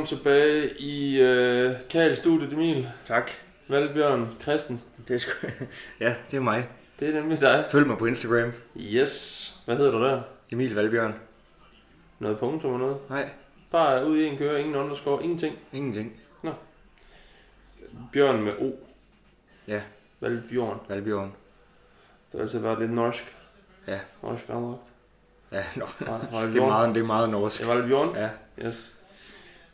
Velkommen 0.00 0.18
tilbage 0.18 0.78
i 0.78 1.20
øh, 1.20 1.74
Kajl 1.90 2.16
Studiet, 2.16 2.52
Emil. 2.52 2.88
Tak. 3.04 3.30
Valbjørn 3.68 4.36
Christensen. 4.42 4.92
Det 5.08 5.14
er 5.14 5.18
sgu... 5.18 5.46
ja, 6.00 6.14
det 6.30 6.36
er 6.36 6.40
mig. 6.40 6.68
Det 7.00 7.08
er 7.08 7.12
nemlig 7.12 7.40
dig. 7.40 7.64
Følg 7.70 7.86
mig 7.86 7.98
på 7.98 8.06
Instagram. 8.06 8.52
Yes. 8.76 9.54
Hvad 9.64 9.76
hedder 9.76 9.90
du 9.92 10.04
der? 10.04 10.22
Emil 10.52 10.74
Valbjørn. 10.74 11.14
Noget 12.18 12.38
punktum 12.38 12.72
og 12.72 12.78
noget? 12.78 12.96
Nej, 13.10 13.28
Bare 13.70 14.06
ud 14.06 14.16
i 14.18 14.26
en 14.26 14.38
køre, 14.38 14.60
ingen 14.60 14.74
underscore, 14.76 15.22
ingenting. 15.22 15.58
ingenting. 15.72 16.12
Bjørn 18.12 18.42
med 18.42 18.52
O. 18.58 18.70
Ja. 19.68 19.80
Valbjørn. 20.20 20.78
Valbjørn. 20.88 21.32
Det 22.32 22.34
har 22.34 22.40
altid 22.40 22.58
været 22.58 22.78
lidt 22.78 22.92
norsk. 22.92 23.36
Ja. 23.86 23.98
Norsk 24.22 24.44
anlagt. 24.48 24.92
Ja, 25.52 25.64
nå. 25.76 25.86
Nej, 26.00 26.18
Det 26.20 26.28
er 26.32 26.40
Valbjørn. 26.40 26.68
meget, 26.68 26.94
det 26.94 27.00
er 27.00 27.06
meget 27.06 27.30
norsk. 27.30 27.60
Er 27.62 27.66
Valbjørn. 27.66 28.16
Ja, 28.16 28.28
Yes. 28.66 28.92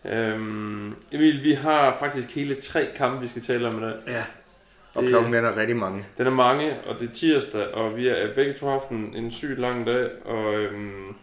Øhm, 0.08 0.94
Emil, 1.12 1.42
vi 1.44 1.52
har 1.52 1.96
faktisk 1.98 2.34
hele 2.34 2.54
tre 2.54 2.88
kampe, 2.96 3.20
vi 3.20 3.26
skal 3.26 3.42
tale 3.42 3.68
om 3.68 3.78
i 3.78 3.80
dag. 3.82 3.94
ja. 4.06 4.24
Og 4.94 5.02
Det- 5.02 5.10
klokken 5.10 5.32
den 5.32 5.44
er 5.44 5.56
rigtig 5.56 5.76
mange. 5.76 6.04
Den 6.18 6.26
er 6.26 6.30
mange, 6.30 6.74
og 6.86 7.00
det 7.00 7.08
er 7.10 7.12
tirsdag, 7.14 7.68
og 7.74 7.96
vi 7.96 8.06
har 8.06 8.16
begge 8.34 8.52
to 8.52 8.66
haft 8.68 8.88
en, 8.88 9.14
en 9.16 9.30
sygt 9.30 9.58
lang 9.58 9.86
dag, 9.86 10.10
og 10.24 10.54
øhm, 10.54 11.14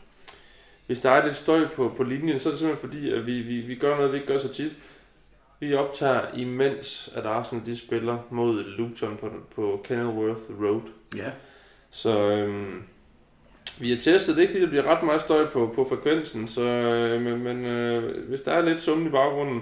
hvis 0.88 1.00
der 1.00 1.12
er 1.12 1.26
lidt 1.26 1.36
støj 1.36 1.68
på, 1.76 1.94
på 1.98 2.04
linjen, 2.04 2.40
så 2.40 2.50
er 2.50 2.52
det 2.54 2.60
simpelthen 2.60 2.90
fordi, 2.90 3.12
at 3.14 3.26
vi, 3.28 3.42
vi, 3.42 3.62
vi 3.62 3.76
gør 3.76 3.96
noget, 3.96 4.12
vi 4.12 4.18
ikke 4.18 4.28
gør 4.34 4.38
så 4.40 4.54
tit. 4.54 4.72
Vi 5.60 5.74
optager 5.74 6.22
imens, 6.34 7.10
at 7.16 7.26
Arsenal 7.26 7.66
de 7.66 7.78
spiller 7.78 8.18
mod 8.30 8.64
Luton 8.64 9.18
på, 9.18 9.32
på 9.56 9.82
Kenilworth 9.88 10.42
Road. 10.62 10.82
Ja. 11.18 11.32
Så 11.90 12.30
øhm, 12.32 12.84
vi 13.82 13.90
har 13.90 13.98
testet, 13.98 14.36
det 14.36 14.38
er 14.38 14.42
ikke 14.42 14.52
fordi, 14.52 14.64
der 14.64 14.70
bliver 14.70 14.96
ret 14.96 15.04
meget 15.04 15.22
støj 15.22 15.50
på, 15.50 15.74
på 15.76 15.86
frekvensen, 15.90 16.48
så, 16.48 16.62
øh, 16.62 17.22
men, 17.22 17.44
men 17.44 17.66
øh, 17.66 18.28
hvis 18.28 18.42
der 18.42 18.52
er 18.52 18.66
lidt 18.66 18.82
summen 18.82 19.08
i 19.08 19.10
baggrunden, 19.10 19.62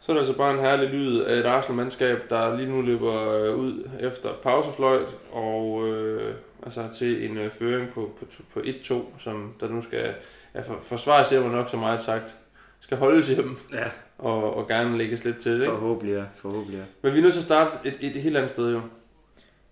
så 0.00 0.12
er 0.12 0.16
det 0.16 0.20
altså 0.20 0.36
bare 0.36 0.54
en 0.54 0.60
herlig 0.60 0.88
lyd 0.88 1.20
af 1.20 1.38
et 1.38 1.46
Arsenal-mandskab, 1.46 2.30
der 2.30 2.56
lige 2.56 2.68
nu 2.68 2.82
løber 2.82 3.32
øh, 3.32 3.56
ud 3.56 3.88
efter 4.00 4.30
pausefløjt, 4.42 5.14
og 5.32 5.88
øh, 5.88 6.34
altså 6.64 6.88
til 6.98 7.30
en 7.30 7.38
øh, 7.38 7.50
føring 7.50 7.90
på, 7.90 8.18
på, 8.20 8.42
på 8.54 8.60
1-2, 8.60 8.94
som 9.18 9.54
der 9.60 9.68
nu 9.68 9.82
skal 9.82 10.14
ja, 10.54 10.60
for, 10.60 10.78
forsvares 10.82 11.30
hjemme 11.30 11.52
nok 11.52 11.68
så 11.68 11.76
meget 11.76 12.02
sagt, 12.02 12.34
skal 12.80 12.96
holdes 12.96 13.28
hjem 13.28 13.56
Ja, 13.72 13.86
og, 14.18 14.56
og 14.56 14.68
gerne 14.68 14.98
lægges 14.98 15.24
lidt 15.24 15.38
til. 15.38 15.52
Ikke? 15.52 15.66
forhåbentlig 15.66 16.14
ja. 16.14 16.24
Forhåbentlig 16.36 16.78
ja. 16.78 16.84
Men 17.02 17.12
vi 17.12 17.18
er 17.18 17.22
nødt 17.22 17.34
til 17.34 17.40
at 17.40 17.44
starte 17.44 17.70
et, 17.84 17.94
et 18.00 18.12
helt 18.22 18.36
andet 18.36 18.50
sted 18.50 18.72
jo. 18.72 18.80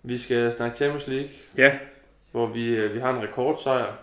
Vi 0.03 0.17
skal 0.17 0.51
snakke 0.51 0.77
Champions 0.77 1.07
League, 1.07 1.29
Ja. 1.57 1.77
Hvor 2.35 2.47
vi, 2.47 2.67
øh, 2.75 2.93
vi 2.93 2.99
har 2.99 3.13
en 3.17 3.23
rekordsejr. 3.23 3.93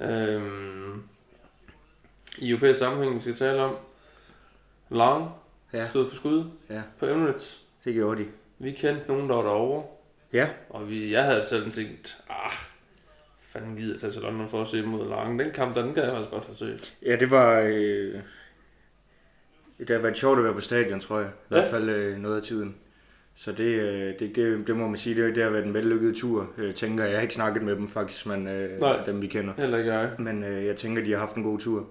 Øhm, 0.00 1.02
I 2.38 2.50
europæisk 2.50 2.78
sammenhæng, 2.78 3.14
vi 3.14 3.20
skal 3.20 3.34
tale 3.34 3.62
om. 3.62 3.76
Lang 4.90 5.30
Ja, 5.72 5.88
stod 5.88 6.08
for 6.08 6.14
skud 6.16 6.44
Ja. 6.70 6.82
på 6.98 7.06
Emirates. 7.06 7.60
det 7.84 7.94
gjorde 7.94 8.22
de. 8.24 8.28
Vi 8.58 8.72
kendte 8.72 9.08
nogen, 9.08 9.28
der 9.28 9.34
var 9.36 9.42
derovre. 9.42 9.84
Ja. 10.32 10.48
Og 10.70 10.88
vi, 10.90 11.12
jeg 11.12 11.24
havde 11.24 11.44
selv 11.46 11.72
tænkt, 11.72 12.16
ah, 12.30 12.50
fanden 13.40 13.76
gider 13.76 13.94
jeg 13.94 14.00
tage 14.00 14.12
til 14.12 14.22
London 14.22 14.48
for 14.48 14.60
at 14.60 14.66
se 14.68 14.82
mod 14.82 15.08
Lang. 15.08 15.38
Den 15.38 15.50
kamp, 15.50 15.74
der, 15.74 15.82
den 15.82 15.94
gad 15.94 16.02
jeg 16.04 16.12
faktisk 16.12 16.30
godt 16.30 16.44
have 16.46 16.56
set. 16.56 16.94
Ja, 17.06 17.16
det 17.16 17.30
var... 17.30 17.60
Øh... 17.60 18.20
Det 19.78 19.90
har 19.90 19.98
været 19.98 20.16
sjovt 20.16 20.38
at 20.38 20.44
være 20.44 20.54
på 20.54 20.60
stadion, 20.60 21.00
tror 21.00 21.18
jeg. 21.18 21.28
I 21.28 21.54
Ja. 21.54 21.60
hvert 21.60 21.70
fald 21.70 21.88
øh, 21.88 22.18
noget 22.18 22.36
af 22.36 22.42
tiden. 22.42 22.76
Så 23.36 23.52
det, 23.52 23.64
øh, 23.80 24.18
det, 24.18 24.36
det, 24.36 24.66
det 24.66 24.76
må 24.76 24.88
man 24.88 24.98
sige, 24.98 25.22
det, 25.22 25.34
det 25.36 25.42
har 25.42 25.50
været 25.50 25.66
en 25.66 25.74
vellykket 25.74 26.16
tur, 26.16 26.50
øh, 26.58 26.74
tænker 26.74 27.04
jeg. 27.04 27.10
Jeg 27.10 27.18
har 27.18 27.22
ikke 27.22 27.34
snakket 27.34 27.62
med 27.62 27.76
dem 27.76 27.88
faktisk, 27.88 28.26
men 28.26 28.48
øh, 28.48 28.80
Nej. 28.80 29.04
dem 29.06 29.22
vi 29.22 29.26
kender. 29.26 29.54
Heller 29.56 29.78
ikke 29.78 29.94
jeg. 29.94 30.10
Men 30.18 30.44
øh, 30.44 30.66
jeg 30.66 30.76
tænker, 30.76 31.02
de 31.04 31.12
har 31.12 31.18
haft 31.18 31.34
en 31.34 31.42
god 31.42 31.58
tur. 31.58 31.88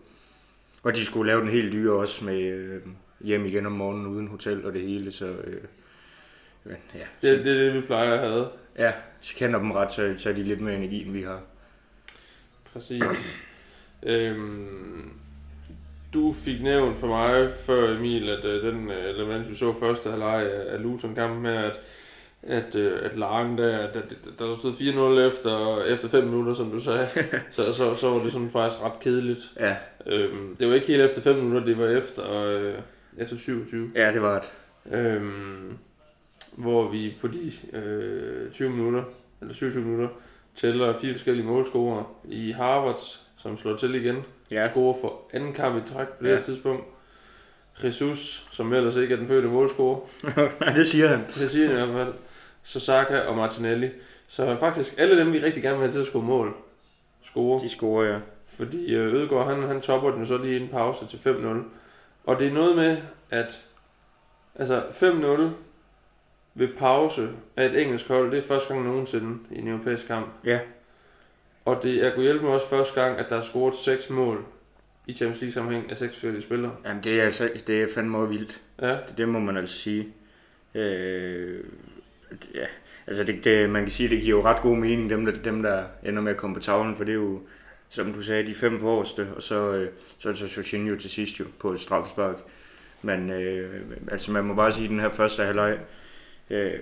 Og 0.84 0.96
de 0.96 1.06
skulle 1.06 1.28
lave 1.28 1.42
den 1.42 1.50
helt 1.50 1.74
dyre 1.74 1.94
også 1.94 2.26
med 2.26 2.42
øh, 2.42 2.82
hjem 3.22 3.46
igen 3.46 3.66
om 3.66 3.72
morgenen 3.72 4.08
uden 4.08 4.28
hotel 4.28 4.66
og 4.66 4.74
det 4.74 4.82
hele, 4.82 5.12
så... 5.12 5.26
Øh, 5.26 5.62
men, 6.64 6.76
ja, 6.94 7.06
Det, 7.30 7.46
det 7.46 7.54
er 7.54 7.64
det, 7.66 7.74
vi 7.74 7.82
plejer 7.82 8.14
at 8.14 8.20
have. 8.20 8.48
ja, 8.78 8.92
så 9.22 9.36
kender 9.36 9.60
dem 9.60 9.72
ret, 9.72 9.92
så, 9.92 10.14
så 10.18 10.30
er 10.30 10.34
de 10.34 10.44
lidt 10.44 10.62
mere 10.62 10.76
energi, 10.76 11.04
end 11.04 11.12
vi 11.12 11.22
har. 11.22 11.42
Præcis. 12.74 13.04
øhm, 14.04 15.12
du 16.14 16.34
fik 16.34 16.64
nævnt 16.64 16.98
for 16.98 17.08
mig 17.08 17.50
før, 17.66 17.98
Emil, 17.98 18.30
at 18.30 18.46
øh, 18.46 18.64
den 18.64 18.92
øh, 18.92 19.10
element, 19.10 19.50
vi 19.50 19.56
så 19.56 19.74
første 19.80 20.10
halvleg 20.10 20.52
af, 20.52 20.74
af 20.74 20.84
Luton-kampen 20.84 21.42
med, 21.42 21.56
at, 21.56 21.80
at, 22.44 22.76
øh, 22.76 23.00
at 23.04 23.18
Langen 23.18 23.58
der, 23.58 23.78
at, 23.78 23.96
at, 23.96 24.16
der 24.40 24.58
stod 24.58 24.74
4-0 24.74 25.36
efter, 25.36 25.84
efter 25.84 26.10
5 26.10 26.24
minutter, 26.24 26.54
som 26.54 26.72
du 26.72 26.80
sagde, 26.80 27.08
så, 27.52 27.74
så, 27.74 27.96
så 27.96 28.10
var 28.10 28.24
det 28.24 28.32
sådan 28.32 28.50
faktisk 28.50 28.84
ret 28.84 29.00
kedeligt. 29.00 29.52
Ja, 29.60 29.76
Øhm, 30.06 30.56
det 30.56 30.68
var 30.68 30.74
ikke 30.74 30.88
helt 30.88 31.02
efter 31.02 31.22
5 31.22 31.36
minutter, 31.36 31.66
det 31.66 31.78
var 31.78 31.88
efter, 31.88 32.44
øh, 32.44 32.74
efter 33.18 33.38
27. 33.38 33.92
ja 33.96 34.14
det 34.14 34.22
var 34.22 34.40
det. 34.40 34.50
Øhm, 34.98 35.78
hvor 36.58 36.90
vi 36.92 37.14
på 37.22 37.28
de 37.28 37.52
øh, 37.78 38.52
20 38.52 38.70
minutter, 38.70 39.04
eller 39.42 39.54
27 39.54 39.84
minutter, 39.84 40.10
tæller 40.56 40.98
fire 40.98 41.14
forskellige 41.14 41.46
målscorer 41.46 42.04
i 42.30 42.52
Harvard, 42.52 43.00
som 43.38 43.58
slår 43.58 43.76
til 43.76 43.96
igen. 43.96 44.16
Ja, 44.52 44.70
Scorer 44.70 44.94
for 45.02 45.22
anden 45.34 45.54
kamp 45.54 45.88
i 45.88 45.90
træk 45.94 46.08
på 46.08 46.24
det 46.24 46.30
Ja. 46.30 46.36
her 46.36 46.42
tidspunkt. 46.42 46.84
Jesus, 47.84 48.48
som 48.52 48.74
ellers 48.74 48.96
ikke 48.96 49.14
er 49.14 49.18
den 49.18 49.28
fødte 49.28 49.48
målscorer. 49.48 50.00
Nej, 50.60 50.74
det 50.74 50.88
siger 50.88 51.08
han. 51.08 51.26
Det 51.28 51.50
siger 51.50 51.68
han 51.80 51.90
i 51.90 51.92
hvert 51.92 52.06
fald. 52.06 52.16
Sasaka 52.64 53.20
og 53.20 53.36
Martinelli. 53.36 53.90
Så 54.28 54.56
faktisk 54.56 54.96
alle 54.98 55.20
dem, 55.20 55.34
vi 55.34 55.40
rigtig 55.40 55.64
gerne 55.64 55.78
vil 55.78 55.84
have 55.84 55.92
til 55.92 56.00
at 56.00 56.08
score 56.08 56.24
mål, 56.24 56.54
score. 57.24 57.64
De 57.64 57.70
scorer, 57.70 58.06
ja. 58.08 58.18
Fordi 58.46 58.96
øh, 58.96 59.14
Ødegaard, 59.14 59.48
han, 59.48 59.64
han 59.64 59.82
topper 59.82 60.12
den 60.12 60.28
så 60.28 60.38
lige 60.38 60.60
en 60.60 60.68
pause 60.68 61.08
til 61.08 61.18
5-0. 61.18 61.48
Og 62.24 62.40
det 62.40 62.48
er 62.48 62.52
noget 62.54 62.76
med, 62.76 62.98
at 63.30 63.64
altså 64.56 64.82
5-0 64.82 65.42
ved 66.56 66.68
pause 66.78 67.30
af 67.56 67.66
et 67.66 67.82
engelsk 67.82 68.08
hold, 68.08 68.32
det 68.32 68.38
er 68.38 68.42
første 68.42 68.74
gang 68.74 68.86
nogensinde 68.86 69.40
i 69.52 69.60
en 69.60 69.68
europæisk 69.68 70.08
kamp. 70.08 70.28
Ja. 70.46 70.60
Og 71.66 71.84
det 71.84 72.06
er 72.06 72.14
kunne 72.14 72.24
hjælpe 72.24 72.46
mig 72.46 72.54
også 72.54 72.70
første 72.70 73.02
gang, 73.02 73.20
at 73.20 73.26
der 73.30 73.36
er 73.36 73.42
scoret 73.42 73.76
6 73.76 74.10
mål 74.10 74.46
i 75.08 75.14
Champions 75.14 75.42
League 75.42 75.54
sammenhæng 75.54 75.92
af 75.92 75.98
seks 75.98 76.14
forskellige 76.14 76.42
spillere. 76.42 76.76
Jamen, 76.86 77.04
det 77.04 77.20
er, 77.20 77.24
altså, 77.24 77.50
det 77.68 77.82
er 77.82 77.88
fandme 77.96 78.30
vildt. 78.30 78.62
Ja, 78.82 78.90
Det, 78.92 79.14
det 79.18 79.30
må 79.30 79.40
man 79.40 79.58
altså 79.58 79.76
sige. 79.78 80.08
Øh, 80.76 81.60
ja, 82.56 82.66
altså 83.08 83.24
det, 83.24 83.44
det, 83.44 83.70
man 83.70 83.82
kan 83.82 83.92
sige, 83.92 84.10
det 84.10 84.22
giver 84.22 84.38
jo 84.38 84.44
ret 84.46 84.62
god 84.62 84.78
mening, 84.78 85.10
dem 85.10 85.26
der, 85.26 85.32
dem 85.44 85.62
der 85.64 85.84
ender 86.04 86.22
med 86.22 86.32
at 86.32 86.38
komme 86.38 86.56
på 86.56 86.62
tavlen, 86.62 86.96
for 86.96 87.04
det 87.04 87.12
er 87.12 87.16
jo, 87.16 87.42
som 87.90 88.14
du 88.14 88.22
sagde, 88.22 88.48
de 88.48 88.56
fem 88.56 88.80
forreste, 88.80 89.28
og 89.36 89.42
så, 89.42 89.74
øh, 89.74 89.90
så 90.18 90.30
er 90.30 90.34
det 90.34 90.50
så 90.50 90.62
Jorginho 90.62 90.96
til 90.96 91.10
sidst 91.10 91.40
jo 91.40 91.46
på 91.60 91.72
et 91.72 91.80
straffespark. 91.80 92.36
Men 93.02 93.30
øh, 93.30 93.82
altså 94.12 94.32
man 94.32 94.44
må 94.46 94.54
bare 94.54 94.72
sige, 94.72 94.84
at 94.84 94.90
den 94.90 95.00
her 95.00 95.10
første 95.10 95.44
halvleg, 95.44 95.78
øh, 96.50 96.80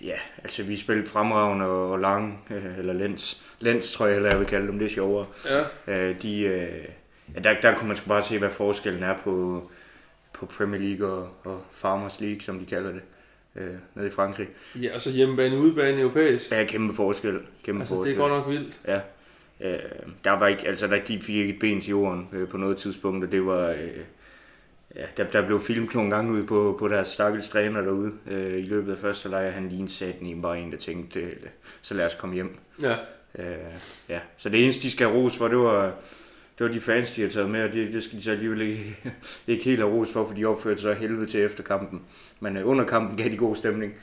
ja, 0.00 0.16
altså 0.42 0.62
vi 0.62 0.76
spillede 0.76 1.06
fremragende 1.08 1.66
og, 1.66 1.98
lang, 1.98 2.44
øh, 2.50 2.78
eller 2.78 2.92
lens, 2.92 3.42
lens 3.60 3.92
tror 3.92 4.06
jeg 4.06 4.14
heller, 4.14 4.30
jeg 4.30 4.38
vil 4.38 4.46
kalde 4.46 4.66
dem, 4.66 4.78
det 4.78 4.86
er 4.86 4.90
sjovere. 4.90 5.26
ja. 5.86 5.94
Øh, 5.94 6.22
de, 6.22 6.40
øh, 6.40 6.84
ja, 7.34 7.40
der, 7.40 7.60
der 7.60 7.74
kunne 7.74 7.88
man 7.88 7.96
sgu 7.96 8.08
bare 8.08 8.22
se, 8.22 8.38
hvad 8.38 8.50
forskellen 8.50 9.02
er 9.02 9.16
på, 9.18 9.70
på 10.32 10.46
Premier 10.46 10.80
League 10.80 11.08
og, 11.08 11.28
og 11.44 11.62
Farmers 11.72 12.20
League, 12.20 12.40
som 12.40 12.58
de 12.58 12.66
kalder 12.66 12.92
det, 12.92 13.02
øh, 13.56 13.74
nede 13.94 14.06
i 14.08 14.10
Frankrig. 14.10 14.48
ja 14.82 14.94
og 14.94 15.00
så 15.00 15.10
hjemmebane, 15.10 15.56
udebane 15.58 16.00
europæisk. 16.00 16.52
Er 16.52 16.64
kæmpe 16.64 16.94
forskel. 16.94 17.38
Kæmpe 17.64 17.80
Altså 17.80 17.94
det 17.94 17.98
forskel. 17.98 18.14
er 18.14 18.18
godt 18.18 18.32
nok 18.32 18.48
vildt. 18.48 18.80
Ja. 18.86 19.00
Øh, 19.60 19.78
der 20.24 20.30
var 20.30 20.46
ikke, 20.46 20.68
altså 20.68 20.86
der, 20.86 21.04
de 21.04 21.20
fik 21.20 21.36
ikke 21.36 21.52
et 21.54 21.58
ben 21.60 21.80
til 21.80 21.90
jorden 21.90 22.28
øh, 22.32 22.48
på 22.48 22.56
noget 22.56 22.76
tidspunkt, 22.76 23.24
og 23.24 23.32
det 23.32 23.46
var, 23.46 23.68
øh, 23.70 23.88
ja, 24.96 25.06
der, 25.16 25.24
der 25.24 25.46
blev 25.46 25.60
filmet 25.60 25.94
nogle 25.94 26.10
gange 26.10 26.32
ud 26.32 26.46
på, 26.46 26.76
på 26.78 26.88
deres 26.88 27.08
stakkels 27.08 27.48
træner 27.48 27.80
derude 27.80 28.12
øh, 28.26 28.58
i 28.58 28.62
løbet 28.62 28.92
af 28.92 28.98
første 28.98 29.28
leje. 29.28 29.50
Han 29.50 29.88
satan 29.88 30.26
i 30.26 30.40
bare 30.40 30.60
en, 30.60 30.72
der 30.72 30.78
tænkte, 30.78 31.20
øh, 31.20 31.36
så 31.82 31.94
lad 31.94 32.06
os 32.06 32.14
komme 32.14 32.34
hjem. 32.34 32.58
Ja, 32.82 32.96
Øh, 33.34 33.44
ja. 34.08 34.20
Så 34.36 34.48
det 34.48 34.64
eneste, 34.64 34.82
de 34.82 34.90
skal 34.90 35.06
have 35.06 35.20
ros 35.20 35.36
for, 35.36 35.48
det 35.48 35.58
var, 35.58 35.84
det 36.58 36.66
var 36.66 36.72
de 36.72 36.80
fans, 36.80 37.14
de 37.14 37.22
har 37.22 37.28
taget 37.28 37.50
med, 37.50 37.62
og 37.62 37.72
det, 37.72 37.92
det 37.92 38.04
skal 38.04 38.18
de 38.18 38.24
så 38.24 38.30
alligevel 38.30 38.60
ikke, 38.60 38.96
ikke 39.46 39.64
helt 39.64 39.80
have 39.80 39.92
ros 39.92 40.12
for, 40.12 40.26
for 40.26 40.34
de 40.34 40.44
opførte 40.44 40.80
sig 40.80 40.94
helvede 40.94 41.26
til 41.26 41.40
efter 41.40 41.62
kampen. 41.62 42.02
Men 42.40 42.56
øh, 42.56 42.68
under 42.68 42.84
kampen 42.84 43.16
gav 43.16 43.30
de 43.30 43.36
god 43.36 43.56
stemning. 43.56 43.94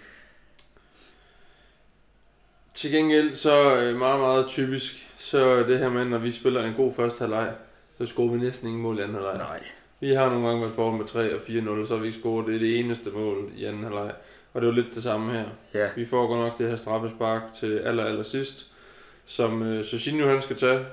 Til 2.74 2.92
gengæld 2.92 3.34
så 3.34 3.76
øh, 3.76 3.96
meget, 3.96 4.20
meget 4.20 4.48
typisk, 4.48 5.14
så 5.18 5.64
det 5.64 5.80
her 5.80 5.90
med, 5.90 6.06
når 6.06 6.18
vi 6.18 6.32
spiller 6.32 6.64
en 6.64 6.74
god 6.74 6.94
første 6.94 7.20
halvleg, 7.20 7.54
så 7.98 8.06
scorer 8.06 8.32
vi 8.32 8.38
næsten 8.40 8.68
ingen 8.68 8.84
mål 8.84 9.00
i 9.00 9.02
anden 9.02 9.16
halvleg. 9.16 9.38
Nej. 9.38 9.64
Vi 10.00 10.14
har 10.14 10.30
nogle 10.30 10.48
gange 10.48 10.62
været 10.62 10.74
foran 10.74 10.98
med 10.98 11.06
3 11.06 11.36
og 11.36 11.40
4-0, 11.42 11.88
så 11.88 11.94
har 11.94 12.02
vi 12.02 12.08
ikke 12.08 12.20
scoret. 12.20 12.48
Det 12.48 12.56
er 12.56 12.60
det 12.60 12.80
eneste 12.80 13.10
mål 13.10 13.50
i 13.56 13.66
anden 13.66 13.84
halvleg. 13.84 14.12
Og 14.54 14.62
det 14.62 14.68
var 14.68 14.74
lidt 14.74 14.96
det 14.96 15.04
samme 15.04 15.32
her. 15.32 15.46
Ja, 15.74 15.88
Vi 15.96 16.06
får 16.06 16.28
godt 16.28 16.40
nok 16.40 16.58
det 16.58 16.70
her 16.70 16.76
straffespark 16.76 17.42
til 17.54 17.78
aller, 17.80 18.06
aller 18.06 18.24
sidst, 18.24 18.72
som 19.26 19.62
øh, 19.64 19.80
Jorginho 19.94 20.28
han 20.28 20.42
skal 20.42 20.56
tage. 20.56 20.86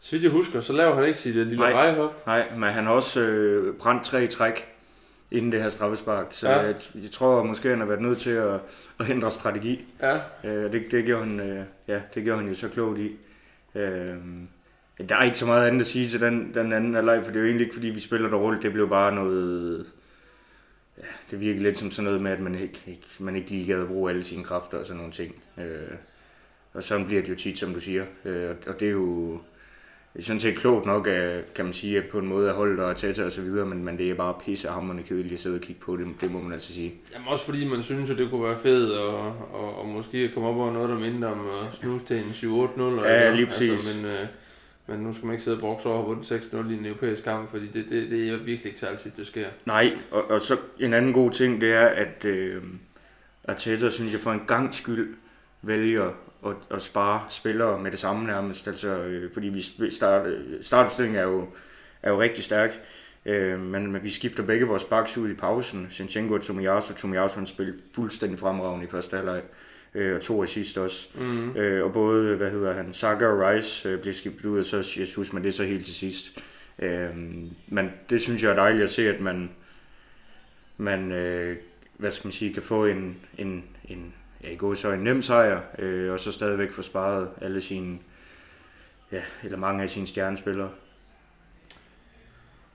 Så 0.00 0.12
vidt 0.12 0.22
jeg 0.22 0.32
husker, 0.32 0.60
så 0.60 0.72
laver 0.72 0.94
han 0.94 1.04
ikke 1.04 1.18
sit 1.18 1.36
øh, 1.36 1.46
lille 1.46 1.60
Nej. 1.60 1.72
rejehop. 1.72 2.26
nej, 2.26 2.50
men 2.56 2.72
han 2.72 2.84
har 2.84 2.92
også 2.92 3.20
øh, 3.20 3.74
brændt 3.76 4.04
tre 4.04 4.24
i 4.24 4.26
træk 4.26 4.68
inden 5.30 5.52
det 5.52 5.62
her 5.62 5.68
straffespark. 5.70 6.26
Så 6.30 6.48
ja. 6.48 6.58
jeg, 6.60 6.74
jeg 6.94 7.10
tror 7.10 7.42
måske, 7.42 7.68
han 7.68 7.78
har 7.78 7.86
været 7.86 8.02
nødt 8.02 8.18
til 8.18 8.30
at, 8.30 8.54
at 9.00 9.10
ændre 9.10 9.30
strategi. 9.30 9.84
Ja, 10.02 10.18
Øh, 10.44 10.72
det, 10.72 10.82
det, 10.90 11.04
gjorde 11.04 11.24
han, 11.24 11.40
øh, 11.40 11.64
ja, 11.88 12.00
det 12.14 12.24
gjorde 12.24 12.40
han 12.40 12.48
jo 12.48 12.54
så 12.54 12.68
klogt 12.68 12.98
i. 12.98 13.16
Øh, 13.74 14.14
Der 15.08 15.16
er 15.16 15.22
ikke 15.22 15.38
så 15.38 15.46
meget 15.46 15.66
andet 15.66 15.80
at 15.80 15.86
sige 15.86 16.08
til 16.08 16.20
den, 16.20 16.54
den 16.54 16.72
anden 16.72 16.94
halvleg, 16.94 17.24
for 17.24 17.30
det 17.30 17.36
er 17.36 17.40
jo 17.40 17.46
egentlig 17.46 17.64
ikke, 17.64 17.74
fordi 17.74 17.88
vi 17.88 18.00
spiller 18.00 18.30
dårligt. 18.30 18.62
Det 18.62 18.72
blev 18.72 18.88
bare 18.88 19.14
noget... 19.14 19.86
Ja, 20.98 21.02
det 21.30 21.40
virker 21.40 21.60
lidt 21.60 21.78
som 21.78 21.90
sådan 21.90 22.04
noget 22.04 22.22
med, 22.22 22.30
at 22.30 22.40
man 22.40 22.54
ikke, 22.54 22.80
ikke, 22.86 23.06
man 23.18 23.36
ikke 23.36 23.50
lige 23.50 23.66
gad 23.66 23.80
at 23.80 23.88
bruge 23.88 24.10
alle 24.10 24.24
sine 24.24 24.44
kræfter 24.44 24.78
og 24.78 24.86
sådan 24.86 24.96
nogle 24.96 25.12
ting. 25.12 25.42
Øh, 25.58 25.96
og 26.74 26.82
sådan 26.82 27.06
bliver 27.06 27.22
det 27.22 27.28
jo 27.28 27.36
tit, 27.36 27.58
som 27.58 27.74
du 27.74 27.80
siger. 27.80 28.04
Øh, 28.24 28.54
og 28.66 28.80
det 28.80 28.88
er 28.88 28.92
jo 28.92 29.40
det 30.12 30.22
er 30.22 30.26
sådan 30.26 30.40
set 30.40 30.56
klogt 30.56 30.86
nok, 30.86 31.06
at, 31.06 31.54
kan 31.54 31.64
man 31.64 31.74
sige, 31.74 31.98
at 31.98 32.04
på 32.10 32.18
en 32.18 32.26
måde 32.26 32.48
at 32.48 32.54
holde 32.54 32.84
og 32.84 32.96
tætte 32.96 33.26
og 33.26 33.32
så 33.32 33.42
videre, 33.42 33.66
men, 33.66 33.84
men 33.84 33.98
det 33.98 34.10
er 34.10 34.14
bare 34.14 34.34
pissehammerende 34.44 35.02
kedeligt 35.02 35.34
at 35.34 35.40
sidde 35.40 35.54
og 35.54 35.60
kigge 35.60 35.80
på 35.80 35.96
det, 35.96 36.06
det 36.20 36.32
må 36.32 36.40
man 36.40 36.52
altså 36.52 36.72
sige. 36.72 36.94
Jamen 37.14 37.28
også 37.28 37.44
fordi 37.44 37.68
man 37.68 37.82
synes, 37.82 38.10
at 38.10 38.18
det 38.18 38.30
kunne 38.30 38.44
være 38.44 38.58
fedt, 38.58 38.98
og, 38.98 39.18
og, 39.52 39.78
og 39.78 39.88
måske 39.88 40.28
komme 40.28 40.48
op 40.48 40.56
over 40.56 40.72
noget, 40.72 40.88
der 40.88 40.98
minder 40.98 41.28
om 41.28 41.40
at 41.40 41.76
snuse 41.76 42.04
til 42.04 42.16
en 42.16 42.22
7-8-0. 42.22 43.06
Ja, 43.06 43.34
lige 43.34 43.46
præcis. 43.46 43.70
Altså, 43.70 43.96
men, 43.96 44.04
øh, 44.04 44.26
men 44.88 44.98
nu 45.00 45.12
skal 45.12 45.26
man 45.26 45.34
ikke 45.34 45.44
sidde 45.44 45.56
og 45.56 45.60
brokse 45.60 45.88
over 45.88 46.00
at 46.00 46.06
vundet 46.06 46.32
6-0 46.32 46.56
i 46.56 46.74
en 46.74 46.86
europæisk 46.86 47.24
kamp, 47.24 47.50
fordi 47.50 47.66
det, 47.66 47.86
det, 47.88 48.10
det 48.10 48.28
er 48.28 48.36
virkelig 48.36 48.66
ikke 48.66 48.80
så 48.80 48.86
altid, 48.86 49.10
det 49.16 49.26
sker. 49.26 49.46
Nej, 49.66 49.94
og, 50.10 50.30
og 50.30 50.40
så 50.40 50.56
en 50.80 50.94
anden 50.94 51.12
god 51.12 51.30
ting, 51.30 51.60
det 51.60 51.72
er, 51.72 51.86
at 51.86 52.24
øh, 52.24 52.62
Arteta, 53.48 53.90
synes 53.90 54.12
jeg, 54.12 54.20
for 54.20 54.32
en 54.32 54.42
gang 54.46 54.74
skyld 54.74 55.14
vælger 55.62 56.10
at, 56.46 56.54
at 56.70 56.82
spare 56.82 57.24
spillere 57.28 57.82
med 57.82 57.90
det 57.90 57.98
samme 57.98 58.26
nærmest. 58.26 58.68
Altså, 58.68 58.88
øh, 58.88 59.32
fordi 59.32 59.48
vi 59.48 59.90
start, 59.90 60.26
øh, 60.26 60.64
startopstillingen 60.64 61.20
er 61.20 61.26
jo, 61.26 61.48
er 62.02 62.10
jo 62.10 62.20
rigtig 62.20 62.44
stærk. 62.44 62.80
Øh, 63.26 63.60
men, 63.60 63.92
men 63.92 64.02
vi 64.02 64.10
skifter 64.10 64.42
begge 64.42 64.66
vores 64.66 64.84
backs 64.84 65.18
ud 65.18 65.30
i 65.30 65.34
pausen. 65.34 65.88
Sinchenko 65.90 66.34
og 66.34 66.42
Tomiyasu. 66.42 66.94
Tomiyasu 66.94 67.34
han 67.34 67.46
spillet 67.46 67.74
fuldstændig 67.94 68.38
fremragende 68.38 68.86
i 68.86 68.88
første 68.88 69.16
halvleg. 69.16 69.36
Øh, 69.36 69.67
og 69.94 70.20
to 70.20 70.46
sidste 70.46 70.80
også. 70.80 71.08
Mm. 71.14 71.56
Øh, 71.56 71.84
og 71.84 71.92
både, 71.92 72.36
hvad 72.36 72.50
hedder 72.50 72.72
han, 72.72 72.92
Saka 72.92 73.26
og 73.26 73.48
Rice 73.48 73.88
øh, 73.88 74.00
bliver 74.00 74.14
skiftet 74.14 74.44
ud, 74.44 74.58
og 74.58 74.64
så 74.64 74.76
Jesus, 75.00 75.32
men 75.32 75.42
det 75.42 75.48
er 75.48 75.52
så 75.52 75.64
helt 75.64 75.84
til 75.84 75.94
sidst. 75.94 76.42
Øh, 76.78 77.16
men 77.68 77.90
det 78.10 78.20
synes 78.20 78.42
jeg 78.42 78.50
er 78.50 78.54
dejligt 78.54 78.84
at 78.84 78.90
se, 78.90 79.08
at 79.08 79.20
man, 79.20 79.50
man 80.76 81.12
øh, 81.12 81.56
hvad 81.96 82.10
skal 82.10 82.26
man 82.26 82.32
sige, 82.32 82.54
kan 82.54 82.62
få 82.62 82.86
en, 82.86 83.16
en, 83.38 83.64
en 83.88 84.14
ja, 84.44 84.50
i 84.50 84.56
går 84.56 84.74
så 84.74 84.92
en 84.92 85.00
nem 85.00 85.22
sejr, 85.22 85.60
øh, 85.78 86.12
og 86.12 86.20
så 86.20 86.32
stadigvæk 86.32 86.72
få 86.72 86.82
sparet 86.82 87.28
alle 87.40 87.60
sine, 87.60 87.98
ja, 89.12 89.22
eller 89.44 89.58
mange 89.58 89.82
af 89.82 89.90
sine 89.90 90.06
stjernespillere. 90.06 90.70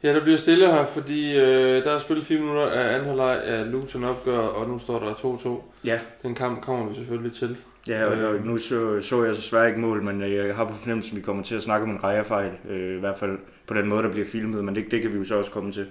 Ja, 0.03 0.13
der 0.13 0.23
bliver 0.23 0.37
stille 0.37 0.71
her, 0.71 0.85
fordi 0.85 1.35
øh, 1.35 1.83
der 1.83 1.91
er 1.91 1.97
spillet 1.97 2.25
4 2.25 2.39
minutter 2.39 2.69
af 2.69 2.93
anden 2.93 3.07
halvleg 3.07 3.43
af 3.43 3.71
Luton 3.71 4.03
opgør, 4.03 4.37
og 4.39 4.69
nu 4.69 4.79
står 4.79 4.99
der 4.99 5.13
2-2. 5.13 5.61
Ja. 5.83 5.99
Den 6.23 6.35
kamp 6.35 6.61
kommer 6.61 6.87
vi 6.87 6.95
selvfølgelig 6.95 7.33
til. 7.33 7.57
Ja, 7.87 8.05
og, 8.05 8.17
og 8.17 8.45
nu 8.45 8.57
så, 8.57 9.01
så 9.01 9.23
jeg 9.23 9.35
så 9.35 9.41
svært 9.41 9.67
ikke 9.67 9.79
mål, 9.79 10.03
men 10.03 10.21
jeg 10.21 10.55
har 10.55 10.65
på 10.65 10.73
fornemmelsen, 10.77 11.17
at 11.17 11.17
vi 11.17 11.25
kommer 11.25 11.43
til 11.43 11.55
at 11.55 11.61
snakke 11.61 11.83
om 11.83 11.89
en 11.89 12.03
rejerfejl, 12.03 12.51
øh, 12.69 12.97
i 12.97 12.99
hvert 12.99 13.19
fald 13.19 13.37
på 13.67 13.73
den 13.73 13.87
måde, 13.87 14.03
der 14.03 14.11
bliver 14.11 14.27
filmet, 14.27 14.63
men 14.63 14.75
det, 14.75 14.85
det 14.91 15.01
kan 15.01 15.13
vi 15.13 15.17
jo 15.17 15.25
så 15.25 15.35
også 15.35 15.51
komme 15.51 15.71
til. 15.71 15.87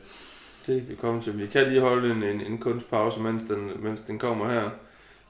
Det 0.67 0.81
kan 0.81 0.89
vi 0.89 0.95
komme 0.95 1.21
til. 1.21 1.39
Vi 1.39 1.47
kan 1.47 1.69
lige 1.69 1.81
holde 1.81 2.11
en, 2.11 2.23
en, 2.23 2.41
en 2.41 2.59
kunstpause, 2.59 3.21
mens 3.21 3.43
den, 3.49 3.71
mens 3.83 4.01
den 4.01 4.19
kommer 4.19 4.51
her. 4.51 4.71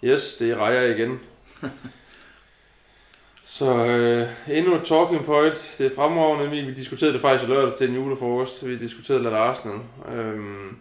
Yes, 0.05 0.35
det 0.35 0.51
er 0.51 0.57
Rejer 0.57 0.95
igen. 0.95 1.21
Så 3.53 3.87
øh, 3.87 4.57
endnu 4.57 4.75
et 4.75 4.85
talking 4.85 5.25
point. 5.25 5.75
Det 5.79 5.87
er 5.87 5.95
fremragende, 5.95 6.45
Emil. 6.47 6.67
Vi 6.67 6.75
diskuterede 6.75 7.13
det 7.13 7.21
faktisk 7.21 7.49
i 7.49 7.53
lørdag 7.53 7.75
til 7.75 7.89
en 7.89 7.95
julefrokost. 7.95 8.67
Vi 8.67 8.79
diskuterede 8.79 9.23
lidt 9.23 9.35
Arsenal. 9.35 9.79
Øhm, 10.15 10.77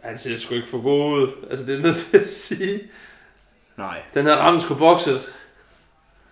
han 0.00 0.18
ser 0.18 0.36
sgu 0.36 0.54
ikke 0.54 0.68
for 0.68 0.82
god 0.82 1.12
ud. 1.12 1.28
Altså, 1.50 1.66
det 1.66 1.74
er 1.74 1.82
nødt 1.82 1.96
til 1.96 2.18
at 2.18 2.28
sige. 2.28 2.80
Nej. 3.76 4.02
Den 4.14 4.26
her 4.26 4.36
ramt 4.36 4.62
sgu 4.62 4.74
bokset. 4.74 5.34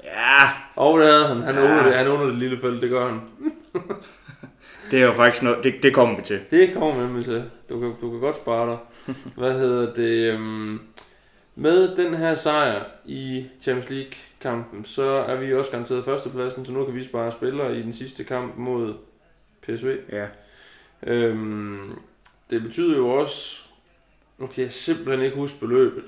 Ja. 0.05 0.39
Og 0.77 0.99
det 0.99 1.09
havde 1.09 1.29
han. 1.29 1.43
Han 1.43 1.55
ja. 1.55 1.61
under 1.61 1.83
det, 1.83 1.95
han 1.95 2.09
under 2.09 2.27
det 2.27 2.35
lille 2.35 2.61
felt, 2.61 2.83
det 2.83 2.91
gør 2.91 3.09
han. 3.09 3.21
det 4.91 5.03
er 5.03 5.07
jo 5.07 5.15
faktisk 5.15 5.43
noget, 5.43 5.65
det, 5.65 5.75
det 5.83 5.95
kommer 5.95 6.17
vi 6.17 6.23
til. 6.23 6.41
Det 6.51 6.75
kommer 6.75 7.07
vi 7.07 7.25
til. 7.25 7.51
Du 7.69 7.81
kan, 7.81 7.95
du 8.01 8.11
kan 8.11 8.21
godt 8.21 8.37
spare 8.37 8.71
dig. 8.71 8.79
Hvad 9.37 9.53
hedder 9.53 9.95
det? 9.95 10.33
Øhm, 10.33 10.81
med 11.55 11.97
den 11.97 12.15
her 12.15 12.35
sejr 12.35 12.85
i 13.05 13.45
Champions 13.61 13.91
League-kampen, 14.45 14.85
så 14.85 15.03
er 15.03 15.41
vi 15.41 15.55
også 15.55 15.71
garanteret 15.71 16.05
førstepladsen, 16.05 16.67
så 16.67 16.73
nu 16.73 16.85
kan 16.85 16.95
vi 16.95 17.05
spare 17.05 17.33
spillere 17.33 17.77
i 17.79 17.83
den 17.83 17.93
sidste 17.93 18.25
kamp 18.25 18.57
mod 18.57 18.95
PSV. 19.63 19.97
Ja. 20.13 20.27
Øhm, 21.03 21.93
det 22.51 22.63
betyder 22.63 22.97
jo 22.97 23.09
også, 23.09 23.63
nu 24.39 24.47
kan 24.47 24.63
jeg 24.63 24.73
simpelthen 24.73 25.21
ikke 25.21 25.37
huske 25.37 25.61
beløbet, 25.61 26.05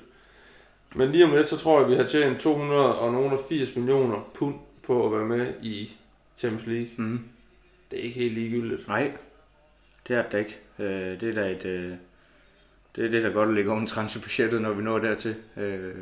men 0.95 1.13
lige 1.13 1.25
om 1.25 1.35
lidt, 1.35 1.49
så 1.49 1.57
tror 1.57 1.79
jeg, 1.79 1.85
at 1.85 1.91
vi 1.91 1.97
har 1.97 2.05
tjent 2.05 2.41
280 2.41 3.77
millioner 3.77 4.31
pund 4.35 4.55
på 4.83 5.07
at 5.07 5.13
være 5.13 5.27
med 5.27 5.55
i 5.63 5.97
Champions 6.37 6.67
League. 6.67 6.91
Mm. 6.97 7.21
Det 7.91 7.99
er 7.99 8.03
ikke 8.03 8.21
helt 8.21 8.35
ligegyldigt. 8.35 8.89
Nej, 8.89 9.13
det 10.09 10.17
er 10.17 10.29
det 10.29 10.39
ikke. 10.39 10.59
Øh, 10.79 11.21
det 11.21 11.29
er 11.29 11.35
da 11.43 11.51
et, 11.51 11.65
øh, 11.65 11.93
det 12.97 13.05
er 13.05 13.11
det, 13.11 13.25
der 13.25 13.33
godt 13.33 13.49
at 13.49 13.55
lægge 13.55 13.73
oven 13.73 13.87
transferbudgettet, 13.87 14.63
når 14.63 14.73
vi 14.73 14.83
når 14.83 14.99
dertil. 14.99 15.35
Øh, 15.57 15.95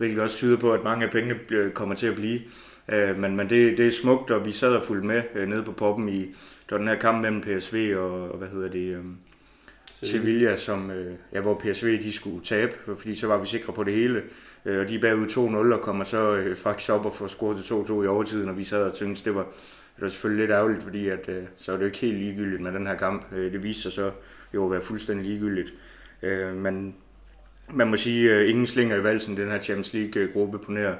hvilket 0.00 0.22
også 0.22 0.36
tyder 0.36 0.56
på, 0.56 0.72
at 0.72 0.84
mange 0.84 1.04
af 1.04 1.10
pengene 1.10 1.38
kommer 1.74 1.94
til 1.94 2.06
at 2.06 2.14
blive. 2.14 2.40
Øh, 2.88 3.18
men 3.18 3.36
men 3.36 3.50
det, 3.50 3.78
det 3.78 3.86
er 3.86 3.90
smukt, 3.90 4.30
og 4.30 4.46
vi 4.46 4.52
sad 4.52 4.72
og 4.72 4.84
fulgte 4.84 5.06
med 5.06 5.22
øh, 5.34 5.48
nede 5.48 5.62
på 5.62 5.72
poppen 5.72 6.08
i 6.08 6.34
der 6.70 6.78
den 6.78 6.88
her 6.88 6.94
kamp 6.98 7.22
mellem 7.22 7.40
PSV 7.40 7.94
og, 7.96 8.30
og 8.30 8.38
hvad 8.38 8.48
hedder 8.48 8.68
det, 8.68 8.96
øh, 8.96 9.04
Sevilla, 10.02 10.56
som, 10.56 10.90
øh, 10.90 11.14
ja, 11.32 11.40
hvor 11.40 11.54
PSV 11.54 12.02
de 12.02 12.12
skulle 12.12 12.44
tabe, 12.44 12.72
fordi 12.98 13.14
så 13.14 13.26
var 13.26 13.38
vi 13.38 13.46
sikre 13.46 13.72
på 13.72 13.84
det 13.84 13.94
hele. 13.94 14.22
Øh, 14.64 14.80
og 14.80 14.88
de 14.88 14.94
er 14.94 15.00
bagud 15.00 15.26
2-0 15.26 15.74
og 15.74 15.80
kommer 15.80 16.04
så 16.04 16.34
øh, 16.34 16.56
faktisk 16.56 16.90
op 16.90 17.06
og 17.06 17.14
får 17.14 17.26
scoret 17.26 17.64
til 17.64 17.74
2-2 17.74 18.02
i 18.02 18.06
overtiden, 18.06 18.48
og 18.48 18.58
vi 18.58 18.64
sad 18.64 18.82
og 18.82 18.96
tænkte, 18.96 19.24
det 19.24 19.34
var, 19.34 19.42
det 19.96 20.02
var 20.02 20.08
selvfølgelig 20.08 20.42
lidt 20.42 20.54
ærgerligt, 20.54 20.82
fordi 20.82 21.08
at, 21.08 21.28
øh, 21.28 21.42
så 21.56 21.72
var 21.72 21.76
det 21.76 21.82
jo 21.82 21.86
ikke 21.86 21.98
helt 21.98 22.18
ligegyldigt 22.18 22.62
med 22.62 22.72
den 22.72 22.86
her 22.86 22.96
kamp. 22.96 23.26
Øh, 23.32 23.52
det 23.52 23.62
viste 23.62 23.82
sig 23.82 23.92
så 23.92 24.10
jo 24.54 24.64
at 24.64 24.70
være 24.70 24.82
fuldstændig 24.82 25.26
ligegyldigt. 25.26 25.72
Øh, 26.22 26.56
men 26.56 26.94
man 27.74 27.90
må 27.90 27.96
sige, 27.96 28.34
at 28.34 28.48
ingen 28.48 28.66
slinger 28.66 28.96
i 28.96 29.04
valsen 29.04 29.36
den 29.36 29.48
her 29.48 29.62
Champions 29.62 29.92
League-gruppe 29.92 30.58
på 30.58 30.72
nær, 30.72 30.94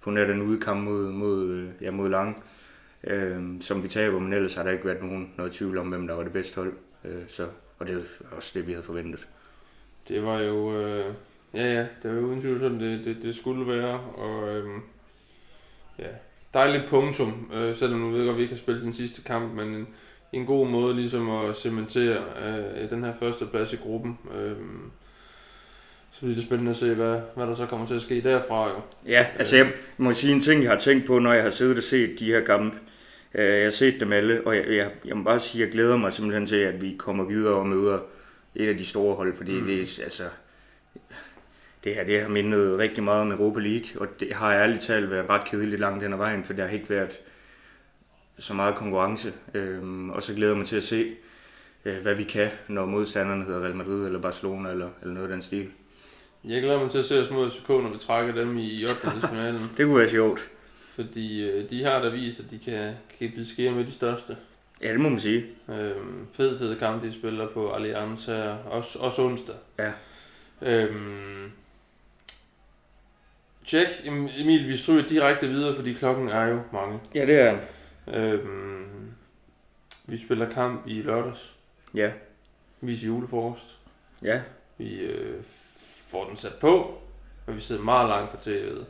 på 0.00 0.10
nær 0.10 0.26
den 0.26 0.42
udkamp 0.42 0.84
mod, 0.84 1.10
mod, 1.10 1.50
øh, 1.50 1.68
ja, 1.80 1.90
mod 1.90 2.08
Lang, 2.08 2.44
øh, 3.04 3.42
som 3.60 3.82
vi 3.82 3.88
taber, 3.88 4.18
men 4.18 4.32
ellers 4.32 4.54
har 4.54 4.62
der 4.62 4.70
ikke 4.70 4.84
været 4.84 5.02
nogen 5.02 5.32
noget 5.36 5.52
tvivl 5.52 5.78
om, 5.78 5.88
hvem 5.88 6.06
der 6.06 6.14
var 6.14 6.22
det 6.22 6.32
bedste 6.32 6.54
hold. 6.54 6.72
Øh, 7.04 7.22
så, 7.28 7.46
og 7.78 7.86
det 7.86 7.94
er 7.96 8.26
også 8.36 8.50
det, 8.54 8.66
vi 8.66 8.72
havde 8.72 8.84
forventet. 8.84 9.26
Det 10.08 10.22
var 10.22 10.40
jo, 10.40 10.80
øh, 10.80 11.14
ja 11.54 11.72
ja, 11.72 11.86
det 12.02 12.10
var 12.10 12.16
jo 12.16 12.26
uden 12.26 12.40
tvivl 12.40 12.60
sådan, 12.60 12.80
det, 12.80 13.04
det, 13.04 13.16
det 13.22 13.36
skulle 13.36 13.66
være, 13.66 14.00
og 14.00 14.56
øh, 14.56 14.64
ja, 15.98 16.08
dejligt 16.54 16.88
punktum, 16.88 17.50
øh, 17.54 17.74
selvom 17.74 18.00
nu 18.00 18.10
ved 18.10 18.18
jeg 18.18 18.26
godt, 18.26 18.34
at 18.34 18.38
vi 18.38 18.42
ikke 18.42 18.54
har 18.54 18.58
spillet 18.58 18.84
den 18.84 18.92
sidste 18.92 19.22
kamp, 19.22 19.54
men 19.54 19.68
en, 19.68 19.86
en 20.32 20.46
god 20.46 20.68
måde 20.68 20.94
ligesom 20.94 21.30
at 21.30 21.56
cementere 21.56 22.22
øh, 22.46 22.90
den 22.90 23.04
her 23.04 23.12
første 23.12 23.46
plads 23.46 23.72
i 23.72 23.76
gruppen. 23.76 24.18
Øh, 24.34 24.56
så 26.14 26.20
bliver 26.20 26.34
det 26.34 26.44
spændende 26.44 26.70
at 26.70 26.76
se, 26.76 26.94
hvad, 26.94 27.20
hvad 27.36 27.46
der 27.46 27.54
så 27.54 27.66
kommer 27.66 27.86
til 27.86 27.94
at 27.94 28.02
ske 28.02 28.20
derfra. 28.20 28.68
Jo. 28.68 28.80
Ja, 29.06 29.26
altså 29.38 29.56
jeg 29.56 29.72
må 29.96 30.14
sige 30.14 30.32
en 30.32 30.40
ting, 30.40 30.62
jeg 30.62 30.70
har 30.70 30.78
tænkt 30.78 31.06
på, 31.06 31.18
når 31.18 31.32
jeg 31.32 31.42
har 31.42 31.50
siddet 31.50 31.76
og 31.76 31.82
set 31.82 32.18
de 32.18 32.26
her 32.26 32.40
kampe. 32.40 32.78
Øh, 33.34 33.54
jeg 33.56 33.62
har 33.62 33.70
set 33.70 34.00
dem 34.00 34.12
alle, 34.12 34.46
og 34.46 34.56
jeg, 34.56 34.66
jeg, 34.68 34.90
jeg 35.04 35.16
må 35.16 35.22
bare 35.22 35.40
sige, 35.40 35.62
at 35.62 35.66
jeg 35.66 35.72
glæder 35.72 35.96
mig 35.96 36.12
simpelthen 36.12 36.46
til, 36.46 36.56
at 36.56 36.82
vi 36.82 36.94
kommer 36.98 37.24
videre 37.24 37.54
og 37.54 37.66
møder 37.66 37.98
et 38.54 38.68
af 38.68 38.78
de 38.78 38.86
store 38.86 39.14
hold, 39.14 39.36
fordi 39.36 39.60
mm. 39.60 39.66
det 39.66 39.98
er 39.98 40.04
altså 40.04 40.24
det 41.84 41.94
her 41.94 42.04
det 42.04 42.20
har 42.20 42.28
mindet 42.28 42.78
rigtig 42.78 43.04
meget 43.04 43.20
om 43.20 43.32
Europa 43.32 43.60
League, 43.60 44.00
og 44.00 44.08
det 44.20 44.34
har 44.34 44.54
ærligt 44.54 44.82
talt 44.82 45.10
været 45.10 45.30
ret 45.30 45.44
kedeligt 45.44 45.80
langt 45.80 46.02
hen 46.02 46.12
ad 46.12 46.18
vejen, 46.18 46.44
for 46.44 46.52
der 46.52 46.64
har 46.64 46.72
ikke 46.72 46.90
været 46.90 47.20
så 48.38 48.54
meget 48.54 48.74
konkurrence. 48.74 49.32
Øhm, 49.54 50.10
og 50.10 50.22
så 50.22 50.34
glæder 50.34 50.52
jeg 50.52 50.58
mig 50.58 50.66
til 50.66 50.76
at 50.76 50.82
se, 50.82 51.14
øh, 51.84 52.02
hvad 52.02 52.14
vi 52.14 52.24
kan, 52.24 52.50
når 52.68 52.86
modstanderne 52.86 53.44
hedder 53.44 53.60
Real 53.60 53.76
Madrid 53.76 54.06
eller 54.06 54.20
Barcelona 54.20 54.70
eller, 54.70 54.88
eller 55.02 55.14
noget 55.14 55.28
af 55.28 55.32
den 55.32 55.42
stil. 55.42 55.70
Jeg 56.48 56.62
glæder 56.62 56.80
mig 56.80 56.90
til 56.90 56.98
at 56.98 57.04
se 57.04 57.20
os 57.20 57.30
mod 57.30 57.50
FCK, 57.50 57.68
når 57.68 57.92
vi 57.92 57.98
trækker 57.98 58.34
dem 58.34 58.58
i 58.58 58.82
8. 58.82 59.28
finalen. 59.28 59.60
det 59.76 59.86
kunne 59.86 59.98
være 59.98 60.10
sjovt. 60.10 60.48
Fordi 60.94 61.50
øh, 61.50 61.70
de 61.70 61.84
har 61.84 62.02
da 62.02 62.08
vist, 62.08 62.40
at 62.40 62.50
de 62.50 62.58
kan, 62.58 62.94
kan 63.18 63.30
blive 63.30 63.46
skære 63.46 63.72
med 63.72 63.84
de 63.84 63.92
største. 63.92 64.36
Ja, 64.82 64.92
det 64.92 65.00
må 65.00 65.08
man 65.08 65.20
sige. 65.20 65.44
Øhm, 65.68 66.26
fed, 66.32 66.58
fed 66.58 66.78
kamp, 66.78 67.02
de 67.02 67.12
spiller 67.12 67.48
på 67.48 67.72
Allianz 67.72 68.26
her. 68.26 68.54
Også, 68.54 68.98
også 68.98 69.22
onsdag. 69.22 69.54
Ja. 69.78 69.92
Øhm, 70.62 71.52
Tjek, 73.64 73.88
Emil, 74.38 74.68
vi 74.68 74.76
stryger 74.76 75.06
direkte 75.06 75.48
videre, 75.48 75.74
fordi 75.74 75.92
klokken 75.92 76.28
er 76.28 76.44
jo 76.44 76.60
mange. 76.72 77.00
Ja, 77.14 77.26
det 77.26 77.40
er 77.40 77.58
Øhm, 78.14 79.12
vi 80.06 80.18
spiller 80.18 80.50
kamp 80.50 80.86
i 80.86 81.02
lørdags. 81.02 81.54
Ja. 81.94 82.12
Vi 82.80 82.92
er 82.92 83.06
julefrokost. 83.06 83.78
Ja. 84.22 84.42
Vi 84.78 84.94
øh, 84.94 85.42
får 86.14 86.24
den 86.24 86.36
sat 86.36 86.54
på, 86.54 87.00
og 87.46 87.54
vi 87.54 87.60
sidder 87.60 87.82
meget 87.82 88.08
langt 88.08 88.30
fra 88.30 88.38
tv'et. 88.38 88.84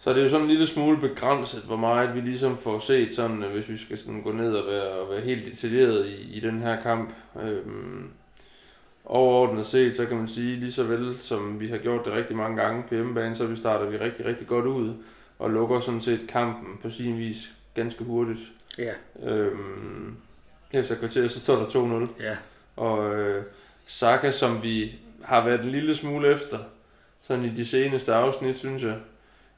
Så 0.00 0.10
det 0.10 0.18
er 0.18 0.22
jo 0.22 0.28
sådan 0.28 0.42
en 0.42 0.50
lille 0.50 0.66
smule 0.66 1.00
begrænset, 1.00 1.62
hvor 1.62 1.76
meget 1.76 2.14
vi 2.14 2.20
ligesom 2.20 2.58
får 2.58 2.78
set, 2.78 3.14
sådan, 3.14 3.36
hvis 3.36 3.68
vi 3.68 3.78
skal 3.78 3.98
sådan 3.98 4.22
gå 4.22 4.32
ned 4.32 4.54
og 4.54 4.66
være, 4.72 4.90
og 4.90 5.10
være 5.10 5.20
helt 5.20 5.46
detaljeret 5.46 6.06
i, 6.06 6.36
i 6.36 6.40
den 6.40 6.62
her 6.62 6.82
kamp. 6.82 7.14
Øhm, 7.42 8.10
overordnet 9.04 9.66
set, 9.66 9.96
så 9.96 10.06
kan 10.06 10.16
man 10.16 10.28
sige, 10.28 10.56
lige 10.56 10.72
så 10.72 10.82
vel 10.82 11.18
som 11.18 11.60
vi 11.60 11.68
har 11.68 11.78
gjort 11.78 12.04
det 12.04 12.12
rigtig 12.12 12.36
mange 12.36 12.62
gange 12.62 12.82
på 12.88 12.94
hjemmebane, 12.94 13.34
så 13.34 13.46
vi 13.46 13.56
starter 13.56 13.86
vi 13.86 13.96
rigtig, 13.96 14.26
rigtig 14.26 14.46
godt 14.46 14.66
ud 14.66 14.94
og 15.38 15.50
lukker 15.50 15.80
sådan 15.80 16.00
set 16.00 16.28
kampen 16.28 16.78
på 16.82 16.90
sin 16.90 17.18
vis 17.18 17.52
ganske 17.74 18.04
hurtigt. 18.04 18.40
Ja. 18.78 18.92
Øhm, 19.22 20.16
efter 20.72 20.94
et 20.94 20.98
kvarter, 20.98 21.28
så 21.28 21.40
står 21.40 21.56
der 21.56 21.64
2-0. 22.06 22.22
Ja. 22.22 22.36
Og 22.76 23.14
øh, 23.14 23.44
Saka, 23.86 24.30
som 24.30 24.62
vi 24.62 24.98
har 25.24 25.44
været 25.44 25.60
en 25.64 25.70
lille 25.70 25.94
smule 25.94 26.32
efter, 26.34 26.58
sådan 27.22 27.44
i 27.44 27.48
de 27.48 27.66
seneste 27.66 28.14
afsnit, 28.14 28.58
synes 28.58 28.82
jeg. 28.82 28.94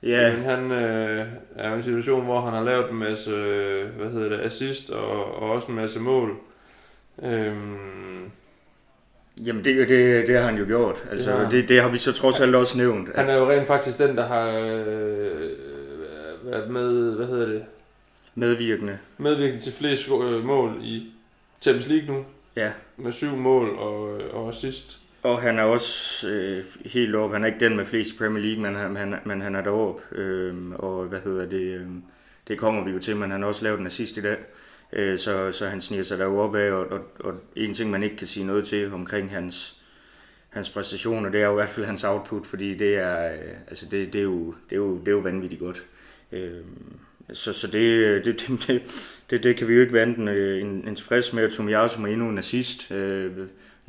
Ja, 0.02 0.36
Men 0.36 0.44
han 0.44 0.72
øh, 0.72 1.26
er 1.56 1.72
i 1.72 1.76
en 1.76 1.82
situation, 1.82 2.24
hvor 2.24 2.40
han 2.40 2.52
har 2.52 2.64
lavet 2.64 2.90
en 2.90 2.96
masse, 2.96 3.30
øh, 3.30 3.88
hvad 3.96 4.10
hedder 4.10 4.28
det, 4.28 4.40
assist 4.40 4.90
og, 4.90 5.34
og 5.42 5.50
også 5.50 5.68
en 5.68 5.74
masse 5.74 6.00
mål. 6.00 6.36
Øhm, 7.22 8.30
jamen 9.46 9.64
det, 9.64 9.88
det, 9.88 10.28
det 10.28 10.36
har 10.38 10.44
han 10.44 10.56
jo 10.58 10.64
gjort. 10.66 11.04
Altså, 11.10 11.30
har 11.30 11.36
det, 11.38 11.46
han. 11.46 11.54
det, 11.56 11.68
det 11.68 11.82
har 11.82 11.88
vi 11.88 11.98
så 11.98 12.12
trods 12.12 12.40
alt 12.40 12.54
også 12.54 12.78
nævnt. 12.78 13.08
han 13.14 13.28
er 13.28 13.34
jo 13.34 13.50
rent 13.50 13.66
faktisk 13.66 13.98
den, 13.98 14.16
der 14.16 14.26
har 14.26 14.48
øh, 14.48 15.50
været 16.44 16.70
med, 16.70 17.16
hvad 17.16 17.26
hedder 17.26 17.46
det, 17.46 17.64
Medvirkende. 18.34 18.98
medvirkende 19.18 19.62
til 19.62 19.72
flest 19.72 20.08
øh, 20.08 20.44
mål 20.44 20.76
i 20.82 21.12
Champions 21.60 21.88
League 21.88 22.14
nu. 22.16 22.24
Ja. 22.56 22.70
Med 22.96 23.12
syv 23.12 23.36
mål 23.36 23.68
og, 23.78 24.20
og 24.32 24.48
assist. 24.48 24.98
Og 25.22 25.42
han 25.42 25.58
er 25.58 25.62
også 25.62 26.28
øh, 26.28 26.64
helt 26.84 27.14
op. 27.14 27.32
Han 27.32 27.42
er 27.42 27.46
ikke 27.46 27.60
den 27.60 27.76
med 27.76 27.86
flest 27.86 28.14
i 28.14 28.18
Premier 28.18 28.44
League, 28.44 28.62
men 28.62 28.74
han, 28.74 28.96
han, 28.96 29.14
men 29.24 29.40
han 29.40 29.54
er 29.54 29.62
deroppe. 29.62 30.02
Øh, 30.12 30.54
og 30.70 31.04
hvad 31.04 31.20
hedder 31.20 31.46
det? 31.46 31.60
Øh, 31.62 31.86
det 32.48 32.58
kommer 32.58 32.84
vi 32.84 32.90
jo 32.90 32.98
til, 32.98 33.16
men 33.16 33.30
han 33.30 33.40
har 33.40 33.48
også 33.48 33.64
lavet 33.64 33.80
en 33.80 33.86
assist 33.86 34.16
i 34.16 34.20
dag. 34.20 34.36
Øh, 34.92 35.18
så, 35.18 35.52
så 35.52 35.68
han 35.68 35.80
sniger 35.80 36.02
sig 36.02 36.18
deroppe 36.18 36.60
af, 36.60 36.72
og, 36.72 36.86
og, 36.86 37.00
og 37.20 37.34
en 37.56 37.74
ting, 37.74 37.90
man 37.90 38.02
ikke 38.02 38.16
kan 38.16 38.26
sige 38.26 38.46
noget 38.46 38.66
til 38.66 38.92
omkring 38.92 39.30
hans, 39.30 39.82
hans 40.48 40.70
præstationer, 40.70 41.30
det 41.30 41.40
er 41.40 41.46
jo 41.46 41.52
i 41.52 41.54
hvert 41.54 41.68
fald 41.68 41.86
hans 41.86 42.04
output, 42.04 42.46
fordi 42.46 42.74
det 42.74 42.96
er, 42.96 43.32
øh, 43.32 43.54
altså 43.68 43.86
det, 43.90 44.12
det 44.12 44.18
er, 44.18 44.22
jo, 44.22 44.54
det 44.70 44.72
er, 44.72 44.76
jo, 44.76 44.98
det 44.98 45.08
er 45.08 45.12
jo 45.12 45.18
vanvittigt 45.18 45.60
godt. 45.60 45.84
Øh, 46.32 46.60
så, 47.32 47.52
så 47.52 47.66
det, 47.66 47.78
øh, 47.78 48.24
det, 48.24 48.40
det, 48.48 48.64
det, 48.66 48.82
det, 49.30 49.44
det 49.44 49.56
kan 49.56 49.68
vi 49.68 49.74
jo 49.74 49.80
ikke 49.80 49.92
være 49.92 50.06
enten 50.06 50.28
øh, 50.28 50.60
en, 50.60 50.88
en 50.88 50.94
tilfreds 50.94 51.32
med, 51.32 51.42
at 51.42 51.52
Tomiyasu 51.52 52.00
må 52.00 52.06
endnu 52.06 52.28
en 52.28 52.38
assist. 52.38 52.90
Øh, 52.92 53.32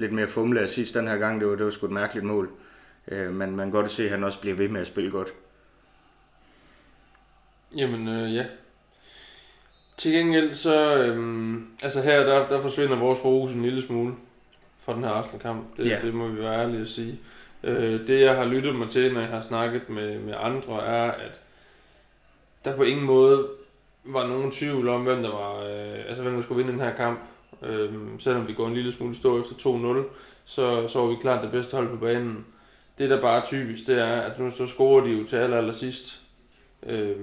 lidt 0.02 0.12
mere 0.14 0.28
fumle 0.28 0.60
assist 0.62 0.94
den 0.94 1.08
her 1.08 1.18
gang, 1.18 1.40
det 1.42 1.48
var, 1.50 1.56
det 1.56 1.66
var 1.66 1.72
sgu 1.72 1.86
et 1.86 1.92
mærkeligt 1.92 2.26
mål. 2.26 2.50
Øh, 3.08 3.34
men 3.34 3.56
man 3.56 3.66
kan 3.72 3.82
godt 3.82 3.92
se, 3.92 4.04
at 4.04 4.10
han 4.10 4.24
også 4.24 4.42
bliver 4.42 4.56
ved 4.56 4.68
med 4.70 4.82
at 4.82 4.88
spille 4.88 5.12
godt. 5.12 5.34
Jamen, 7.76 8.08
øh, 8.08 8.36
ja. 8.36 8.46
Til 9.98 10.12
gengæld 10.14 10.54
så, 10.54 10.96
øhm, 10.96 11.68
altså 11.84 12.02
her, 12.02 12.24
der, 12.24 12.48
der 12.48 12.62
forsvinder 12.62 12.96
vores 12.96 13.20
fokus 13.22 13.52
en 13.52 13.62
lille 13.62 13.82
smule 13.82 14.14
fra 14.80 14.94
den 14.94 15.04
her 15.04 15.12
Arsenal-kamp. 15.12 15.78
Det, 15.78 15.86
Ja. 15.90 16.00
det 16.02 16.14
må 16.14 16.28
vi 16.28 16.40
være 16.40 16.62
ærlige 16.62 16.82
at 16.82 16.88
sige. 16.88 17.20
Øh, 17.64 18.08
det, 18.08 18.22
jeg 18.22 18.36
har 18.36 18.46
lyttet 18.46 18.76
mig 18.76 18.90
til, 18.90 19.14
når 19.14 19.22
jeg 19.22 19.30
har 19.30 19.42
snakket 19.42 19.90
med, 19.90 20.20
med 20.20 20.34
andre, 20.40 20.86
er, 20.86 21.12
at 21.12 21.40
der 22.66 22.76
på 22.76 22.84
ingen 22.84 23.06
måde 23.06 23.48
var 24.04 24.28
nogen 24.28 24.52
tvivl 24.52 24.90
om, 24.90 25.04
hvem 25.04 25.22
der 25.24 25.30
var, 25.32 25.58
øh, 25.60 26.08
altså 26.08 26.24
hvem 26.24 26.36
der 26.36 26.42
skulle 26.42 26.58
vinde 26.58 26.72
den 26.72 26.82
her 26.82 26.96
kamp. 26.96 27.26
Øh, 27.64 27.94
selvom 28.20 28.48
vi 28.48 28.54
går 28.54 28.68
en 28.68 28.74
lille 28.74 28.92
smule 28.92 29.16
stå 29.16 29.42
efter 29.42 29.54
2-0, 29.56 30.14
så, 30.46 30.88
så 30.88 31.00
var 31.00 31.08
vi 31.08 31.16
klart 31.22 31.44
det 31.44 31.52
bedste 31.52 31.76
hold 31.78 31.90
på 31.90 31.96
banen. 31.96 32.46
Det, 32.98 33.10
der 33.10 33.22
bare 33.22 33.42
er 33.42 33.46
typisk, 33.46 33.88
det 33.88 34.00
er, 34.00 34.22
at 34.22 34.40
nu 34.40 34.50
så 34.50 34.68
scorer 34.68 35.04
de 35.04 35.12
jo 35.12 35.28
til 35.28 35.36
aller, 35.36 35.58
aller 35.58 35.74
sidst. 35.74 36.22
Øh, 36.84 37.16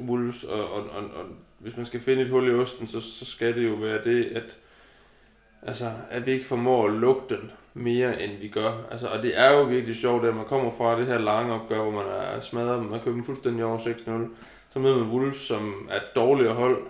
Wolves, 0.00 0.44
og, 0.44 0.72
og, 0.72 0.82
og, 0.82 1.02
og 1.02 1.24
hvis 1.58 1.76
man 1.76 1.86
skal 1.86 2.00
finde 2.00 2.22
et 2.22 2.28
hul 2.28 2.48
i 2.48 2.54
osten, 2.54 2.86
så, 2.86 3.00
så 3.00 3.24
skal 3.24 3.54
det 3.54 3.68
jo 3.68 3.74
være 3.74 4.04
det, 4.04 4.24
at, 4.24 4.56
altså, 5.62 5.92
at 6.10 6.26
vi 6.26 6.32
ikke 6.32 6.44
formår 6.44 6.86
at 6.86 6.92
lukke 6.92 7.22
den 7.28 7.50
mere, 7.74 8.22
end 8.22 8.32
vi 8.40 8.48
gør. 8.48 8.72
Altså, 8.90 9.06
og 9.06 9.22
det 9.22 9.38
er 9.40 9.52
jo 9.52 9.62
virkelig 9.62 9.96
sjovt, 9.96 10.24
at 10.24 10.34
man 10.34 10.44
kommer 10.44 10.70
fra 10.70 10.98
det 10.98 11.06
her 11.06 11.18
lange 11.18 11.52
opgør, 11.52 11.82
hvor 11.82 11.90
man 11.90 12.06
er 12.06 12.40
smadret, 12.40 12.90
man 12.90 13.00
køber 13.00 13.14
dem 13.14 13.24
fuldstændig 13.24 13.64
over 13.64 13.78
6-0. 13.78 14.10
Så 14.70 14.78
møder 14.78 14.96
man 14.96 15.08
Wolves, 15.08 15.36
som 15.36 15.88
er 15.90 15.96
et 15.96 16.16
dårligere 16.16 16.54
hold, 16.54 16.82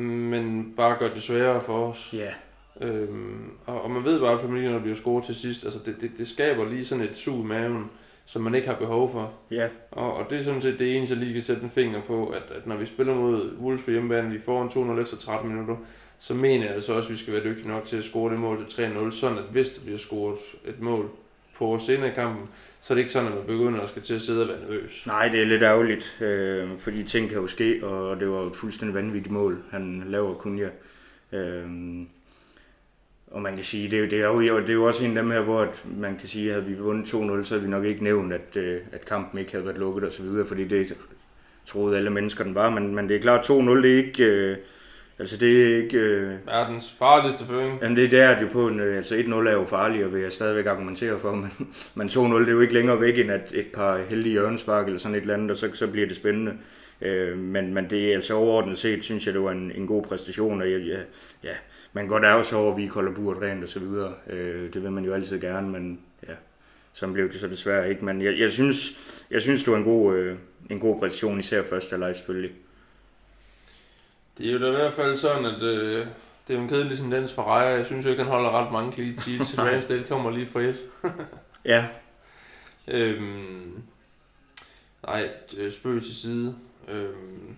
men 0.00 0.72
bare 0.76 0.96
gør 0.98 1.08
det 1.14 1.22
sværere 1.22 1.60
for 1.60 1.86
os. 1.86 2.10
Ja. 2.12 2.30
Øhm, 2.80 3.50
og, 3.66 3.82
og 3.82 3.90
man 3.90 4.04
ved 4.04 4.20
bare, 4.20 4.32
at 4.32 4.72
der 4.72 4.80
bliver 4.80 4.96
scoret 4.96 5.24
til 5.24 5.34
sidst, 5.34 5.64
altså 5.64 5.80
det, 5.86 6.00
det, 6.00 6.10
det 6.18 6.28
skaber 6.28 6.68
lige 6.68 6.84
sådan 6.84 7.04
et 7.04 7.16
sug 7.16 7.44
i 7.44 7.46
maven, 7.46 7.90
som 8.24 8.42
man 8.42 8.54
ikke 8.54 8.68
har 8.68 8.74
behov 8.74 9.12
for. 9.12 9.32
Ja, 9.50 9.68
Og, 9.90 10.16
og 10.16 10.30
det 10.30 10.38
er 10.40 10.44
sådan 10.44 10.60
set 10.60 10.78
det 10.78 10.96
eneste, 10.96 11.14
jeg 11.14 11.24
lige 11.24 11.32
kan 11.32 11.42
sætte 11.42 11.62
en 11.62 11.70
finger 11.70 12.00
på, 12.00 12.26
at, 12.26 12.42
at 12.56 12.66
når 12.66 12.76
vi 12.76 12.86
spiller 12.86 13.14
mod 13.14 13.56
Wolves 13.60 13.82
på 13.82 13.90
hjemmebane, 13.90 14.30
vi 14.30 14.38
får 14.38 14.62
en 14.62 14.96
2-0 14.96 15.00
efter 15.00 15.16
13 15.16 15.50
minutter, 15.50 15.76
så 16.18 16.34
mener 16.34 16.64
jeg 16.64 16.74
altså 16.74 16.92
også, 16.92 17.08
at 17.08 17.12
vi 17.12 17.18
skal 17.18 17.32
være 17.32 17.44
dygtige 17.44 17.68
nok 17.68 17.84
til 17.84 17.96
at 17.96 18.04
score 18.04 18.32
det 18.32 18.40
mål 18.40 18.66
til 18.68 18.82
3-0, 18.82 19.10
sådan 19.10 19.38
at 19.38 19.44
hvis 19.50 19.70
der 19.70 19.80
bliver 19.82 19.98
scoret 19.98 20.38
et 20.64 20.80
mål 20.80 21.10
på 21.70 21.78
senere 21.78 22.08
i 22.10 22.14
kampen, 22.14 22.48
så 22.80 22.92
er 22.92 22.94
det 22.94 23.00
ikke 23.00 23.10
sådan, 23.12 23.28
at 23.28 23.34
man 23.34 23.46
begynder 23.46 23.80
at 23.80 23.88
skal 23.88 24.02
til 24.02 24.14
at 24.14 24.20
sidde 24.20 24.42
og 24.42 24.48
være 24.48 24.60
nervøs. 24.60 25.06
nej, 25.06 25.28
det 25.28 25.40
er 25.40 25.44
lidt 25.44 25.62
ærgerligt, 25.62 26.16
øh, 26.20 26.68
fordi 26.78 27.02
ting 27.02 27.28
kan 27.30 27.38
jo 27.38 27.46
ske, 27.46 27.86
og 27.86 28.20
det 28.20 28.30
var 28.30 28.46
et 28.46 28.56
fuldstændig 28.56 28.94
vanvittigt 28.94 29.32
mål, 29.32 29.58
han 29.70 30.04
laver 30.06 30.34
kun 30.34 30.58
ja. 30.58 30.68
Øh, 31.38 31.66
og 33.30 33.42
man 33.42 33.54
kan 33.54 33.64
sige, 33.64 33.90
det, 33.90 33.96
er 33.96 34.00
jo- 34.00 34.08
det, 34.10 34.20
er 34.20 34.52
jo, 34.54 34.60
det 34.60 34.68
er 34.68 34.72
jo 34.72 34.84
også 34.84 35.04
en 35.04 35.16
af 35.16 35.22
dem 35.22 35.30
her, 35.32 35.40
hvor 35.40 35.60
at 35.60 35.84
man 35.98 36.16
kan 36.16 36.28
sige, 36.28 36.48
at 36.48 36.54
havde 36.54 36.66
vi 36.66 36.74
vundet 36.74 37.04
2-0, 37.04 37.44
så 37.44 37.54
havde 37.54 37.62
vi 37.62 37.70
nok 37.70 37.84
ikke 37.84 38.04
nævnt, 38.04 38.32
at, 38.32 38.56
øh, 38.56 38.80
at 38.92 39.04
kampen 39.04 39.38
ikke 39.40 39.52
havde 39.52 39.64
været 39.64 39.78
lukket 39.78 40.04
osv., 40.04 40.24
fordi 40.46 40.64
det 40.64 40.94
troede 41.66 41.96
alle 41.96 42.10
mennesker, 42.10 42.44
den 42.44 42.54
var. 42.54 42.70
Men, 42.70 42.94
men 42.94 43.08
det 43.08 43.16
er 43.16 43.20
klart, 43.20 43.50
2-0, 43.50 43.52
det 43.82 43.92
er 43.92 43.96
ikke... 43.96 44.24
Øh, 44.24 44.56
altså, 45.18 45.36
det 45.36 45.62
er 45.62 45.76
ikke... 45.76 45.98
Øh, 45.98 46.46
Verdens 46.46 46.94
farligste 46.98 47.44
føring. 47.44 47.78
Jamen 47.82 47.96
det, 47.96 48.12
er 48.14 48.34
det 48.34 48.42
jo 48.42 48.48
på 48.52 48.68
en, 48.68 48.80
øh, 48.80 48.96
altså 48.96 49.14
1-0 49.14 49.32
er 49.32 49.52
jo 49.52 49.64
farligt, 49.64 50.04
og 50.04 50.14
vil 50.14 50.22
jeg 50.22 50.32
stadigvæk 50.32 50.66
argumentere 50.66 51.18
for, 51.18 51.34
men, 51.34 51.50
men 51.94 52.08
2-0 52.08 52.38
det 52.38 52.48
er 52.48 52.52
jo 52.52 52.60
ikke 52.60 52.74
længere 52.74 53.00
væk 53.00 53.18
end 53.18 53.30
at 53.30 53.52
et 53.54 53.66
par 53.74 54.00
heldige 54.08 54.32
hjørnespark 54.32 54.86
eller 54.86 54.98
sådan 54.98 55.14
et 55.14 55.20
eller 55.20 55.34
andet, 55.34 55.50
og 55.50 55.56
så, 55.56 55.70
så 55.72 55.86
bliver 55.86 56.06
det 56.06 56.16
spændende. 56.16 56.52
Øh, 57.00 57.38
men, 57.38 57.74
men 57.74 57.90
det 57.90 58.10
er 58.10 58.14
altså 58.14 58.34
overordnet 58.34 58.78
set, 58.78 59.04
synes 59.04 59.26
jeg, 59.26 59.34
det 59.34 59.42
var 59.42 59.50
en, 59.50 59.72
en 59.74 59.86
god 59.86 60.02
præstation, 60.02 60.60
og 60.60 60.70
jeg, 60.70 60.80
ja, 60.80 60.98
ja, 61.44 61.54
man 61.92 62.08
godt 62.08 62.24
ærge 62.24 62.44
sig 62.44 62.58
over, 62.58 62.72
at 62.72 62.76
vi 62.76 62.86
kolder 62.86 63.12
buret 63.12 63.42
rent 63.42 63.64
og 63.64 63.68
så 63.68 63.78
videre. 63.78 64.12
Øh, 64.30 64.72
det 64.72 64.82
vil 64.82 64.90
man 64.90 65.04
jo 65.04 65.14
altid 65.14 65.40
gerne, 65.40 65.68
men 65.68 66.00
ja, 66.28 66.34
sådan 66.92 67.12
blev 67.12 67.32
det 67.32 67.40
så 67.40 67.48
desværre 67.48 67.90
ikke. 67.90 68.04
Men 68.04 68.22
jeg, 68.22 68.38
jeg, 68.38 68.52
synes, 68.52 68.98
jeg 69.30 69.42
synes, 69.42 69.64
det 69.64 69.72
var 69.72 69.78
en 69.78 69.84
god, 69.84 70.16
øh, 70.16 70.36
en 70.70 70.80
god 70.80 70.98
præstation, 70.98 71.40
især 71.40 71.62
første 71.62 71.90
halvleg 71.90 72.16
selvfølgelig. 72.16 72.52
Det 74.38 74.48
er 74.48 74.52
jo 74.52 74.58
da 74.58 74.66
i 74.66 74.70
hvert 74.70 74.92
fald 74.92 75.16
sådan, 75.16 75.44
at 75.44 75.62
øh, 75.62 76.06
det 76.48 76.54
er 76.54 76.58
jo 76.58 76.62
en 76.62 76.68
kedelig 76.68 76.98
tendens 76.98 77.34
for 77.34 77.42
Raja. 77.42 77.68
Jeg 77.68 77.86
synes 77.86 78.04
jo 78.06 78.10
ikke, 78.10 78.22
han 78.22 78.32
holder 78.32 78.50
ret 78.50 78.72
mange 78.72 78.92
clean 78.92 79.18
sheets. 79.18 79.54
Ramsdale 79.58 80.04
kommer 80.04 80.30
lige 80.30 80.46
fra 80.46 80.60
et. 80.60 80.76
Ja, 81.64 81.86
Øhm, 82.88 83.82
nej, 85.06 85.28
øh, 85.56 85.72
spøg 85.72 86.02
til 86.02 86.16
side. 86.16 86.56
Øhm, 86.88 87.56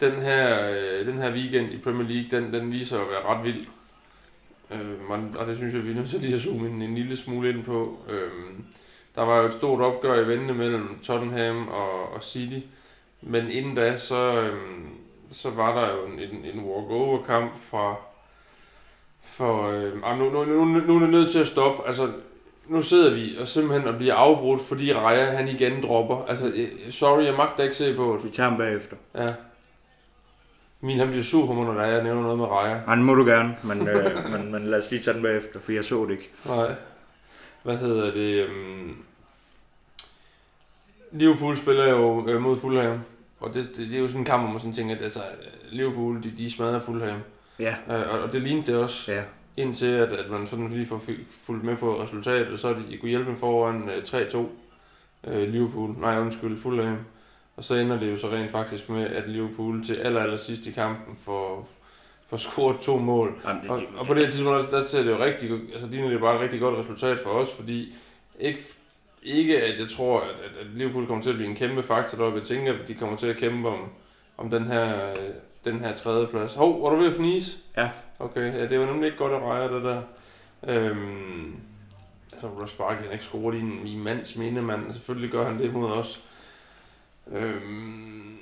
den, 0.00 0.12
her, 0.12 0.70
øh, 0.70 1.06
den 1.06 1.18
her 1.18 1.32
weekend 1.32 1.72
i 1.72 1.78
Premier 1.78 2.08
League, 2.08 2.30
den, 2.40 2.52
den 2.52 2.72
viser 2.72 3.00
at 3.00 3.08
være 3.08 3.22
ret 3.24 3.44
vild. 3.44 3.66
Øhm, 4.70 5.10
og, 5.10 5.40
og 5.40 5.46
det 5.46 5.56
synes 5.56 5.74
jeg, 5.74 5.84
vi 5.84 5.90
er 5.90 5.94
nødt 5.94 6.10
til 6.10 6.20
lige 6.20 6.34
at 6.34 6.40
zoome 6.40 6.68
en, 6.68 6.82
en 6.82 6.94
lille 6.94 7.16
smule 7.16 7.48
ind 7.50 7.64
på. 7.64 7.98
Øhm, 8.08 8.64
der 9.14 9.22
var 9.22 9.38
jo 9.38 9.46
et 9.46 9.52
stort 9.52 9.80
opgør 9.80 10.20
i 10.24 10.28
vente 10.28 10.54
mellem 10.54 10.98
Tottenham 11.02 11.68
og, 11.68 12.12
og 12.12 12.22
City. 12.22 12.66
Men 13.22 13.50
inden 13.50 13.74
da, 13.74 13.96
så, 13.96 14.40
øhm, 14.40 14.88
så 15.30 15.50
var 15.50 15.80
der 15.80 15.92
jo 15.92 16.06
en, 16.06 16.18
en, 16.18 16.44
en 16.44 16.64
walk-over-kamp 16.64 17.52
fra... 17.70 17.94
For, 19.24 19.68
øhm, 19.68 20.04
ah, 20.04 20.18
nu, 20.18 20.30
nu, 20.30 20.44
nu, 20.44 20.64
nu 20.64 20.96
er 20.96 21.00
det 21.00 21.10
nødt 21.10 21.30
til 21.30 21.38
at 21.38 21.46
stoppe. 21.46 21.88
Altså, 21.88 22.12
nu 22.66 22.82
sidder 22.82 23.14
vi 23.14 23.36
og 23.40 23.48
simpelthen 23.48 23.88
og 23.88 23.96
bliver 23.98 24.14
afbrudt, 24.14 24.62
fordi 24.62 24.92
Raja 24.92 25.24
han 25.24 25.48
igen 25.48 25.82
dropper. 25.82 26.24
Altså, 26.24 26.52
øh, 26.54 26.92
sorry, 26.92 27.24
jeg 27.24 27.34
magter 27.34 27.62
ikke 27.62 27.76
se 27.76 27.96
på 27.96 28.14
det. 28.16 28.24
vi 28.24 28.30
tager 28.30 28.48
ham 28.48 28.58
bagefter. 28.58 28.96
Ja. 29.14 29.28
Min 30.80 30.98
han 30.98 31.08
bliver 31.08 31.24
sur 31.24 31.46
på 31.46 31.52
mig, 31.52 31.74
når 31.74 31.82
jeg 31.82 32.02
nævner 32.02 32.22
noget 32.22 32.38
med 32.38 32.46
Raja. 32.46 32.80
Nej, 32.86 32.94
den 32.94 33.04
må 33.04 33.14
du 33.14 33.24
gerne, 33.24 33.56
men, 33.62 33.88
øh, 33.88 34.10
men, 34.32 34.52
men 34.52 34.64
lad 34.64 34.78
os 34.78 34.90
lige 34.90 35.02
tage 35.02 35.14
den 35.14 35.22
bagefter, 35.22 35.60
for 35.60 35.72
jeg 35.72 35.84
så 35.84 36.04
det 36.04 36.10
ikke. 36.10 36.30
Nej. 36.46 36.74
Hvad 37.62 37.76
hedder 37.76 38.12
det? 38.12 38.46
Um... 38.48 39.04
Liverpool 41.12 41.56
spiller 41.56 41.88
jo 41.88 42.28
øh, 42.28 42.40
mod 42.40 42.56
Fulham. 42.56 43.00
Og 43.40 43.54
det, 43.54 43.70
det, 43.76 43.90
det, 43.90 43.94
er 43.94 44.00
jo 44.00 44.06
sådan 44.06 44.20
en 44.20 44.24
kamp, 44.24 44.42
hvor 44.42 44.50
man 44.50 44.60
sådan 44.60 44.72
tænker, 44.72 44.94
at 44.94 45.02
altså, 45.02 45.20
Liverpool, 45.70 46.22
de, 46.22 46.30
de 46.38 46.50
smadrer 46.50 46.80
Fulham. 46.80 47.18
Ja, 47.58 47.74
Øh, 47.90 48.14
og, 48.14 48.20
og 48.20 48.32
det 48.32 48.42
lignede 48.42 48.66
det 48.66 48.76
også, 48.76 49.12
ja. 49.12 49.22
indtil 49.56 49.86
at, 49.86 50.12
at 50.12 50.30
man 50.30 50.46
sådan 50.46 50.68
lige 50.68 50.86
får 50.86 51.02
fulgt 51.30 51.64
med 51.64 51.76
på 51.76 52.02
resultatet, 52.02 52.60
så 52.60 52.68
er 52.68 52.74
de, 52.74 52.98
kunne 52.98 53.08
hjælpe 53.08 53.36
foran 53.36 53.88
øh, 53.88 54.02
3-2. 54.02 54.38
Øh, 55.24 55.48
Liverpool, 55.48 55.94
nej 55.98 56.20
undskyld, 56.20 56.58
Fulham. 56.58 56.98
Og 57.56 57.64
så 57.64 57.74
ender 57.74 58.00
det 58.00 58.10
jo 58.10 58.16
så 58.18 58.30
rent 58.30 58.50
faktisk 58.50 58.88
med, 58.88 59.06
at 59.06 59.28
Liverpool 59.28 59.84
til 59.84 59.94
aller, 59.94 60.20
aller 60.20 60.36
sidst 60.36 60.66
i 60.66 60.70
kampen 60.70 61.16
får, 61.16 61.68
får 62.28 62.36
scoret 62.36 62.80
to 62.80 62.98
mål. 62.98 63.40
Jamen, 63.44 63.62
det, 63.62 63.70
Og, 63.70 63.82
og 63.96 64.06
på 64.06 64.14
det 64.14 64.32
tidspunkt, 64.32 64.70
der, 64.70 64.78
der 64.78 64.86
ser 64.86 65.02
det 65.02 65.10
jo 65.10 65.18
rigtig, 65.18 65.50
altså 65.72 65.86
ligner 65.86 66.10
det 66.10 66.20
bare 66.20 66.34
et 66.34 66.40
rigtig 66.40 66.60
godt 66.60 66.78
resultat 66.78 67.18
for 67.18 67.30
os, 67.30 67.52
fordi 67.52 67.94
ikke, 68.40 68.60
ikke 69.22 69.62
at 69.62 69.80
jeg 69.80 69.88
tror, 69.88 70.20
at, 70.20 70.60
at, 70.60 70.66
Liverpool 70.66 71.06
kommer 71.06 71.22
til 71.22 71.30
at 71.30 71.36
blive 71.36 71.50
en 71.50 71.56
kæmpe 71.56 71.82
faktor 71.82 72.18
deroppe. 72.18 72.38
Jeg 72.38 72.46
tænker, 72.46 72.72
at 72.72 72.88
de 72.88 72.94
kommer 72.94 73.16
til 73.16 73.26
at 73.26 73.36
kæmpe 73.36 73.68
om, 73.68 73.88
om 74.36 74.50
den 74.50 74.64
her, 74.64 75.14
den 75.64 75.80
her 75.80 75.94
tredje 75.94 76.26
plads. 76.26 76.54
Hov, 76.54 76.82
var 76.82 76.90
du 76.90 76.96
ved 76.96 77.08
at 77.08 77.14
fnise? 77.14 77.58
Ja. 77.76 77.90
Okay, 78.18 78.54
ja, 78.54 78.66
det 78.66 78.80
var 78.80 78.86
nemlig 78.86 79.06
ikke 79.06 79.18
godt 79.18 79.32
at 79.32 79.42
reje 79.42 79.74
det 79.74 79.82
der. 79.82 80.02
Øhm, 80.66 81.56
altså, 82.32 82.46
Ross 82.46 82.74
Barkley 82.74 83.04
han 83.04 83.12
ikke 83.12 83.24
scoret 83.24 83.54
i 83.54 83.60
en 83.60 83.86
i 83.86 83.96
mands 83.96 84.36
minde, 84.36 84.62
mand. 84.62 84.92
Selvfølgelig 84.92 85.30
gør 85.30 85.44
han 85.44 85.58
det 85.58 85.72
mod 85.72 85.90
os. 85.92 86.24
Øhm, 87.32 88.38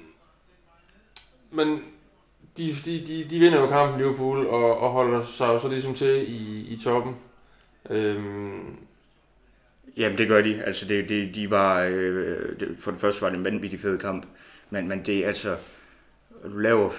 men 1.50 1.82
de, 2.56 2.72
de, 2.84 3.06
de, 3.06 3.24
de 3.30 3.38
vinder 3.38 3.60
jo 3.60 3.66
kampen 3.66 3.98
Liverpool 3.98 4.46
og, 4.46 4.80
og 4.80 4.90
holder 4.90 5.24
sig 5.24 5.46
jo 5.46 5.58
så 5.58 5.68
ligesom 5.68 5.94
til 5.94 6.24
i, 6.28 6.66
i 6.66 6.80
toppen. 6.84 7.16
Øhm, 7.90 8.76
Jamen 9.98 10.18
det 10.18 10.28
gør 10.28 10.40
de. 10.40 10.62
Altså 10.62 10.88
det, 10.88 11.08
det, 11.08 11.34
de 11.34 11.50
var, 11.50 11.82
øh, 11.82 12.60
det, 12.60 12.76
for 12.78 12.90
det 12.90 13.00
første 13.00 13.22
var 13.22 13.28
det 13.28 13.38
en 13.38 13.44
vanvittig 13.44 13.80
fed 13.80 13.98
kamp. 13.98 14.26
Men, 14.70 14.88
men 14.88 15.02
det 15.06 15.18
er 15.18 15.26
altså, 15.26 15.56
du 16.44 16.58
laver, 16.58 16.90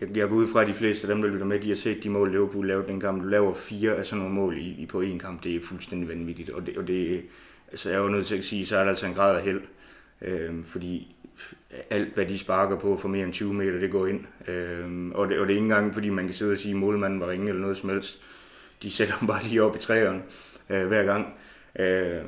jeg, 0.00 0.16
jeg 0.16 0.28
går 0.28 0.36
ud 0.36 0.48
fra 0.48 0.62
at 0.62 0.68
de 0.68 0.74
fleste 0.74 1.08
af 1.08 1.14
dem, 1.14 1.22
der 1.22 1.30
lytter 1.30 1.46
med, 1.46 1.60
de 1.60 1.68
har 1.68 1.74
set 1.74 2.02
de 2.02 2.10
mål, 2.10 2.30
Liverpool 2.30 2.66
lavede 2.66 2.88
den 2.88 3.00
kamp. 3.00 3.22
Du 3.22 3.28
laver 3.28 3.54
fire 3.54 3.96
af 3.96 4.06
sådan 4.06 4.18
nogle 4.18 4.34
mål 4.34 4.58
i, 4.58 4.74
i 4.78 4.86
på 4.86 5.02
én 5.02 5.18
kamp. 5.18 5.44
Det 5.44 5.56
er 5.56 5.60
fuldstændig 5.60 6.08
vanvittigt. 6.08 6.50
Og 6.50 6.66
det, 6.66 6.76
og 6.76 6.88
det 6.88 7.22
altså 7.70 7.90
jeg 7.90 7.98
er 7.98 8.02
jo 8.02 8.08
nødt 8.08 8.26
til 8.26 8.38
at 8.38 8.44
sige, 8.44 8.66
så 8.66 8.76
er 8.76 8.82
der 8.82 8.90
altså 8.90 9.06
en 9.06 9.14
grad 9.14 9.36
af 9.36 9.42
held. 9.42 9.60
Øh, 10.22 10.64
fordi 10.64 11.16
alt, 11.90 12.14
hvad 12.14 12.26
de 12.26 12.38
sparker 12.38 12.78
på 12.78 12.96
for 12.96 13.08
mere 13.08 13.24
end 13.24 13.32
20 13.32 13.54
meter, 13.54 13.78
det 13.78 13.90
går 13.90 14.06
ind. 14.06 14.20
Øh, 14.48 15.10
og, 15.14 15.28
det, 15.28 15.38
og 15.38 15.46
det 15.46 15.52
er 15.52 15.56
ikke 15.56 15.62
engang, 15.62 15.94
fordi 15.94 16.08
man 16.08 16.24
kan 16.24 16.34
sidde 16.34 16.52
og 16.52 16.58
sige, 16.58 16.74
at 16.74 16.80
målmanden 16.80 17.20
var 17.20 17.28
ringe 17.28 17.48
eller 17.48 17.60
noget 17.60 17.76
som 17.76 17.90
helst. 17.90 18.22
De 18.82 18.90
sætter 18.90 19.18
dem 19.18 19.28
bare 19.28 19.42
lige 19.44 19.62
op 19.62 19.76
i 19.76 19.78
træerne 19.78 20.22
øh, 20.70 20.86
hver 20.86 21.04
gang. 21.04 21.34
Øh, 21.78 22.24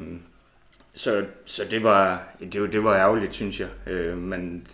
så, 0.94 1.26
så 1.44 1.64
det 1.70 1.82
var, 1.82 2.28
det, 2.40 2.72
det 2.72 2.84
var 2.84 2.96
ærgerligt, 2.96 3.34
synes 3.34 3.60
jeg. 3.60 3.68
Øh, 3.86 4.18
men 4.18 4.66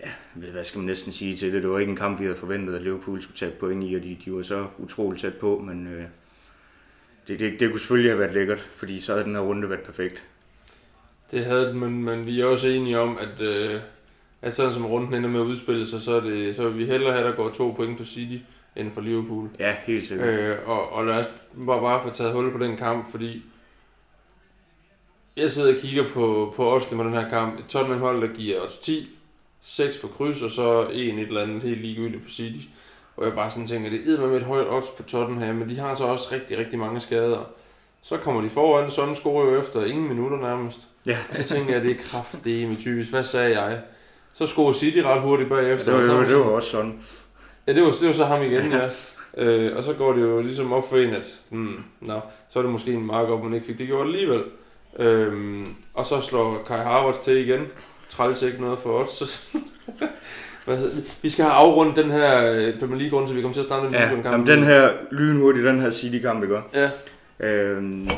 ja, 0.00 0.08
hvad 0.34 0.64
skal 0.64 0.78
man 0.78 0.86
næsten 0.86 1.12
sige 1.12 1.36
til 1.36 1.52
det? 1.52 1.62
Det 1.62 1.70
var 1.70 1.78
ikke 1.78 1.90
en 1.90 1.96
kamp, 1.96 2.20
vi 2.20 2.24
havde 2.24 2.38
forventet, 2.38 2.74
at 2.74 2.82
Liverpool 2.82 3.22
skulle 3.22 3.36
tage 3.36 3.52
point 3.60 3.84
i, 3.90 3.94
og 3.94 4.02
de, 4.02 4.18
de 4.24 4.32
var 4.32 4.42
så 4.42 4.66
utroligt 4.78 5.22
tæt 5.22 5.34
på, 5.34 5.58
men 5.58 5.86
øh, 5.86 6.04
det, 7.28 7.40
det, 7.40 7.60
det 7.60 7.70
kunne 7.70 7.80
selvfølgelig 7.80 8.10
have 8.10 8.20
været 8.20 8.34
lækkert, 8.34 8.60
fordi 8.60 9.00
så 9.00 9.12
havde 9.12 9.24
den 9.24 9.34
her 9.34 9.42
runde 9.42 9.70
været 9.70 9.82
perfekt. 9.82 10.22
Det 11.30 11.44
havde 11.44 11.68
den, 11.68 11.80
men, 11.80 12.04
men 12.04 12.26
vi 12.26 12.40
er 12.40 12.46
også 12.46 12.68
enige 12.68 13.00
om, 13.00 13.18
at, 13.18 13.40
øh, 13.40 13.80
at 14.42 14.54
sådan 14.54 14.72
som 14.72 14.86
runden 14.86 15.14
ender 15.14 15.30
med 15.30 15.40
at 15.40 15.44
udspille 15.44 15.86
sig, 15.86 16.02
så 16.02 16.12
er, 16.12 16.20
det, 16.20 16.56
så 16.56 16.68
vil 16.68 16.78
vi 16.78 16.84
hellere 16.84 17.12
have, 17.12 17.24
at 17.24 17.30
der 17.30 17.36
går 17.36 17.50
to 17.50 17.70
point 17.70 17.98
for 17.98 18.04
City, 18.04 18.44
end 18.76 18.90
for 18.90 19.00
Liverpool. 19.00 19.48
Ja, 19.58 19.76
helt 19.86 20.08
sikkert. 20.08 20.28
Øh, 20.28 20.56
og, 20.66 20.92
og 20.92 21.06
lad 21.06 21.14
os 21.14 21.26
bare, 21.66 21.80
bare 21.80 22.02
få 22.02 22.10
taget 22.10 22.32
hul 22.32 22.52
på 22.52 22.58
den 22.58 22.76
kamp, 22.76 23.10
fordi 23.10 23.42
jeg 25.36 25.50
sidder 25.50 25.74
og 25.74 25.80
kigger 25.80 26.04
på, 26.14 26.52
på 26.56 26.74
oddsene 26.74 27.02
på 27.02 27.08
den 27.08 27.14
her 27.14 27.28
kamp. 27.28 27.58
Et 27.58 27.66
Tottenham 27.68 28.00
hold, 28.00 28.28
der 28.28 28.34
giver 28.34 28.62
odds 28.62 28.78
10, 28.78 29.10
6 29.62 29.96
på 29.98 30.08
kryds, 30.08 30.42
og 30.42 30.50
så 30.50 30.88
en 30.92 31.18
et 31.18 31.26
eller 31.26 31.42
andet 31.42 31.62
helt 31.62 31.80
ligegyldigt 31.80 32.22
på 32.22 32.30
City. 32.30 32.66
Og 33.16 33.24
jeg 33.24 33.34
bare 33.34 33.50
sådan 33.50 33.66
tænker, 33.66 33.90
det 33.90 34.08
er 34.08 34.26
med 34.26 34.36
et 34.36 34.42
højt 34.42 34.66
odds 34.70 34.88
på 34.96 35.02
Tottenham, 35.02 35.54
men 35.54 35.68
de 35.68 35.78
har 35.78 35.94
så 35.94 36.04
også 36.04 36.28
rigtig, 36.32 36.58
rigtig 36.58 36.78
mange 36.78 37.00
skader. 37.00 37.44
Så 38.02 38.16
kommer 38.16 38.40
de 38.40 38.50
foran, 38.50 38.90
sådan 38.90 39.14
scorer 39.14 39.50
jo 39.50 39.60
efter 39.60 39.84
ingen 39.84 40.08
minutter 40.08 40.38
nærmest. 40.38 40.88
Ja. 41.06 41.18
Og 41.30 41.36
så 41.36 41.42
tænker 41.42 41.74
jeg, 41.74 41.82
det 41.82 41.90
er 41.90 41.94
kraftedeme 41.94 42.76
typisk. 42.76 43.10
Hvad 43.10 43.24
sagde 43.24 43.60
jeg? 43.60 43.80
Så 44.32 44.46
scorer 44.46 44.72
City 44.72 44.98
ret 44.98 45.20
hurtigt 45.20 45.48
bagefter. 45.48 45.84
Det 45.84 46.00
var, 46.00 46.08
det, 46.08 46.16
var, 46.16 46.28
det 46.28 46.38
var 46.38 46.44
også 46.44 46.70
sådan. 46.70 47.00
Ja, 47.66 47.72
det 47.72 47.82
var, 47.82 47.90
det 48.00 48.08
var 48.08 48.14
så 48.14 48.24
ham 48.24 48.42
igen, 48.42 48.72
ja. 48.72 48.88
Øh, 49.36 49.76
og 49.76 49.82
så 49.82 49.92
går 49.92 50.12
det 50.12 50.20
jo 50.22 50.40
ligesom 50.42 50.72
op 50.72 50.88
for 50.88 50.96
en, 50.96 51.10
at 51.14 51.24
hmm, 51.48 51.76
nå, 52.00 52.20
så 52.48 52.58
er 52.58 52.62
det 52.62 52.72
måske 52.72 52.92
en 52.92 53.06
mark 53.06 53.28
op, 53.28 53.44
man 53.44 53.54
ikke 53.54 53.66
fik 53.66 53.78
det 53.78 53.86
gjort 53.86 54.06
alligevel. 54.06 54.42
Øhm, 54.98 55.66
og 55.94 56.04
så 56.06 56.20
slår 56.20 56.62
Kai 56.66 56.78
Havertz 56.78 57.18
til 57.18 57.36
igen. 57.48 57.66
Træls 58.08 58.42
ikke 58.42 58.60
noget 58.60 58.78
for 58.78 58.90
os. 58.90 59.10
Så, 59.10 59.40
hvad 60.64 60.76
hedder? 60.76 60.96
Vi 61.22 61.28
skal 61.30 61.44
have 61.44 61.54
afrundet 61.54 61.96
den 61.96 62.10
her 62.10 62.52
øh, 62.52 62.78
Premier 62.80 63.00
League 63.00 63.18
rundt, 63.18 63.28
så 63.28 63.34
vi 63.34 63.40
kommer 63.40 63.54
til 63.54 63.60
at 63.60 63.66
starte 63.66 63.86
en 63.86 63.92
Ja, 63.94 64.08
kamp. 64.08 64.24
jamen, 64.24 64.46
den 64.46 64.62
her 64.64 64.90
lynhurtigt, 65.10 65.66
den 65.66 65.80
her 65.80 65.90
City-kamp, 65.90 66.42
ikke? 66.42 66.58
Ja, 66.74 66.90
Øhm, 67.40 68.08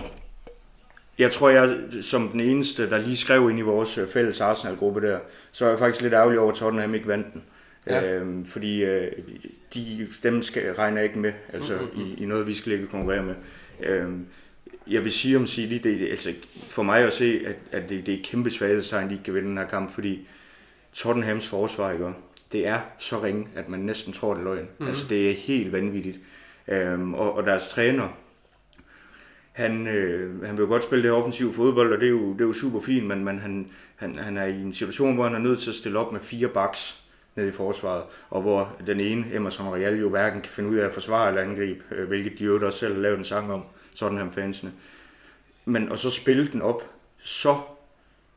jeg 1.18 1.30
tror, 1.32 1.48
jeg 1.50 1.76
som 2.02 2.28
den 2.28 2.40
eneste, 2.40 2.90
der 2.90 2.98
lige 2.98 3.16
skrev 3.16 3.50
ind 3.50 3.58
i 3.58 3.62
vores 3.62 3.98
øh, 3.98 4.08
fælles 4.08 4.40
Arsenal-gruppe 4.40 5.00
der, 5.00 5.18
så 5.52 5.64
er 5.64 5.68
jeg 5.68 5.78
faktisk 5.78 6.02
lidt 6.02 6.14
ærgerlig 6.14 6.38
over, 6.38 6.50
at 6.52 6.56
Tottenham 6.58 6.94
ikke 6.94 7.08
vandt 7.08 7.26
den. 7.32 7.42
Ja. 7.86 8.14
Øhm, 8.14 8.44
fordi 8.44 8.84
øh, 8.84 9.12
de, 9.74 10.06
dem 10.22 10.42
skal, 10.42 10.74
regner 10.74 10.96
jeg 10.96 11.04
ikke 11.04 11.18
med, 11.18 11.32
altså 11.52 11.74
Mm, 11.76 11.80
mm, 11.94 12.04
mm. 12.04 12.06
i, 12.06 12.22
i 12.22 12.26
noget, 12.26 12.46
vi 12.46 12.54
skal 12.54 12.72
ikke 12.72 12.86
konkurrere 12.86 13.22
med. 13.22 13.34
Øhm, 13.80 14.26
jeg 14.86 15.04
vil 15.04 15.12
sige 15.12 15.36
om 15.36 15.46
City, 15.46 15.88
det 15.88 16.02
er 16.02 16.10
altså 16.10 16.32
for 16.68 16.82
mig 16.82 17.00
at 17.00 17.12
se, 17.12 17.40
at, 17.46 17.56
at 17.72 17.88
det, 17.88 18.06
det 18.06 18.14
er 18.14 18.18
et 18.18 18.24
kæmpe 18.24 18.50
svaghedstegn, 18.50 19.08
de 19.08 19.12
ikke 19.12 19.24
kan 19.24 19.34
vinde 19.34 19.48
den 19.48 19.58
her 19.58 19.66
kamp, 19.66 19.94
fordi 19.94 20.28
Tottenhams 20.92 21.48
forsvar, 21.48 21.92
ikke? 21.92 22.12
det 22.52 22.66
er 22.66 22.80
så 22.98 23.22
ringe, 23.22 23.48
at 23.54 23.68
man 23.68 23.80
næsten 23.80 24.12
tror, 24.12 24.34
det 24.34 24.40
er 24.40 24.44
løgn. 24.44 24.58
Mhm. 24.58 24.68
Mm. 24.78 24.86
Altså 24.86 25.06
det 25.08 25.30
er 25.30 25.34
helt 25.34 25.72
vanvittigt. 25.72 26.18
Øhm, 26.68 27.14
og, 27.14 27.34
og 27.34 27.46
deres 27.46 27.68
træner, 27.68 28.08
han, 29.52 29.86
øh, 29.86 30.42
han 30.42 30.56
vil 30.56 30.62
jo 30.62 30.68
godt 30.68 30.84
spille 30.84 31.02
det 31.02 31.10
her 31.10 31.18
offensive 31.18 31.52
fodbold, 31.52 31.92
og 31.92 32.00
det 32.00 32.06
er 32.06 32.10
jo, 32.10 32.32
det 32.32 32.40
er 32.40 32.44
jo 32.44 32.52
super 32.52 32.80
fint, 32.80 33.06
men, 33.06 33.24
men 33.24 33.38
han, 33.38 33.70
han, 33.96 34.18
han 34.18 34.36
er 34.36 34.44
i 34.44 34.60
en 34.60 34.72
situation, 34.72 35.14
hvor 35.14 35.24
han 35.24 35.34
er 35.34 35.38
nødt 35.38 35.60
til 35.60 35.70
at 35.70 35.74
stille 35.76 35.98
op 35.98 36.12
med 36.12 36.20
fire 36.20 36.48
backs 36.48 37.03
nede 37.36 37.48
i 37.48 37.52
forsvaret, 37.52 38.02
og 38.30 38.42
hvor 38.42 38.76
den 38.86 39.00
ene, 39.00 39.24
Emerson 39.34 39.74
Real, 39.74 40.00
jo 40.00 40.08
hverken 40.08 40.40
kan 40.40 40.50
finde 40.50 40.70
ud 40.70 40.76
af 40.76 40.86
at 40.86 40.92
forsvare 40.92 41.28
eller 41.28 41.42
angribe, 41.42 41.84
øh, 41.90 42.08
hvilket 42.08 42.38
de 42.38 42.44
jo 42.44 42.66
også 42.66 42.78
selv 42.78 42.94
har 42.94 43.00
lavet 43.00 43.18
en 43.18 43.24
sang 43.24 43.52
om, 43.52 43.62
sådan 43.94 44.18
her 44.18 44.30
fansene. 44.30 44.72
Men 45.64 45.88
og 45.88 45.98
så 45.98 46.10
spille 46.10 46.46
den 46.46 46.62
op 46.62 46.90
så 47.18 47.56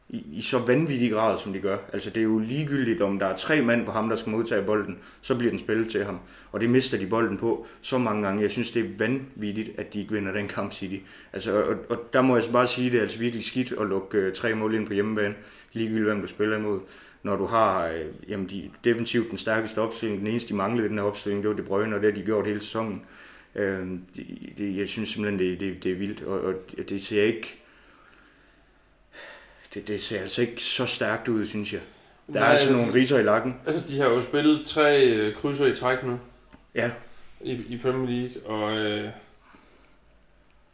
i, 0.09 0.23
i 0.33 0.41
så 0.41 0.59
vanvittig 0.59 1.11
grad, 1.11 1.37
som 1.37 1.53
de 1.53 1.59
gør. 1.59 1.77
Altså 1.93 2.09
det 2.09 2.19
er 2.19 2.23
jo 2.23 2.39
ligegyldigt, 2.39 3.01
om 3.01 3.19
der 3.19 3.25
er 3.25 3.37
tre 3.37 3.61
mand 3.61 3.85
på 3.85 3.91
ham, 3.91 4.09
der 4.09 4.15
skal 4.15 4.29
modtage 4.29 4.63
bolden, 4.63 4.99
så 5.21 5.35
bliver 5.35 5.51
den 5.51 5.59
spillet 5.59 5.89
til 5.89 6.05
ham. 6.05 6.19
Og 6.51 6.61
det 6.61 6.69
mister 6.69 6.97
de 6.97 7.07
bolden 7.07 7.37
på 7.37 7.67
så 7.81 7.97
mange 7.97 8.23
gange. 8.23 8.41
Jeg 8.41 8.51
synes, 8.51 8.71
det 8.71 8.85
er 8.85 8.89
vanvittigt, 8.97 9.79
at 9.79 9.93
de 9.93 9.99
ikke 9.99 10.13
vinder 10.13 10.31
den 10.31 10.47
kamp, 10.47 10.73
City. 10.73 11.05
Altså, 11.33 11.63
og, 11.63 11.75
og 11.89 12.13
der 12.13 12.21
må 12.21 12.37
jeg 12.37 12.45
bare 12.51 12.67
sige, 12.67 12.91
det 12.91 12.97
er 12.97 13.01
altså 13.01 13.19
virkelig 13.19 13.45
skidt 13.45 13.73
at 13.81 13.87
lukke 13.87 14.17
øh, 14.17 14.33
tre 14.33 14.55
mål 14.55 14.75
ind 14.75 14.87
på 14.87 14.93
hjemmebane, 14.93 15.35
ligegyldigt 15.73 16.05
hvem 16.05 16.21
du 16.21 16.27
spiller 16.27 16.57
imod. 16.57 16.79
Når 17.27 17.35
du 17.35 17.45
har 17.45 17.85
øh, 17.87 18.05
jamen 18.29 18.49
de, 18.49 18.69
defensivt 18.83 19.29
den 19.29 19.37
stærkeste 19.37 19.79
opstilling, 19.79 20.19
den 20.19 20.27
eneste, 20.27 20.49
de 20.49 20.55
manglede 20.55 20.89
den 20.89 20.97
her 20.97 21.05
opstilling, 21.05 21.43
det 21.43 21.49
var 21.49 21.55
De 21.55 21.61
Bruyne, 21.63 21.95
og 21.95 22.01
det 22.01 22.13
har 22.13 22.19
de 22.19 22.25
gjort 22.25 22.47
hele 22.47 22.59
sæsonen. 22.59 23.05
Øh, 23.55 23.87
det, 24.15 24.53
det, 24.57 24.77
jeg 24.77 24.87
synes 24.87 25.09
simpelthen, 25.09 25.39
det, 25.39 25.59
det, 25.59 25.83
det 25.83 25.91
er 25.91 25.95
vildt, 25.95 26.21
og, 26.21 26.39
og 26.41 26.53
det 26.89 27.03
ser 27.03 27.23
ikke 27.23 27.59
det, 29.73 29.87
det 29.87 30.03
ser 30.03 30.19
altså 30.21 30.41
ikke 30.41 30.63
så 30.63 30.85
stærkt 30.85 31.27
ud, 31.27 31.45
synes 31.45 31.73
jeg. 31.73 31.81
Der 32.27 32.33
Nej, 32.33 32.47
er 32.47 32.51
altså 32.51 32.71
nogle 32.71 32.93
riser 32.93 33.19
i 33.19 33.23
lakken. 33.23 33.55
altså 33.65 33.83
de 33.87 33.97
har 33.99 34.07
jo 34.09 34.21
spillet 34.21 34.65
tre 34.65 35.05
øh, 35.05 35.35
krydser 35.35 35.65
i 35.65 35.75
træk 35.75 36.03
nu 36.03 36.19
Ja, 36.75 36.91
i, 37.41 37.51
i 37.51 37.77
Premier 37.77 38.09
League, 38.09 38.45
og 38.45 38.77
øh, 38.77 39.09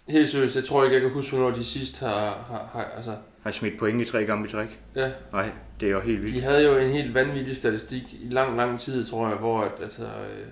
helt 0.08 0.30
seriøst, 0.30 0.56
jeg 0.56 0.63
tror 0.63 0.84
ikke, 0.84 0.94
jeg 0.94 1.02
kan 1.02 1.12
huske, 1.12 1.36
hvornår 1.36 1.56
de 1.56 1.63
sidst 1.63 2.00
har, 2.00 2.46
har, 2.50 2.70
har 2.74 2.84
altså, 2.84 3.16
har 3.43 3.51
smidt 3.51 3.79
point 3.79 4.01
i 4.01 4.06
tre 4.06 4.25
gange 4.25 4.47
i 4.47 4.51
træk. 4.51 4.79
ja, 4.95 5.12
Nej, 5.32 5.49
det 5.79 5.88
er 5.88 5.91
jo 5.91 5.99
helt 5.99 6.21
vildt. 6.21 6.36
De 6.36 6.41
havde 6.41 6.65
jo 6.67 6.77
en 6.77 6.89
helt 6.89 7.13
vanvittig 7.13 7.58
statistik 7.58 8.03
i 8.13 8.27
lang, 8.29 8.58
lang 8.58 8.79
tid, 8.79 9.06
tror 9.06 9.27
jeg, 9.27 9.38
hvor 9.38 9.62
at, 9.62 9.71
altså, 9.82 10.03
øh, 10.03 10.47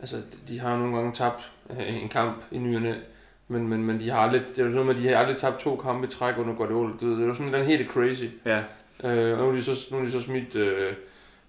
altså, 0.00 0.16
de- 0.48 0.58
har 0.58 0.78
nogle 0.78 0.96
gange 0.96 1.12
tabt 1.12 1.52
øh, 1.70 2.02
en 2.02 2.08
kamp 2.08 2.44
i 2.50 2.58
ny 2.58 2.76
og 2.76 2.82
næ, 2.82 2.94
men, 3.48 3.68
men, 3.68 3.84
men 3.84 4.00
de 4.00 4.10
har 4.10 4.18
aldrig, 4.18 4.40
det 4.56 4.58
er 4.58 4.70
jo 4.70 4.84
med, 4.84 4.94
at 4.96 5.02
de 5.02 5.08
har 5.08 5.16
aldrig 5.16 5.36
tabt 5.36 5.58
to 5.60 5.76
kampe 5.76 6.06
i 6.06 6.10
træk 6.10 6.38
under 6.38 6.54
Guardiola. 6.54 6.92
Det, 6.92 7.00
det 7.00 7.22
er 7.22 7.26
jo 7.26 7.34
sådan 7.34 7.52
den 7.52 7.64
helt 7.64 7.88
crazy. 7.90 8.24
Ja, 8.44 8.62
Øh, 9.04 9.32
og 9.38 9.44
nu 9.44 9.48
er 9.48 9.52
de 9.52 9.64
så, 9.64 9.88
nu 9.94 9.98
er 10.00 10.04
de 10.04 10.10
så 10.10 10.22
smidt 10.22 10.54
øh, 10.54 10.92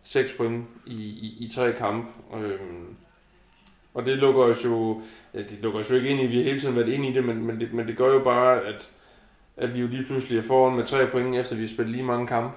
6 0.03 0.33
point 0.33 0.65
i, 0.85 0.93
i, 0.95 1.37
i 1.45 1.51
tre 1.55 1.73
kampe. 1.73 2.07
Øh, 2.37 2.59
og 3.93 4.05
det 4.05 4.17
lukker 4.17 4.41
os 4.41 4.65
jo, 4.65 5.01
ja, 5.33 5.39
det 5.39 5.59
lukker 5.61 5.79
os 5.79 5.89
jo 5.89 5.95
ikke 5.95 6.09
ind 6.09 6.21
i, 6.21 6.27
vi 6.27 6.35
har 6.37 6.43
hele 6.43 6.59
tiden 6.59 6.75
været 6.75 6.89
inde 6.89 7.09
i 7.09 7.13
det, 7.13 7.23
men, 7.25 7.45
men, 7.45 7.59
det, 7.59 7.73
men 7.73 7.87
det 7.87 7.97
gør 7.97 8.13
jo 8.13 8.19
bare, 8.23 8.61
at, 8.61 8.89
at 9.57 9.75
vi 9.75 9.81
jo 9.81 9.87
lige 9.87 10.03
pludselig 10.03 10.37
er 10.37 10.43
foran 10.43 10.75
med 10.75 10.85
tre 10.85 11.07
point, 11.07 11.35
efter 11.35 11.55
vi 11.55 11.61
har 11.61 11.69
spillet 11.69 11.91
lige 11.91 12.03
mange 12.03 12.27
kampe. 12.27 12.49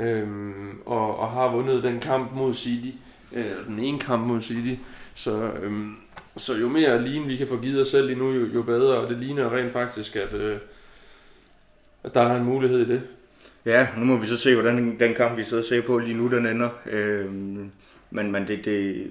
Øhm, 0.00 0.78
og, 0.86 1.18
og 1.18 1.30
har 1.30 1.52
vundet 1.52 1.82
den 1.82 2.00
kamp 2.00 2.32
mod 2.32 2.54
City, 2.54 2.96
øh, 3.32 3.66
den 3.68 3.78
ene 3.78 3.98
kamp 3.98 4.26
mod 4.26 4.40
City. 4.40 4.80
Så, 5.14 5.50
øhm, 5.62 5.94
så 6.36 6.54
jo 6.54 6.68
mere 6.68 7.02
lean 7.02 7.28
vi 7.28 7.36
kan 7.36 7.48
få 7.48 7.56
givet 7.56 7.80
os 7.80 7.88
selv 7.88 8.06
lige 8.06 8.18
nu, 8.18 8.32
jo, 8.32 8.46
jo 8.54 8.62
bedre. 8.62 8.98
Og 8.98 9.10
det 9.10 9.18
ligner 9.18 9.56
rent 9.56 9.72
faktisk, 9.72 10.16
at, 10.16 10.34
øh, 10.34 10.58
at 12.04 12.14
der 12.14 12.20
er 12.20 12.36
en 12.36 12.46
mulighed 12.46 12.78
i 12.78 12.88
det. 12.92 13.02
ja 13.64 13.88
nu 13.98 14.04
må 14.04 14.16
vi 14.16 14.26
så 14.26 14.36
se, 14.36 14.54
hvordan 14.54 14.76
den, 14.76 15.00
den 15.00 15.14
kamp, 15.14 15.38
vi 15.38 15.42
sidder 15.42 15.62
og 15.62 15.68
ser 15.68 15.80
på 15.80 15.98
lige 15.98 16.16
nu, 16.16 16.28
den 16.28 16.46
ender. 16.46 16.70
Øhm, 16.86 17.70
men, 18.10 18.32
men 18.32 18.48
det, 18.48 18.64
det, 18.64 19.06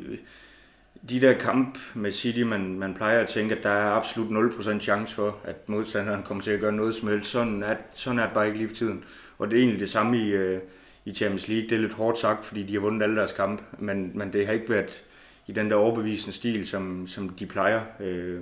de 1.09 1.21
der 1.21 1.33
kamp 1.33 1.77
med 1.93 2.11
City, 2.11 2.39
man, 2.39 2.79
man 2.79 2.93
plejer 2.93 3.19
at 3.19 3.29
tænke, 3.29 3.55
at 3.55 3.63
der 3.63 3.69
er 3.69 3.91
absolut 3.91 4.53
0% 4.53 4.79
chance 4.79 5.15
for, 5.15 5.37
at 5.43 5.69
modstanderen 5.69 6.23
kommer 6.23 6.43
til 6.43 6.51
at 6.51 6.59
gøre 6.59 6.71
noget 6.71 6.95
som 6.95 7.07
helst. 7.07 7.31
Sådan 7.31 7.63
er, 7.63 7.75
sådan 7.93 8.19
er 8.19 8.23
det 8.23 8.33
bare 8.33 8.45
ikke 8.45 8.57
lige 8.57 8.67
for 8.67 8.75
tiden. 8.75 9.03
Og 9.37 9.51
det 9.51 9.57
er 9.57 9.61
egentlig 9.61 9.79
det 9.79 9.89
samme 9.89 10.17
i, 10.17 10.29
øh, 10.29 10.59
i 11.05 11.13
Champions 11.13 11.47
League. 11.47 11.69
Det 11.69 11.75
er 11.75 11.81
lidt 11.81 11.93
hårdt 11.93 12.19
sagt, 12.19 12.45
fordi 12.45 12.63
de 12.63 12.73
har 12.73 12.79
vundet 12.79 13.03
alle 13.03 13.15
deres 13.15 13.31
kampe, 13.31 13.63
men, 13.79 14.11
men 14.13 14.33
det 14.33 14.45
har 14.45 14.53
ikke 14.53 14.69
været 14.69 15.03
i 15.47 15.51
den 15.51 15.69
der 15.69 15.75
overbevisende 15.75 16.35
stil, 16.35 16.67
som, 16.67 17.07
som 17.07 17.29
de 17.29 17.45
plejer, 17.45 17.81
øh, 17.99 18.41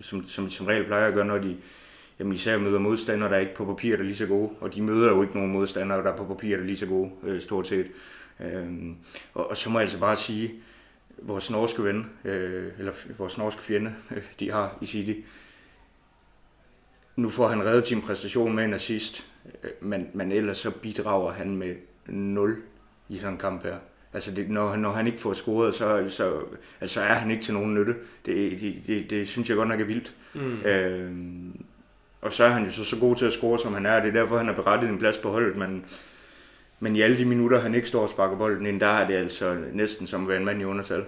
som, 0.00 0.28
som 0.28 0.46
de 0.46 0.50
som 0.50 0.66
regel 0.66 0.84
plejer 0.84 1.06
at 1.06 1.14
gøre, 1.14 1.24
når 1.24 1.38
de 1.38 1.56
jamen 2.18 2.32
især 2.32 2.58
møder 2.58 2.78
modstandere, 2.78 3.28
der 3.28 3.36
er 3.36 3.40
ikke 3.40 3.54
på 3.54 3.64
papir 3.64 3.96
der 3.96 4.02
er 4.02 4.06
lige 4.06 4.16
så 4.16 4.26
gode, 4.26 4.50
og 4.60 4.74
de 4.74 4.82
møder 4.82 5.08
jo 5.08 5.22
ikke 5.22 5.34
nogen 5.34 5.52
modstandere, 5.52 6.02
der 6.02 6.12
er 6.12 6.16
på 6.16 6.24
papir 6.24 6.56
der 6.56 6.62
er 6.62 6.66
lige 6.66 6.76
så 6.76 6.86
gode, 6.86 7.10
øh, 7.22 7.40
stort 7.40 7.68
set. 7.68 7.86
Øh, 8.40 8.66
og, 9.34 9.50
og 9.50 9.56
så 9.56 9.70
må 9.70 9.78
jeg 9.78 9.84
altså 9.84 9.98
bare 9.98 10.16
sige, 10.16 10.54
vores 11.22 11.50
norske 11.50 11.84
ven, 11.84 12.06
øh, 12.24 12.72
eller 12.78 12.92
vores 13.18 13.38
norske 13.38 13.62
fjende, 13.62 13.94
øh, 14.10 14.22
de 14.40 14.50
har 14.50 14.78
i 14.80 14.86
City, 14.86 15.20
nu 17.16 17.28
får 17.28 17.48
han 17.48 17.64
reddet 17.64 17.86
sin 17.86 18.00
præstation 18.00 18.54
med 18.54 18.64
en 18.64 18.74
assist, 18.74 19.26
øh, 19.64 19.70
men, 19.80 20.08
men 20.12 20.32
ellers 20.32 20.58
så 20.58 20.70
bidrager 20.70 21.32
han 21.32 21.56
med 21.56 21.74
0 22.06 22.56
i 23.08 23.16
sådan 23.16 23.32
en 23.32 23.38
kamp 23.38 23.62
her. 23.62 23.76
Altså, 24.12 24.30
det, 24.30 24.50
når, 24.50 24.76
når 24.76 24.90
han 24.90 25.06
ikke 25.06 25.20
får 25.20 25.32
scoret, 25.32 25.74
så, 25.74 26.04
så 26.08 26.40
altså, 26.80 27.00
er 27.00 27.14
han 27.14 27.30
ikke 27.30 27.42
til 27.42 27.54
nogen 27.54 27.74
nytte. 27.74 27.94
Det, 28.26 28.60
det, 28.60 28.82
det, 28.86 29.10
det 29.10 29.28
synes 29.28 29.48
jeg 29.48 29.56
godt 29.56 29.68
nok 29.68 29.80
er 29.80 29.84
vildt. 29.84 30.14
Mm. 30.34 30.62
Øh, 30.62 31.10
og 32.20 32.32
så 32.32 32.44
er 32.44 32.48
han 32.48 32.64
jo 32.64 32.72
så, 32.72 32.84
så 32.84 33.00
god 33.00 33.16
til 33.16 33.26
at 33.26 33.32
score, 33.32 33.58
som 33.58 33.74
han 33.74 33.86
er. 33.86 34.00
Det 34.00 34.08
er 34.08 34.12
derfor, 34.12 34.36
han 34.36 34.46
har 34.46 34.54
berettet 34.54 34.90
en 34.90 34.98
plads 34.98 35.18
på 35.18 35.30
holdet. 35.30 35.56
Men, 35.56 35.84
men 36.80 36.96
i 36.96 37.00
alle 37.00 37.18
de 37.18 37.24
minutter, 37.24 37.60
han 37.60 37.74
ikke 37.74 37.88
står 37.88 38.02
og 38.02 38.10
sparker 38.10 38.36
bolden 38.36 38.66
ind, 38.66 38.80
der 38.80 38.86
er 38.86 39.06
det 39.06 39.14
altså 39.14 39.56
næsten 39.72 40.06
som 40.06 40.22
at 40.22 40.28
være 40.28 40.38
en 40.38 40.44
mand 40.44 40.60
i 40.60 40.64
undertal. 40.64 41.04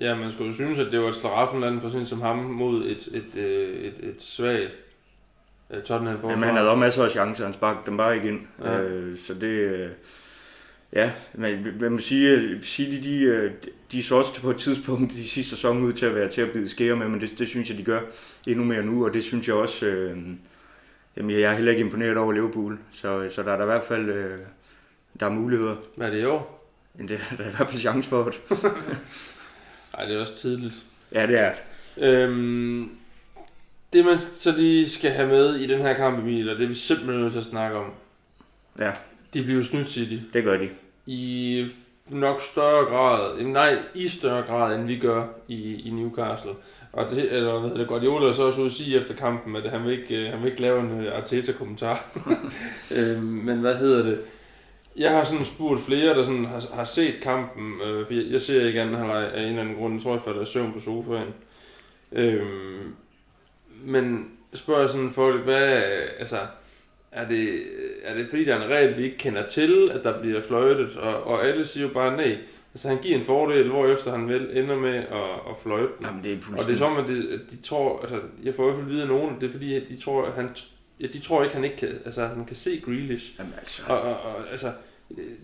Ja, 0.00 0.14
man 0.14 0.30
skulle 0.30 0.48
jo 0.48 0.54
synes, 0.54 0.78
at 0.78 0.92
det 0.92 1.00
var 1.00 1.08
et 1.08 1.14
slaraffenland 1.14 1.80
for 1.80 1.88
sådan 1.88 2.06
som 2.06 2.20
ham 2.20 2.38
mod 2.38 2.84
et, 2.84 3.08
et, 3.12 3.42
et, 3.42 3.86
et, 3.86 3.94
et 4.02 4.16
svagt 4.18 4.70
øh, 5.70 5.82
Tottenham 5.82 6.14
forsvar. 6.14 6.30
Jamen, 6.30 6.44
han 6.44 6.56
havde 6.56 6.70
også 6.70 6.80
masser 6.80 7.04
af 7.04 7.10
chancer, 7.10 7.44
han 7.44 7.52
sparkede 7.52 7.86
dem 7.86 7.96
bare 7.96 8.16
ikke 8.16 8.28
ind. 8.28 8.40
Ja. 8.64 8.80
Øh, 8.80 9.18
så 9.18 9.34
det... 9.34 9.46
Øh, 9.46 9.88
ja, 10.92 11.12
men 11.34 11.66
man 11.80 11.98
sige, 11.98 12.58
sige 12.62 12.96
de, 12.96 13.04
de, 13.04 13.22
øh, 13.22 13.52
de 13.92 14.02
så 14.02 14.16
også 14.16 14.40
på 14.40 14.50
et 14.50 14.56
tidspunkt 14.56 15.12
i 15.12 15.28
sidste 15.28 15.50
sæson 15.50 15.82
ud 15.82 15.92
til 15.92 16.06
at 16.06 16.14
være 16.14 16.28
til 16.28 16.40
at 16.40 16.50
bide 16.50 16.68
skære 16.68 16.96
med, 16.96 17.08
men 17.08 17.20
det, 17.20 17.38
det 17.38 17.48
synes 17.48 17.70
jeg, 17.70 17.78
de 17.78 17.84
gør 17.84 18.00
endnu 18.46 18.64
mere 18.64 18.82
nu, 18.82 19.04
og 19.04 19.14
det 19.14 19.24
synes 19.24 19.48
jeg 19.48 19.56
også... 19.56 19.86
Øh, 19.86 20.18
jamen, 21.16 21.30
jeg 21.30 21.40
er 21.40 21.52
heller 21.52 21.72
ikke 21.72 21.84
imponeret 21.84 22.16
over 22.16 22.32
Liverpool, 22.32 22.78
så, 22.92 23.28
så 23.30 23.42
der 23.42 23.52
er 23.52 23.56
der 23.56 23.64
i 23.64 23.66
hvert 23.66 23.84
fald... 23.84 24.08
Øh, 24.08 24.38
der 25.20 25.26
er 25.26 25.30
muligheder. 25.30 25.76
Hvad 25.96 26.06
er 26.06 26.10
det 26.10 26.20
i 26.20 26.24
år? 26.24 26.70
Men 26.94 27.08
det, 27.08 27.20
der 27.38 27.44
er 27.44 27.48
i 27.48 27.52
hvert 27.56 27.68
fald 27.68 27.80
chance 27.80 28.08
for 28.08 28.24
det. 28.24 28.40
Nej, 29.96 30.04
det 30.06 30.16
er 30.16 30.20
også 30.20 30.36
tidligt. 30.36 30.74
Ja, 31.12 31.26
det 31.26 31.40
er 31.40 31.52
det. 31.52 32.04
Øhm, 32.04 32.90
det 33.92 34.04
man 34.04 34.18
så 34.18 34.52
lige 34.56 34.88
skal 34.88 35.10
have 35.10 35.28
med 35.28 35.54
i 35.54 35.66
den 35.66 35.80
her 35.80 35.94
kamp, 35.94 36.18
Emil, 36.18 36.50
og 36.50 36.56
det 36.56 36.64
er 36.64 36.68
vi 36.68 36.74
simpelthen 36.74 37.20
nødt 37.20 37.32
til 37.32 37.38
at 37.38 37.44
snakke 37.44 37.78
om. 37.78 37.90
Ja. 38.78 38.92
De 39.34 39.42
bliver 39.42 39.62
snydt 39.62 39.88
City. 39.88 40.16
Det 40.32 40.44
gør 40.44 40.56
de. 40.56 40.68
I 41.06 41.66
nok 42.10 42.40
større 42.40 42.84
grad, 42.84 43.42
nej, 43.42 43.78
i 43.94 44.08
større 44.08 44.42
grad, 44.42 44.78
end 44.78 44.86
vi 44.86 44.98
gør 44.98 45.26
i, 45.48 45.88
i 45.88 45.90
Newcastle. 45.90 46.50
Og 46.92 47.10
det, 47.10 47.32
eller 47.32 47.50
hvad 47.50 47.60
hedder 47.60 47.76
det, 47.76 47.88
Guardiola 47.88 48.26
er 48.26 48.32
så 48.32 48.42
også 48.42 48.60
ude 48.60 48.66
at 48.66 48.72
sige 48.72 48.98
efter 48.98 49.14
kampen, 49.14 49.56
at 49.56 49.70
han 49.70 49.84
vil 49.84 50.00
ikke, 50.00 50.16
øh, 50.16 50.30
han 50.30 50.42
vil 50.42 50.50
ikke 50.50 50.62
lave 50.62 50.80
en 50.80 51.00
øh, 51.00 51.18
Arteta-kommentar. 51.18 52.04
øhm, 52.96 53.22
men 53.22 53.58
hvad 53.58 53.74
hedder 53.74 54.02
det? 54.02 54.20
Jeg 54.98 55.10
har 55.10 55.24
sådan 55.24 55.44
spurgt 55.44 55.82
flere, 55.82 56.14
der 56.14 56.24
sådan 56.24 56.44
har, 56.44 56.64
har 56.74 56.84
set 56.84 57.14
kampen, 57.22 57.80
øh, 57.84 58.06
for 58.06 58.14
jeg, 58.14 58.24
jeg 58.30 58.40
ser 58.40 58.66
ikke 58.66 58.80
anden 58.80 58.94
halvleg 58.94 59.32
af 59.32 59.42
en 59.42 59.48
eller 59.48 59.60
anden 59.60 59.76
grund, 59.76 59.94
jeg 59.94 60.02
tror 60.02 60.12
jeg 60.12 60.22
falder 60.22 60.42
i 60.42 60.46
søvn 60.46 60.72
på 60.72 60.80
sofaen. 60.80 61.34
Øhm, 62.12 62.94
men 63.84 64.30
spørger 64.54 64.80
jeg 64.80 64.90
sådan 64.90 65.10
folk, 65.10 65.44
hvad, 65.44 65.82
altså, 66.18 66.38
er 67.12 67.28
det, 67.28 67.62
er 68.04 68.14
det 68.14 68.26
fordi, 68.28 68.44
der 68.44 68.54
er 68.56 68.64
en 68.64 68.70
regel, 68.70 68.96
vi 68.96 69.02
ikke 69.02 69.18
kender 69.18 69.46
til, 69.46 69.90
at 69.94 70.04
der 70.04 70.20
bliver 70.20 70.42
fløjtet, 70.42 70.96
og, 70.96 71.22
og 71.22 71.46
alle 71.46 71.66
siger 71.66 71.86
jo 71.86 71.92
bare 71.94 72.16
nej. 72.16 72.38
Altså 72.74 72.88
han 72.88 72.98
giver 72.98 73.18
en 73.18 73.24
fordel, 73.24 73.68
hvor 73.68 73.86
efter 73.86 74.10
han 74.10 74.28
vel 74.28 74.56
ender 74.56 74.76
med 74.76 74.94
at, 74.94 75.30
at 75.50 75.56
fløjte 75.62 75.88
den. 75.98 76.06
Jamen, 76.06 76.24
det 76.24 76.32
er 76.32 76.58
Og 76.58 76.66
det 76.66 76.72
er 76.72 76.78
som, 76.78 76.96
at, 76.96 77.08
det, 77.08 77.28
at 77.32 77.40
de 77.50 77.56
tror, 77.56 78.00
altså 78.00 78.20
jeg 78.44 78.54
får 78.54 78.62
i 78.62 78.66
hvert 78.66 78.76
fald 78.76 78.88
vide 78.88 79.02
af 79.02 79.08
nogen, 79.08 79.40
det 79.40 79.48
er 79.48 79.52
fordi, 79.52 79.74
at 79.74 79.88
de 79.88 79.96
tror, 79.96 80.24
at 80.24 80.32
han, 80.32 80.50
ja, 81.00 81.06
de 81.06 81.18
tror 81.18 81.42
ikke, 81.42 81.54
han 81.54 81.64
ikke 81.64 81.76
kan, 81.76 81.88
altså 82.04 82.26
han 82.26 82.44
kan 82.44 82.56
se 82.56 82.82
Grealish. 82.84 83.38
Jamen, 83.38 83.52
altså, 83.58 83.82
Og, 83.88 84.00
og, 84.00 84.10
og 84.20 84.50
altså, 84.50 84.72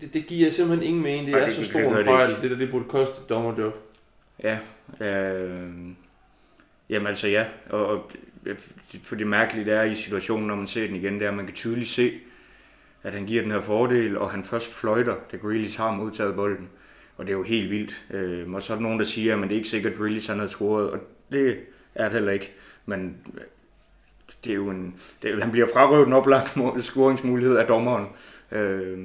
det, 0.01 0.13
det 0.13 0.25
giver 0.27 0.49
simpelthen 0.51 0.87
ingen 0.87 1.03
mening. 1.03 1.27
Det 1.27 1.35
er 1.35 1.43
det- 1.45 1.53
så 1.53 1.59
det 1.59 1.67
stor 1.67 1.79
en 1.79 1.95
det 1.95 2.05
fejl. 2.05 2.35
Det 2.41 2.51
der, 2.51 2.57
det 2.57 2.71
burde 2.71 2.85
koste 2.85 3.13
et 3.23 3.29
dommerjob. 3.29 3.73
Ja, 4.43 4.57
øh, 5.01 5.69
jamen 6.89 7.07
altså 7.07 7.27
ja, 7.27 7.45
og, 7.69 7.85
og 7.87 8.11
for 9.03 9.15
det 9.15 9.27
mærkelige 9.27 9.65
der 9.65 9.79
er 9.79 9.83
i 9.83 9.95
situationen, 9.95 10.47
når 10.47 10.55
man 10.55 10.67
ser 10.67 10.87
den 10.87 10.95
igen, 10.95 11.13
det 11.13 11.21
er, 11.23 11.29
at 11.29 11.33
man 11.35 11.45
kan 11.45 11.55
tydeligt 11.55 11.89
se, 11.89 12.11
at 13.03 13.13
han 13.13 13.25
giver 13.25 13.41
den 13.41 13.51
her 13.51 13.61
fordel, 13.61 14.17
og 14.17 14.31
han 14.31 14.43
først 14.43 14.73
fløjter, 14.73 15.15
da 15.31 15.37
Grealish 15.37 15.77
har 15.79 15.91
modtaget 15.91 16.35
bolden. 16.35 16.69
Og 17.17 17.25
det 17.25 17.33
er 17.33 17.37
jo 17.37 17.43
helt 17.43 17.69
vildt. 17.69 18.03
Øh, 18.11 18.53
og 18.53 18.63
så 18.63 18.73
er 18.73 18.77
der 18.77 18.81
nogen, 18.81 18.99
der 18.99 19.05
siger, 19.05 19.35
at 19.37 19.43
det 19.43 19.51
er 19.51 19.55
ikke 19.55 19.69
sikkert, 19.69 19.93
at 19.93 19.99
Grealish 19.99 20.29
han 20.29 20.39
har 20.39 20.47
scoret, 20.47 20.89
og 20.89 20.99
det 21.31 21.57
er 21.95 22.03
det 22.03 22.13
heller 22.13 22.31
ikke. 22.31 22.51
Men 22.85 23.17
det 24.43 24.51
er 24.51 24.55
jo 24.55 24.69
en, 24.69 24.95
det, 25.21 25.43
han 25.43 25.51
bliver 25.51 25.67
frarøvet 25.73 26.07
en 26.07 26.13
oplagt 26.13 26.57
scoringsmulighed 26.81 27.57
af 27.57 27.67
dommeren, 27.67 28.05
øh, 28.51 28.97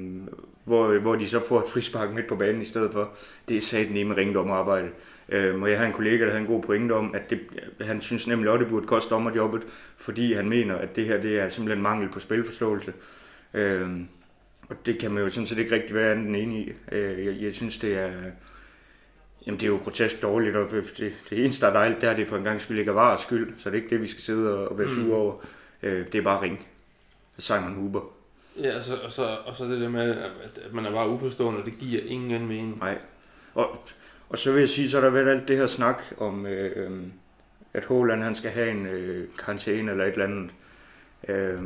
hvor, 0.63 0.99
hvor 0.99 1.15
de 1.15 1.27
så 1.27 1.47
får 1.47 1.59
et 1.59 1.69
frispark 1.69 2.13
midt 2.13 2.27
på 2.27 2.35
banen 2.35 2.61
i 2.61 2.65
stedet 2.65 2.93
for. 2.93 3.09
Det 3.47 3.57
er 3.57 3.61
sat 3.61 3.91
nemme 3.91 4.17
ringdommerarbejde. 4.17 4.89
Øh, 5.29 5.61
og 5.61 5.69
jeg 5.69 5.77
havde 5.77 5.87
en 5.87 5.95
kollega, 5.95 6.23
der 6.23 6.29
havde 6.29 6.41
en 6.41 6.47
god 6.47 6.61
pointe 6.61 6.93
om, 6.93 7.15
at 7.15 7.29
det, 7.29 7.39
han 7.81 8.01
synes 8.01 8.27
nemlig 8.27 8.49
også, 8.49 8.63
det 8.63 8.69
burde 8.69 8.87
koste 8.87 9.09
dommerjobbet, 9.09 9.61
fordi 9.97 10.33
han 10.33 10.49
mener, 10.49 10.75
at 10.75 10.95
det 10.95 11.05
her 11.05 11.21
det 11.21 11.39
er 11.39 11.49
simpelthen 11.49 11.83
mangel 11.83 12.09
på 12.09 12.19
spilforståelse. 12.19 12.93
Øh, 13.53 13.89
og 14.69 14.75
det 14.85 14.99
kan 14.99 15.11
man 15.11 15.23
jo 15.23 15.29
sådan 15.29 15.47
set 15.47 15.57
ikke 15.57 15.75
rigtig 15.75 15.95
være 15.95 16.11
andet 16.11 16.27
end 16.27 16.35
enig 16.35 16.67
i. 16.67 16.73
Øh, 16.91 17.25
jeg, 17.25 17.35
jeg 17.41 17.53
synes, 17.53 17.77
det 17.77 17.97
er... 17.97 18.11
Jamen, 19.49 19.59
det 19.59 19.65
er 19.65 19.71
jo 19.71 19.79
grotesk 19.83 20.21
dårligt, 20.21 20.55
og 20.55 20.71
det, 20.71 21.13
det 21.29 21.43
eneste, 21.43 21.61
der 21.65 21.67
er 21.71 21.73
dejligt, 21.73 22.01
det 22.01 22.07
er, 22.07 22.11
at 22.11 22.17
det 22.17 22.27
for 22.27 22.37
en 22.37 22.43
gang 22.43 22.61
skyld 22.61 22.79
ikke 22.79 22.89
er 22.89 22.93
vares 22.93 23.21
skyld, 23.21 23.53
så 23.57 23.69
det 23.69 23.77
er 23.77 23.81
ikke 23.81 23.95
det, 23.95 24.01
vi 24.01 24.07
skal 24.07 24.21
sidde 24.23 24.57
og, 24.57 24.67
og 24.71 24.79
være 24.79 24.89
sure 24.89 25.05
Mm. 25.05 25.11
over. 25.11 25.35
Øh, 25.83 26.05
det 26.05 26.15
er 26.15 26.21
bare 26.21 26.41
ring. 26.41 26.67
Simon 27.37 27.73
Huber. 27.73 28.01
Ja, 28.61 28.75
og 28.77 28.83
så, 28.83 28.95
og, 28.95 29.11
så, 29.11 29.37
og 29.45 29.55
så 29.55 29.65
det 29.65 29.81
der 29.81 29.89
med, 29.89 30.11
at, 30.11 30.57
at 30.65 30.73
man 30.73 30.85
er 30.85 30.91
bare 30.91 31.09
uforstående, 31.09 31.61
det 31.65 31.73
giver 31.79 32.01
ingen 32.05 32.47
mening. 32.47 32.77
Nej. 32.79 32.97
Og, 33.53 33.79
og 34.29 34.37
så 34.37 34.51
vil 34.51 34.59
jeg 34.59 34.69
sige, 34.69 34.89
så 34.89 34.97
er 34.97 35.01
der 35.01 35.09
været 35.09 35.27
alt 35.29 35.47
det 35.47 35.57
her 35.57 35.67
snak 35.67 36.01
om, 36.17 36.45
øh, 36.45 36.71
øh, 36.91 36.91
at 37.73 37.85
Håland 37.85 38.23
han 38.23 38.35
skal 38.35 38.51
have 38.51 38.71
en 38.71 38.85
øh, 38.85 39.27
karantæne 39.39 39.91
eller 39.91 40.05
et 40.05 40.13
eller 40.13 40.25
andet. 40.25 40.51
Øh, 41.27 41.59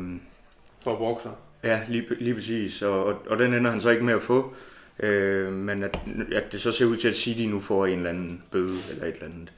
For 0.82 0.96
bokser. 0.96 1.30
ja, 1.64 1.80
lige, 1.88 2.06
lige 2.20 2.34
præcis. 2.34 2.82
Og, 2.82 3.04
og, 3.04 3.22
og 3.26 3.38
den 3.38 3.54
ender 3.54 3.70
han 3.70 3.80
så 3.80 3.90
ikke 3.90 4.04
med 4.04 4.14
at 4.14 4.22
få. 4.22 4.54
Øh, 5.00 5.52
men 5.52 5.82
at, 5.82 5.98
at 6.32 6.52
det 6.52 6.60
så 6.60 6.72
ser 6.72 6.86
ud 6.86 6.96
til, 6.96 7.08
at 7.08 7.16
City 7.16 7.42
nu 7.42 7.60
får 7.60 7.86
en 7.86 7.98
eller 7.98 8.10
anden 8.10 8.42
bøde 8.50 8.76
eller 8.90 9.06
et 9.06 9.14
eller 9.14 9.26
andet. 9.26 9.52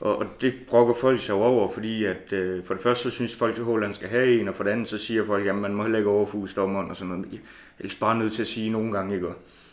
Og, 0.00 0.16
og 0.16 0.26
det 0.40 0.54
brokker 0.68 0.94
folk 0.94 1.20
sig 1.20 1.34
over, 1.34 1.70
fordi 1.70 2.04
at 2.04 2.32
øh, 2.32 2.64
for 2.64 2.74
det 2.74 2.82
første 2.82 3.02
så 3.02 3.10
synes 3.10 3.36
folk, 3.36 3.58
at 3.58 3.64
Holland 3.64 3.94
skal 3.94 4.08
have 4.08 4.40
en, 4.40 4.48
og 4.48 4.54
for 4.54 4.64
det 4.64 4.70
andet 4.70 4.88
så 4.88 4.98
siger 4.98 5.26
folk, 5.26 5.46
at 5.46 5.54
man 5.54 5.74
må 5.74 5.82
heller 5.82 5.98
ikke 5.98 6.10
overfuse 6.10 6.56
dommeren 6.56 6.90
og 6.90 6.96
sådan 6.96 7.14
noget. 7.14 7.32
Jeg 7.32 7.38
er 7.38 7.42
ellers 7.80 7.94
bare 7.94 8.18
nødt 8.18 8.32
til 8.32 8.42
at 8.42 8.48
sige 8.48 8.70
nogle 8.70 8.92
gange, 8.92 9.14
ikke? 9.14 9.28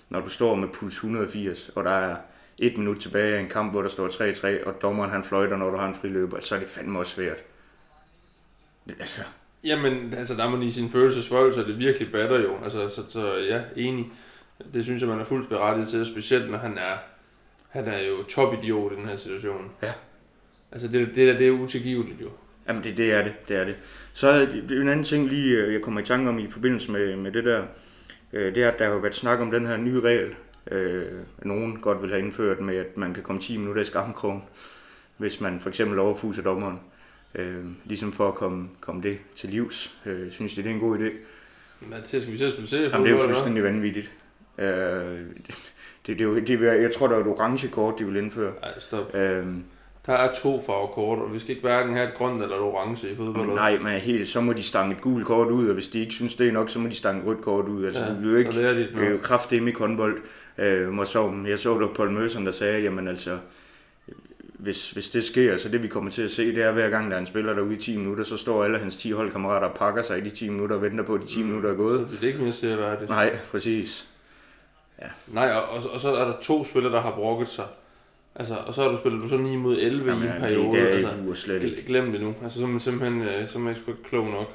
Når 0.09 0.19
du 0.19 0.29
står 0.29 0.55
med 0.55 0.67
puls 0.67 0.95
180, 0.95 1.71
og 1.75 1.83
der 1.83 1.91
er 1.91 2.15
et 2.57 2.77
minut 2.77 2.99
tilbage 2.99 3.35
af 3.35 3.39
en 3.39 3.49
kamp, 3.49 3.71
hvor 3.71 3.81
der 3.81 3.89
står 3.89 4.07
3-3, 4.07 4.67
og 4.67 4.81
dommeren 4.81 5.11
han 5.11 5.23
fløjter, 5.23 5.57
når 5.57 5.69
du 5.69 5.77
har 5.77 5.87
en 5.87 5.95
friløber, 5.95 6.39
så 6.39 6.55
er 6.55 6.59
det 6.59 6.67
fandme 6.67 6.99
også 6.99 7.15
svært. 7.15 7.43
Altså, 8.99 9.21
Jamen, 9.63 10.13
altså 10.13 10.33
der 10.33 10.43
er 10.43 10.49
man 10.49 10.63
i 10.63 10.71
sin 10.71 10.89
følelsesvold, 10.89 11.53
så 11.53 11.63
det 11.63 11.79
virkelig 11.79 12.11
batter 12.11 12.39
jo. 12.39 12.57
Altså, 12.63 12.89
så, 12.89 13.01
så 13.09 13.35
ja, 13.35 13.61
enig. 13.75 14.11
Det 14.73 14.83
synes 14.83 15.01
jeg, 15.01 15.09
man 15.09 15.19
er 15.19 15.23
fuldt 15.23 15.49
berettiget 15.49 15.87
til, 15.87 16.05
specielt 16.05 16.51
når 16.51 16.57
han 16.57 16.77
er, 16.77 16.97
han 17.69 17.87
er 17.87 17.99
jo 17.99 18.23
topidiot 18.23 18.91
i 18.91 18.95
den 18.95 19.05
her 19.05 19.15
situation. 19.15 19.71
Ja. 19.81 19.91
Altså 20.71 20.87
det, 20.87 21.07
det 21.07 21.27
der, 21.27 21.37
det 21.37 21.47
er 21.47 21.51
utilgiveligt 21.51 22.21
jo. 22.21 22.29
Jamen, 22.67 22.83
det, 22.83 22.97
det 22.97 23.13
er 23.13 23.23
det, 23.23 23.33
det 23.47 23.57
er 23.57 23.63
det. 23.63 23.75
Så 24.13 24.31
det 24.39 24.71
er 24.71 24.81
en 24.81 24.89
anden 24.89 25.05
ting 25.05 25.27
lige, 25.27 25.57
øh, 25.57 25.73
jeg 25.73 25.81
kommer 25.81 26.01
i 26.01 26.03
tanke 26.03 26.29
om 26.29 26.39
i 26.39 26.49
forbindelse 26.49 26.91
med, 26.91 27.15
med 27.15 27.31
det 27.31 27.45
der, 27.45 27.63
øh, 28.33 28.55
det 28.55 28.63
er, 28.63 28.71
at 28.71 28.79
der 28.79 28.85
har 28.85 28.93
jo 28.93 28.99
været 28.99 29.15
snak 29.15 29.39
om 29.39 29.51
den 29.51 29.65
her 29.65 29.77
nye 29.77 30.01
regel, 30.01 30.35
øh, 30.71 31.05
nogen 31.41 31.79
godt 31.79 32.01
vil 32.01 32.09
have 32.09 32.21
indført 32.21 32.59
med, 32.59 32.75
at 32.75 32.97
man 32.97 33.13
kan 33.13 33.23
komme 33.23 33.41
10 33.41 33.57
minutter 33.57 33.81
i 33.81 33.85
skamkrogen, 33.85 34.43
hvis 35.17 35.41
man 35.41 35.59
for 35.59 35.69
eksempel 35.69 35.99
overfuser 35.99 36.43
dommeren. 36.43 36.79
Øh, 37.35 37.65
ligesom 37.85 38.11
for 38.11 38.27
at 38.27 38.35
komme, 38.35 38.69
komme 38.81 39.01
det 39.01 39.19
til 39.35 39.49
livs. 39.49 39.97
Øh, 40.05 40.31
synes 40.31 40.53
de, 40.53 40.63
det 40.63 40.69
er 40.69 40.73
en 40.73 40.79
god 40.79 40.99
idé? 40.99 41.09
Mathias, 41.81 42.23
skal 42.23 42.33
vi 42.33 42.43
at 42.43 42.51
spille 42.51 42.67
seriefodbold? 42.67 42.91
Jamen, 42.91 43.05
det 43.05 43.19
er 43.19 43.27
jo 43.27 43.33
fuldstændig 43.33 43.63
vanvittigt. 43.63 44.11
Øh, 44.59 45.19
det, 46.07 46.19
det, 46.19 46.47
det, 46.47 46.61
jeg 46.61 46.91
tror, 46.97 47.07
der 47.07 47.15
er 47.15 47.19
et 47.19 47.27
orange 47.27 47.67
kort, 47.67 47.99
de 47.99 48.05
vil 48.05 48.15
indføre. 48.15 48.51
Ej, 48.63 48.79
stop. 48.79 49.15
Øh, 49.15 49.45
Der 50.05 50.13
er 50.13 50.33
to 50.33 50.61
farvekort, 50.61 51.19
og 51.19 51.33
vi 51.33 51.39
skal 51.39 51.49
ikke 51.49 51.61
hverken 51.67 51.93
have 51.93 52.07
et 52.07 52.13
grønt 52.13 52.41
eller 52.43 52.55
et 52.55 52.61
orange 52.61 53.09
i 53.09 53.15
fodbold. 53.15 53.53
nej, 53.53 53.77
men 53.79 53.93
helt, 53.93 54.29
så 54.29 54.41
må 54.41 54.53
de 54.53 54.63
stange 54.63 54.95
et 54.95 55.01
gult 55.01 55.25
kort 55.25 55.47
ud, 55.47 55.67
og 55.67 55.73
hvis 55.73 55.87
de 55.87 55.99
ikke 55.99 56.13
synes, 56.13 56.35
det 56.35 56.47
er 56.47 56.51
nok, 56.51 56.69
så 56.69 56.79
må 56.79 56.89
de 56.89 56.95
stange 56.95 57.21
et 57.21 57.27
rødt 57.27 57.41
kort 57.41 57.65
ud. 57.65 57.85
Altså, 57.85 58.01
ja, 58.01 58.09
det 58.09 58.25
er 58.25 58.29
jo 58.29 58.35
ikke, 58.35 58.51
det 58.51 58.89
jo 58.95 59.09
nok. 59.09 59.21
kraftedeme 59.21 59.71
i 59.71 59.73
håndbold. 59.73 60.17
Øh, 60.57 60.97
og 60.97 61.07
så, 61.07 61.33
jeg 61.47 61.59
så 61.59 61.79
der 61.79 61.87
Paul 61.87 62.11
Møsson, 62.11 62.45
der 62.45 62.51
sagde, 62.51 62.81
jamen 62.81 63.07
altså, 63.07 63.37
hvis, 64.53 64.91
hvis 64.91 65.09
det 65.09 65.23
sker, 65.23 65.57
så 65.57 65.69
det 65.69 65.83
vi 65.83 65.87
kommer 65.87 66.11
til 66.11 66.21
at 66.21 66.31
se, 66.31 66.55
det 66.55 66.63
er 66.63 66.71
hver 66.71 66.89
gang, 66.89 67.09
der 67.11 67.15
er 67.17 67.19
en 67.21 67.25
spiller 67.25 67.53
derude 67.53 67.73
i 67.73 67.77
10 67.77 67.97
minutter, 67.97 68.23
så 68.23 68.37
står 68.37 68.63
alle 68.63 68.79
hans 68.79 68.97
10 68.97 69.11
holdkammerater 69.11 69.67
og 69.67 69.73
pakker 69.75 70.01
sig 70.01 70.17
i 70.17 70.21
de 70.21 70.29
10 70.29 70.49
minutter 70.49 70.75
og 70.75 70.81
venter 70.81 71.03
på, 71.03 71.13
at 71.15 71.21
de 71.21 71.27
10 71.27 71.43
minutter 71.43 71.71
er 71.71 71.75
gået. 71.75 72.07
Så 72.09 72.15
det 72.15 72.23
er 72.23 72.27
ikke 72.27 72.41
mere 72.41 72.51
serieværdigt. 72.51 73.09
Nej, 73.09 73.37
præcis. 73.51 74.08
Nej, 75.27 75.51
og, 75.51 75.61
og, 75.77 75.91
og, 75.93 75.99
så 75.99 76.13
er 76.15 76.25
der 76.25 76.33
to 76.41 76.63
spillere, 76.65 76.93
der 76.93 77.01
har 77.01 77.11
brokket 77.11 77.49
sig. 77.49 77.65
Altså, 78.35 78.55
og 78.67 78.73
så 78.73 78.81
har 78.83 78.89
du 78.89 78.97
spillet 78.97 79.23
du 79.23 79.29
så 79.29 79.37
9 79.37 79.55
mod 79.55 79.77
11 79.79 80.11
Jamen, 80.11 80.27
i 80.27 80.31
en 80.31 80.41
periode. 80.41 80.77
det 80.77 80.89
er 80.89 80.95
altså, 80.95 81.11
ikke 81.23 81.35
slet 81.35 81.63
ikke. 81.63 81.77
gl- 81.81 81.85
glem 81.85 82.11
det 82.11 82.21
nu. 82.21 82.35
Altså, 82.43 82.57
så 82.59 82.63
er 82.65 82.69
man 82.69 82.79
simpelthen 82.79 83.21
øh, 83.21 83.47
så 83.47 83.57
er 83.57 83.61
man 83.61 83.75
sgu 83.75 83.91
ikke 83.91 84.03
klog 84.03 84.25
nok. 84.25 84.51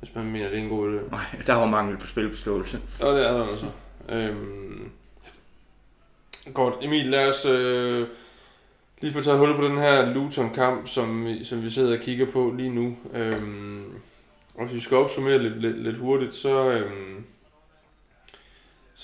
Hvis 0.00 0.14
man 0.14 0.24
mener, 0.32 0.48
det 0.48 0.58
er 0.58 0.62
en 0.62 0.68
god 0.68 0.88
idé. 0.88 1.10
Nej, 1.10 1.24
der 1.46 1.54
var 1.54 1.66
mangel 1.66 1.96
på 1.98 2.06
spilforståelse. 2.06 2.80
Og 3.00 3.14
det 3.14 3.28
er 3.28 3.32
der 3.38 3.46
altså. 3.46 3.66
Øhm, 4.08 4.90
godt, 6.54 6.74
Emil, 6.82 7.06
lad 7.06 7.28
os 7.28 7.46
øh, 7.46 8.06
lige 9.00 9.12
få 9.12 9.20
taget 9.22 9.38
hul 9.38 9.56
på 9.56 9.64
den 9.64 9.78
her 9.78 10.12
Luton-kamp, 10.14 10.88
som, 10.88 11.28
som 11.42 11.62
vi 11.62 11.70
sidder 11.70 11.96
og 11.98 12.02
kigger 12.02 12.26
på 12.26 12.54
lige 12.56 12.70
nu. 12.70 12.96
Øhm, 13.14 13.84
og 14.54 14.64
hvis 14.64 14.74
vi 14.74 14.80
skal 14.80 14.96
opsummere 14.96 15.38
lidt, 15.38 15.60
lidt, 15.60 15.82
lidt 15.82 15.96
hurtigt, 15.96 16.34
så, 16.34 16.70
øhm, 16.70 17.24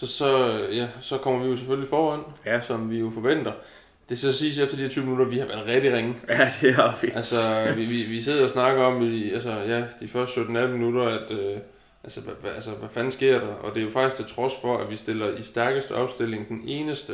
så, 0.00 0.06
så, 0.06 0.58
ja, 0.72 0.88
så 1.00 1.18
kommer 1.18 1.44
vi 1.44 1.50
jo 1.50 1.56
selvfølgelig 1.56 1.88
foran, 1.88 2.20
Ja. 2.46 2.60
som 2.60 2.90
vi 2.90 2.98
jo 2.98 3.10
forventer. 3.10 3.52
Det 4.08 4.18
skal 4.18 4.32
så 4.32 4.38
siges 4.38 4.58
efter 4.58 4.76
de 4.76 4.82
her 4.82 4.88
20 4.90 5.04
minutter, 5.04 5.26
vi 5.26 5.38
har 5.38 5.46
været 5.46 5.66
rigtig 5.66 5.92
ringe. 5.94 6.14
Ja, 6.28 6.50
det 6.60 6.74
har 6.74 6.98
vi. 7.02 7.10
Altså, 7.14 7.36
vi, 7.76 7.84
vi, 7.84 8.02
vi 8.02 8.20
sidder 8.20 8.44
og 8.44 8.50
snakker 8.50 8.82
om 8.82 9.02
i 9.02 9.32
altså, 9.32 9.50
ja, 9.50 9.84
de 10.00 10.08
første 10.08 10.40
17-18 10.40 10.46
minutter, 10.66 11.02
at 11.08 11.30
øh, 11.30 11.56
altså, 12.04 12.20
hvad, 12.40 12.50
altså, 12.54 12.70
hvad 12.70 12.88
fanden 12.88 13.12
sker 13.12 13.40
der? 13.40 13.46
Og 13.46 13.74
det 13.74 13.80
er 13.80 13.84
jo 13.84 13.90
faktisk 13.92 14.16
til 14.26 14.34
trods 14.36 14.52
for, 14.62 14.78
at 14.78 14.90
vi 14.90 14.96
stiller 14.96 15.36
i 15.36 15.42
stærkeste 15.42 15.92
opstilling 15.94 16.48
den 16.48 16.62
eneste, 16.66 17.12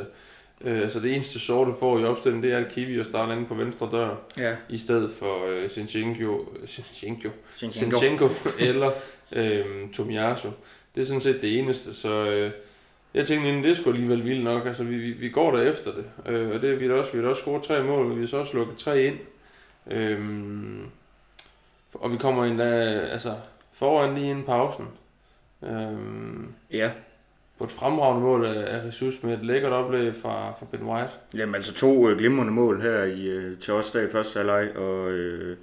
øh, 0.60 0.82
altså 0.82 1.00
det 1.00 1.14
eneste 1.14 1.38
sorte 1.38 1.72
får 1.80 1.98
i 1.98 2.04
opstillingen, 2.04 2.42
det 2.50 2.52
er 2.52 2.58
at 2.66 2.72
Kiwi 2.72 3.00
og 3.00 3.06
starter 3.06 3.32
inde 3.32 3.46
på 3.46 3.54
venstre 3.54 3.88
dør, 3.92 4.14
Ja. 4.36 4.56
i 4.68 4.78
stedet 4.78 5.10
for 5.18 5.46
øh, 5.48 5.70
Sinchenko, 5.70 6.48
Sinchenko, 6.66 7.28
Sinchenko. 7.56 7.98
Sinchenko 7.98 8.28
eller 8.68 8.90
øh, 9.32 9.64
Tomiyasu. 9.94 10.48
Det 10.94 11.00
er 11.02 11.06
sådan 11.06 11.20
set 11.20 11.42
det 11.42 11.58
eneste, 11.58 11.94
så 11.94 12.24
øh, 12.24 12.50
jeg 13.14 13.26
tænkte, 13.26 13.48
egentlig, 13.48 13.68
det 13.68 13.76
sgu 13.76 13.90
alligevel 13.90 14.24
vildt 14.24 14.44
nok. 14.44 14.66
Altså, 14.66 14.84
vi, 14.84 14.98
vi, 14.98 15.10
vi 15.12 15.28
går 15.28 15.56
der 15.56 15.70
efter 15.70 15.90
det, 15.92 16.04
øh, 16.32 16.50
og 16.50 16.62
det 16.62 16.70
er 16.70 16.76
vi 16.76 16.88
da 16.88 16.94
også. 16.94 17.12
Vi 17.12 17.22
har 17.22 17.28
også 17.28 17.42
scoret 17.42 17.62
tre 17.62 17.84
mål, 17.84 18.06
og 18.10 18.16
vi 18.16 18.20
har 18.20 18.26
så 18.28 18.36
også 18.36 18.56
lukket 18.56 18.76
tre 18.76 19.02
ind. 19.04 19.16
Øhm, 19.90 20.82
og 21.94 22.12
vi 22.12 22.16
kommer 22.16 22.44
endda 22.44 22.64
altså, 23.12 23.34
foran 23.72 24.14
lige 24.14 24.30
inden 24.30 24.44
pausen. 24.44 24.84
Øhm, 25.62 26.52
Ja. 26.72 26.90
på 27.58 27.64
et 27.64 27.70
fremragende 27.70 28.22
mål 28.22 28.46
af, 28.46 28.78
af 28.78 28.86
Jesus 28.86 29.22
med 29.22 29.34
et 29.34 29.44
lækkert 29.44 29.72
oplæg 29.72 30.14
fra, 30.14 30.52
fra 30.58 30.66
Ben 30.70 30.82
White. 30.82 31.10
Jamen 31.34 31.54
altså 31.54 31.74
to 31.74 32.08
øh, 32.08 32.18
glimrende 32.18 32.52
mål 32.52 32.80
her 32.82 33.02
i, 33.04 33.26
øh, 33.26 33.58
til 33.58 33.72
os 33.74 33.90
der 33.90 34.00
i 34.00 34.10
første 34.10 34.36
halvleg, 34.38 34.76
og 34.76 35.10
øh, 35.10 35.56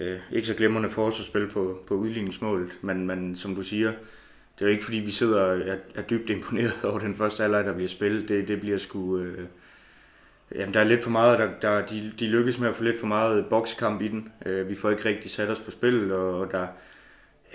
øh, 0.00 0.18
ikke 0.32 0.46
så 0.48 0.54
glimrende 0.54 0.90
forsvarsspil 0.90 1.46
på, 1.48 1.78
på 1.86 1.94
udligningsmålet, 1.94 2.68
men, 2.80 3.06
men 3.06 3.36
som 3.36 3.54
du 3.54 3.62
siger, 3.62 3.92
det 4.58 4.64
er 4.64 4.68
jo 4.68 4.72
ikke 4.72 4.84
fordi 4.84 4.96
vi 4.96 5.10
sidder 5.10 5.40
og 5.40 5.58
er, 5.58 5.76
er 5.94 6.02
dybt 6.02 6.30
imponeret 6.30 6.84
over 6.84 6.98
den 6.98 7.14
første 7.14 7.42
halvleg, 7.42 7.64
der 7.64 7.72
bliver 7.72 7.88
spillet. 7.88 8.28
Det, 8.28 8.48
det 8.48 8.60
bliver 8.60 8.78
sgu... 8.78 9.18
Øh, 9.18 9.46
jamen 10.54 10.74
der 10.74 10.80
er 10.80 10.84
lidt 10.84 11.02
for 11.02 11.10
meget, 11.10 11.38
der, 11.38 11.48
der, 11.62 11.86
de, 11.86 12.12
de 12.18 12.26
lykkes 12.26 12.58
med 12.58 12.68
at 12.68 12.76
få 12.76 12.82
lidt 12.82 13.00
for 13.00 13.06
meget 13.06 13.46
bokskamp 13.46 14.02
i 14.02 14.08
den. 14.08 14.32
Øh, 14.46 14.68
vi 14.68 14.74
får 14.74 14.90
ikke 14.90 15.04
rigtig 15.04 15.30
sat 15.30 15.48
os 15.48 15.60
på 15.60 15.70
spil, 15.70 16.12
og, 16.12 16.40
og 16.40 16.52
der, 16.52 16.66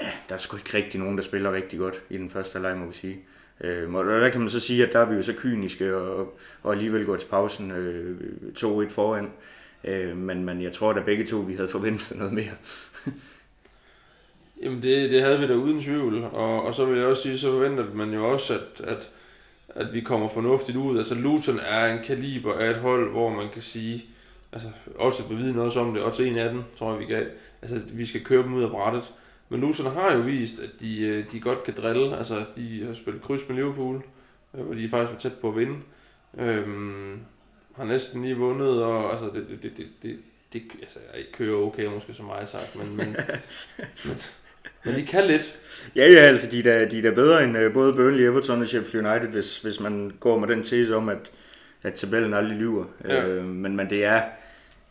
ja, 0.02 0.10
der 0.30 0.36
er 0.36 0.40
sgu 0.40 0.58
ikke 0.58 0.78
rigtig 0.78 1.00
nogen, 1.00 1.18
der 1.18 1.24
spiller 1.24 1.54
rigtig 1.54 1.80
godt 1.80 2.02
i 2.10 2.18
den 2.18 2.30
første 2.30 2.54
halvleg, 2.54 2.78
må 2.78 2.86
vi 2.86 2.94
sige. 2.94 3.20
Øh, 3.62 3.94
og 3.94 4.06
der 4.06 4.30
kan 4.30 4.42
man 4.42 4.50
så 4.50 4.60
sige, 4.60 4.88
at 4.88 4.94
der 4.94 5.00
er 5.00 5.06
vi 5.06 5.16
jo 5.16 5.22
så 5.22 5.34
kyniske 5.38 5.96
og, 5.96 6.40
og 6.64 6.74
alligevel 6.74 7.06
går 7.06 7.16
til 7.16 7.28
pausen 7.28 7.72
øh, 7.72 8.18
2-1 8.58 8.90
foran. 8.90 9.32
Øh, 9.84 10.18
men, 10.18 10.46
men 10.46 10.62
jeg 10.62 10.74
tror, 10.74 10.94
da 10.94 11.02
begge 11.02 11.26
to 11.26 11.38
vi 11.38 11.54
havde 11.54 11.70
forventet 11.70 12.18
noget 12.18 12.34
mere. 12.34 12.54
Jamen 14.64 14.84
det, 14.84 15.12
det 15.12 15.22
havde 15.22 15.40
vi 15.40 15.48
da 15.48 15.54
uden 15.54 15.82
tvivl, 15.82 16.24
og, 16.24 16.64
og 16.64 16.76
så 16.76 16.86
vil 16.86 16.98
jeg 16.98 17.08
også 17.08 17.24
sige, 17.24 17.38
så 17.38 17.52
forventer 17.52 17.86
man 17.94 18.14
jo 18.14 18.32
også, 18.32 18.54
at, 18.54 18.88
at, 18.88 19.10
at 19.70 19.94
vi 19.94 20.02
kommer 20.02 20.28
fornuftigt 20.28 20.78
ud. 20.78 20.98
Altså 20.98 21.16
Luton 21.16 21.60
er 21.60 21.94
en 21.94 22.04
kaliber 22.04 22.54
af 22.54 22.70
et 22.70 22.76
hold, 22.76 23.12
hvor 23.12 23.30
man 23.30 23.50
kan 23.54 23.62
sige, 23.62 24.06
altså 24.52 24.68
også 24.96 25.28
bevidne 25.28 25.62
også 25.62 25.80
om 25.80 25.94
det, 25.94 26.04
og 26.04 26.14
til 26.14 26.28
en 26.28 26.38
af 26.38 26.50
dem, 26.50 26.64
tror 26.78 26.92
jeg 26.92 27.00
vi 27.00 27.06
gav, 27.06 27.26
altså 27.62 27.82
vi 27.94 28.06
skal 28.06 28.24
køre 28.24 28.44
dem 28.44 28.54
ud 28.54 28.64
af 28.64 28.70
brættet. 28.70 29.14
Men 29.50 29.60
Luton 29.60 29.94
har 29.94 30.14
jo 30.14 30.20
vist, 30.20 30.60
at 30.60 30.70
de, 30.80 31.02
øh, 31.02 31.32
de 31.32 31.40
godt 31.40 31.64
kan 31.64 31.74
drille, 31.78 32.18
altså 32.18 32.46
de 32.56 32.86
har 32.86 32.94
spillet 32.94 33.22
kryds 33.22 33.42
med 33.48 33.56
Liverpool, 33.56 34.04
øh, 34.54 34.64
hvor 34.64 34.74
de 34.74 34.90
faktisk 34.90 35.14
var 35.14 35.20
tæt 35.20 35.40
på 35.42 35.50
at 35.50 35.56
vinde. 35.56 35.80
Øhm, 36.38 37.20
har 37.76 37.86
næsten 37.86 38.22
lige 38.22 38.38
vundet, 38.38 38.84
og 38.84 39.12
altså 39.12 39.26
det, 39.26 39.48
det, 39.50 39.64
det, 39.64 39.78
det, 39.78 39.88
det, 40.04 40.20
det 40.54 40.64
altså, 40.82 41.00
jeg 41.16 41.26
kører 41.34 41.58
okay, 41.58 41.86
måske 41.86 42.14
så 42.14 42.24
meget 42.24 42.50
sagt, 42.50 42.76
men, 42.76 42.96
men, 42.96 43.08
men, 44.06 44.18
men 44.84 44.96
de 44.96 45.06
kan 45.06 45.28
lidt. 45.28 45.60
Ja, 45.96 46.12
ja, 46.12 46.20
altså 46.20 46.52
de 46.52 46.60
er 46.60 46.64
da, 46.64 46.86
de 46.86 46.98
er 46.98 47.02
da 47.02 47.10
bedre 47.10 47.44
end 47.44 47.58
øh, 47.58 47.74
både 47.74 47.94
Burnley, 47.94 48.24
Everton 48.24 48.62
og 48.62 48.68
Sheffield 48.68 49.08
United, 49.08 49.30
hvis, 49.30 49.60
hvis 49.60 49.80
man 49.80 50.12
går 50.20 50.40
med 50.40 50.48
den 50.48 50.64
tese 50.64 50.96
om, 50.96 51.10
at, 51.10 51.32
at 51.84 51.94
tabellen 51.94 52.34
aldrig 52.34 52.58
lyver. 52.58 52.86
Ja. 53.06 53.28
Øh, 53.28 53.46
men, 53.46 53.76
men 53.76 53.90
det 53.90 54.06
er 54.06 54.22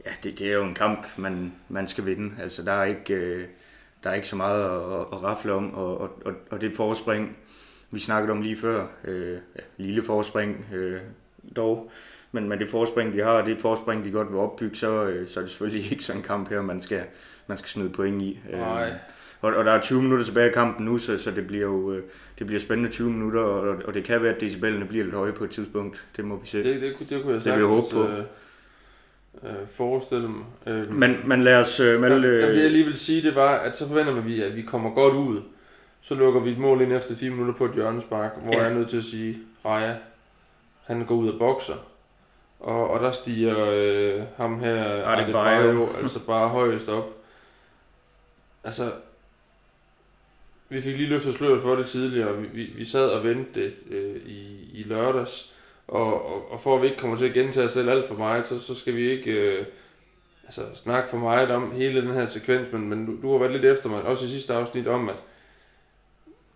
ja, 0.07 0.11
det, 0.25 0.39
det 0.39 0.49
er 0.49 0.53
jo 0.53 0.65
en 0.65 0.75
kamp, 0.75 1.07
man, 1.17 1.53
man 1.69 1.87
skal 1.87 2.07
vinde. 2.07 2.43
Altså 2.43 2.63
der 2.63 2.73
er 2.73 2.85
ikke, 2.85 3.15
øh, 3.15 3.47
der 4.05 4.11
er 4.11 4.15
ikke 4.15 4.29
så 4.29 4.37
meget 4.37 4.65
at, 4.65 5.01
at, 5.01 5.07
at 5.13 5.23
rafle 5.23 5.53
om, 5.53 5.75
og, 5.75 5.99
og, 5.99 6.11
og, 6.25 6.33
og 6.51 6.61
det 6.61 6.77
forspring, 6.77 7.37
vi 7.91 8.01
snakkede 8.01 8.33
om 8.33 8.43
lige 8.43 8.57
før, 8.57 8.87
øh, 9.05 9.33
ja, 9.33 9.61
lille 9.77 10.03
forspring 10.03 10.67
øh, 10.75 11.01
dog, 11.57 11.91
men, 12.33 12.49
men 12.49 12.59
det 12.59 12.69
forspring, 12.71 13.15
vi 13.15 13.21
har, 13.21 13.45
det 13.45 13.61
forspring, 13.61 14.05
vi 14.05 14.11
godt 14.11 14.29
vil 14.29 14.39
opbygge, 14.39 14.77
så, 14.77 15.05
øh, 15.05 15.29
så 15.29 15.41
er 15.41 15.45
det 15.45 15.51
selvfølgelig 15.51 15.91
ikke 15.93 16.05
sådan 16.05 16.21
en 16.21 16.27
kamp 16.27 16.49
her, 16.49 16.63
man 16.63 16.83
skal, 16.83 17.03
man 17.51 17.59
skal 17.59 17.69
smide 17.69 17.91
point 17.91 18.23
i. 18.23 18.41
Øh, 18.53 18.59
Nej. 18.59 18.91
og, 19.41 19.55
og 19.55 19.65
der 19.65 19.73
er 19.73 19.81
20 19.81 20.03
minutter 20.03 20.25
tilbage 20.25 20.49
i 20.51 20.53
kampen 20.53 20.87
nu, 20.87 20.99
så, 20.99 21.19
så 21.19 21.31
det 21.31 21.47
bliver 21.47 21.63
jo 21.67 21.93
øh, 21.93 22.03
det 22.39 22.47
bliver 22.47 22.61
spændende 22.61 22.91
20 22.91 23.11
minutter, 23.11 23.41
og, 23.41 23.77
og 23.85 23.95
det 23.95 24.05
kan 24.05 24.23
være, 24.23 24.35
at 24.35 24.41
decibellene 24.41 24.85
bliver 24.85 25.05
lidt 25.05 25.17
høje 25.17 25.33
på 25.33 25.45
et 25.45 25.51
tidspunkt. 25.51 26.07
Det 26.17 26.25
må 26.25 26.37
vi 26.37 26.47
se. 26.47 26.63
Det, 26.63 26.81
det, 26.81 26.97
kunne- 26.97 27.07
det 27.11 27.23
kunne 27.23 27.35
jeg 27.35 27.45
Det 27.45 27.53
vil 27.53 27.59
jeg 27.59 27.69
håbe 27.69 27.87
på. 27.93 28.03
øh, 28.03 28.19
øh, 29.45 29.67
forestille 29.77 30.29
mig. 30.29 30.45
Øh, 30.67 30.93
Men, 30.95 31.17
men 31.25 31.43
lad 31.43 31.57
os 31.57 31.81
øh, 31.81 32.01
melde... 32.01 32.15
Jamen, 32.29 32.49
det 32.51 32.57
jeg 32.57 32.65
Øh, 32.65 32.71
lige 32.73 32.85
vil 32.85 32.99
sige, 32.99 33.23
det 33.23 33.35
var, 33.35 33.51
at 33.59 33.77
så 33.77 33.89
forventer 33.89 34.13
man, 34.13 34.23
at 34.23 34.27
vi, 34.29 34.43
at 34.43 34.57
vi 34.57 34.63
kommer 34.63 34.91
godt 34.95 35.15
ud. 35.15 35.41
Så 36.01 36.15
lukker 36.15 36.41
vi 36.41 36.51
et 36.51 36.59
mål 36.59 36.81
ind 36.81 36.93
efter 36.93 37.17
4 37.17 37.31
minutter 37.31 37.55
på 37.55 37.65
et 37.65 37.73
hjørnespark, 37.75 38.31
hvor 38.43 38.53
Ja. 38.53 38.59
jeg 38.63 38.71
er 38.71 38.75
nødt 38.75 38.89
til 38.89 38.97
at 38.97 39.05
sige, 39.05 39.39
Raja, 39.65 39.95
han 40.87 41.05
går 41.05 41.15
ud 41.15 41.29
og 41.29 41.39
bokser. 41.39 41.75
Og, 42.61 42.91
og 42.91 43.01
der 43.01 43.11
stiger 43.11 43.55
øh, 43.73 44.23
ham 44.37 44.61
her, 44.61 44.85
Adebayo. 44.85 45.89
altså 46.03 46.19
bare 46.27 46.49
højest 46.49 46.89
op. 46.89 47.17
Altså, 48.65 48.93
vi 50.69 50.81
fik 50.81 50.97
lige 50.97 51.09
løftet 51.09 51.35
sløret 51.35 51.63
for 51.63 51.77
det 51.77 51.87
tidligere. 51.87 52.39
Vi, 52.39 52.47
vi, 52.53 52.65
vi 52.65 52.85
sad 52.85 53.09
og 53.09 53.25
ventede 53.25 53.65
det 53.65 53.75
øh, 53.91 54.17
i, 54.27 54.71
i 54.75 54.83
lørdags. 54.83 55.53
Og, 55.89 56.35
og, 56.35 56.53
og 56.53 56.61
for 56.61 56.77
at 56.77 56.83
vi 56.83 56.87
ikke 56.87 56.99
kommer 56.99 57.17
til 57.17 57.29
at 57.29 57.35
gentage 57.35 57.67
os 57.67 57.73
selv 57.73 57.91
alt 57.91 58.09
for 58.09 58.15
meget, 58.15 58.47
så, 58.47 58.61
så 58.61 58.75
skal 58.75 58.97
vi 58.97 59.11
ikke 59.11 59.31
øh, 59.31 59.67
altså, 60.45 60.63
snakke 60.75 61.09
for 61.09 61.17
meget 61.17 61.51
om 61.51 61.73
hele 61.73 62.01
den 62.01 62.11
her 62.11 62.27
sekvens. 62.27 62.73
Men, 62.73 62.89
men 62.89 63.07
du, 63.07 63.23
du 63.23 63.33
har 63.33 63.39
været 63.39 63.53
lidt 63.53 63.65
efter 63.65 63.89
mig, 63.89 64.03
også 64.03 64.27
i 64.27 64.29
sidste 64.29 64.55
afsnit, 64.55 64.87
om 64.87 65.09
at 65.09 65.17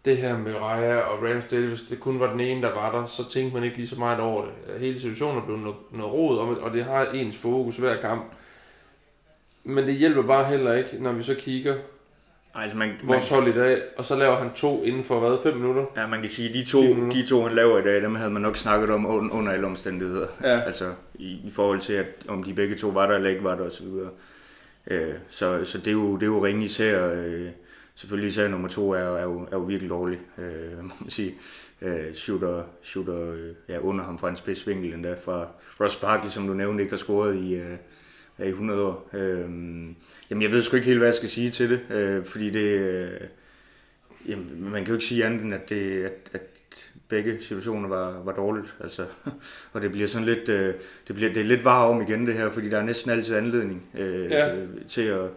det 0.05 0.17
her 0.17 0.39
med 0.39 0.55
Raya 0.55 1.01
og 1.01 1.23
Ramsdale, 1.23 1.69
hvis 1.69 1.81
det 1.81 2.01
kun 2.01 2.21
var 2.21 2.31
den 2.31 2.41
ene, 2.41 2.63
der 2.63 2.75
var 2.75 2.99
der, 2.99 3.07
så 3.07 3.29
tænkte 3.29 3.55
man 3.55 3.65
ikke 3.65 3.77
lige 3.77 3.89
så 3.89 3.99
meget 3.99 4.21
over 4.21 4.45
det. 4.45 4.81
Hele 4.81 5.01
situationen 5.01 5.43
er 5.43 5.45
blevet 5.45 5.63
noget, 5.63 5.77
noget 5.93 6.13
rod 6.13 6.39
om 6.39 6.59
og 6.59 6.73
det 6.73 6.85
har 6.85 7.07
ens 7.07 7.37
fokus 7.37 7.77
hver 7.77 8.01
kamp. 8.01 8.33
Men 9.65 9.87
det 9.87 9.95
hjælper 9.95 10.23
bare 10.23 10.45
heller 10.45 10.75
ikke, 10.75 10.97
når 11.01 11.13
vi 11.13 11.23
så 11.23 11.35
kigger 11.35 11.75
altså 12.55 12.77
man, 12.79 12.89
man, 12.89 12.99
vores 13.09 13.29
hold 13.29 13.49
i 13.49 13.53
dag, 13.53 13.79
og 13.97 14.05
så 14.05 14.17
laver 14.17 14.37
han 14.37 14.51
to 14.55 14.83
inden 14.85 15.05
for 15.05 15.21
hvad, 15.21 15.39
fem 15.43 15.57
minutter? 15.61 15.85
ja, 15.97 16.07
man 16.07 16.21
kan 16.21 16.29
sige, 16.29 16.49
de 16.49 16.65
10 16.65 16.71
to, 16.71 16.83
de 17.11 17.27
to, 17.27 17.43
han 17.43 17.53
laver 17.57 17.79
i 17.79 17.83
dag, 17.83 18.03
dem 18.03 18.15
havde 18.15 18.31
man 18.31 18.43
nok 18.43 18.57
snakket 18.57 18.91
om 18.91 19.07
un- 19.07 19.33
under 19.33 19.53
alle 19.53 19.67
omstændigheder. 19.67 20.27
Ja. 20.43 20.61
Altså 20.61 20.93
i, 21.15 21.25
i 21.27 21.51
forhold 21.55 21.81
til, 21.81 21.93
at 21.93 22.07
om 22.29 22.43
de 22.43 22.55
begge 22.55 22.77
to 22.77 22.89
var 22.89 23.07
der 23.07 23.15
eller 23.15 23.31
ikke 23.31 23.45
var 23.45 23.55
der 23.55 23.65
osv. 23.65 23.87
Øh, 24.87 25.15
så, 25.29 25.65
så 25.65 25.79
det 25.79 25.89
er 25.89 25.93
jo, 25.93 26.15
det 26.15 26.23
er 26.23 26.27
jo 26.27 26.45
ringe 26.45 26.65
især. 26.65 27.13
Øh, 27.15 27.49
selvfølgelig 27.95 28.29
især 28.29 28.49
nummer 28.49 28.69
to 28.69 28.91
er, 28.93 29.01
jo- 29.05 29.17
er, 29.17 29.23
jo, 29.23 29.41
er 29.43 29.57
jo 29.57 29.59
virkelig 29.63 29.91
dårlig, 29.91 30.19
øh, 30.39 30.79
må 30.85 30.93
man 31.01 31.11
sige. 31.11 31.35
Øh, 31.83 32.15
shooter 32.15 32.63
shooter 32.83 33.31
øh, 33.33 33.51
ja, 33.69 33.79
under 33.79 34.05
ham 34.05 34.19
fra 34.19 34.29
en 34.31 34.37
spidsvinkel 34.37 34.95
endda 34.95 35.15
fra 35.25 35.47
Ross 35.81 35.97
Barkley, 35.97 36.31
som 36.31 36.47
du 36.47 36.53
nævnte, 36.55 36.83
ikke 36.83 36.93
har 36.93 36.99
scoret 36.99 37.37
i, 37.37 37.55
øh, 37.55 37.77
i 38.39 38.49
100 38.49 38.83
år. 38.83 39.11
Øh, 39.13 39.41
jamen 40.31 40.43
jeg 40.43 40.51
ved 40.51 40.63
sgu 40.63 40.77
ikke 40.77 40.87
helt, 40.87 40.99
hvad 40.99 41.09
jeg 41.09 41.15
skal 41.15 41.29
sige 41.29 41.51
til 41.51 41.71
det, 41.71 41.81
øh, 41.97 42.25
fordi 42.25 42.51
det... 42.51 42.61
Øh, 42.61 43.21
jamen, 44.29 44.71
man 44.71 44.85
kan 44.85 44.87
jo 44.87 44.95
ikke 44.95 45.05
sige 45.07 45.25
andet 45.25 45.43
end, 45.43 45.55
at, 45.55 45.69
det, 45.69 46.05
at, 46.05 46.13
at 46.33 46.41
begge 47.09 47.37
situationer 47.41 47.89
var, 47.89 48.23
var 48.25 48.33
dårligt. 48.33 48.75
Altså, 48.81 49.07
og 49.73 49.83
det 49.83 49.93
bliver 49.93 50.07
sådan 50.09 50.27
lidt, 50.27 50.49
øh, 50.49 50.75
det, 51.09 51.17
bliver, 51.17 51.33
det 51.33 51.41
er 51.41 51.45
lidt 51.45 51.65
var 51.65 51.85
om 51.85 52.03
igen 52.03 52.27
det 52.27 52.35
her, 52.35 52.51
fordi 52.51 52.71
der 52.71 52.79
er 52.79 52.85
næsten 52.85 53.11
altid 53.11 53.37
anledning 53.37 53.83
øh, 53.99 54.31
Ja. 54.31 54.57
øh, 54.57 54.69
til 54.89 55.03
at 55.03 55.31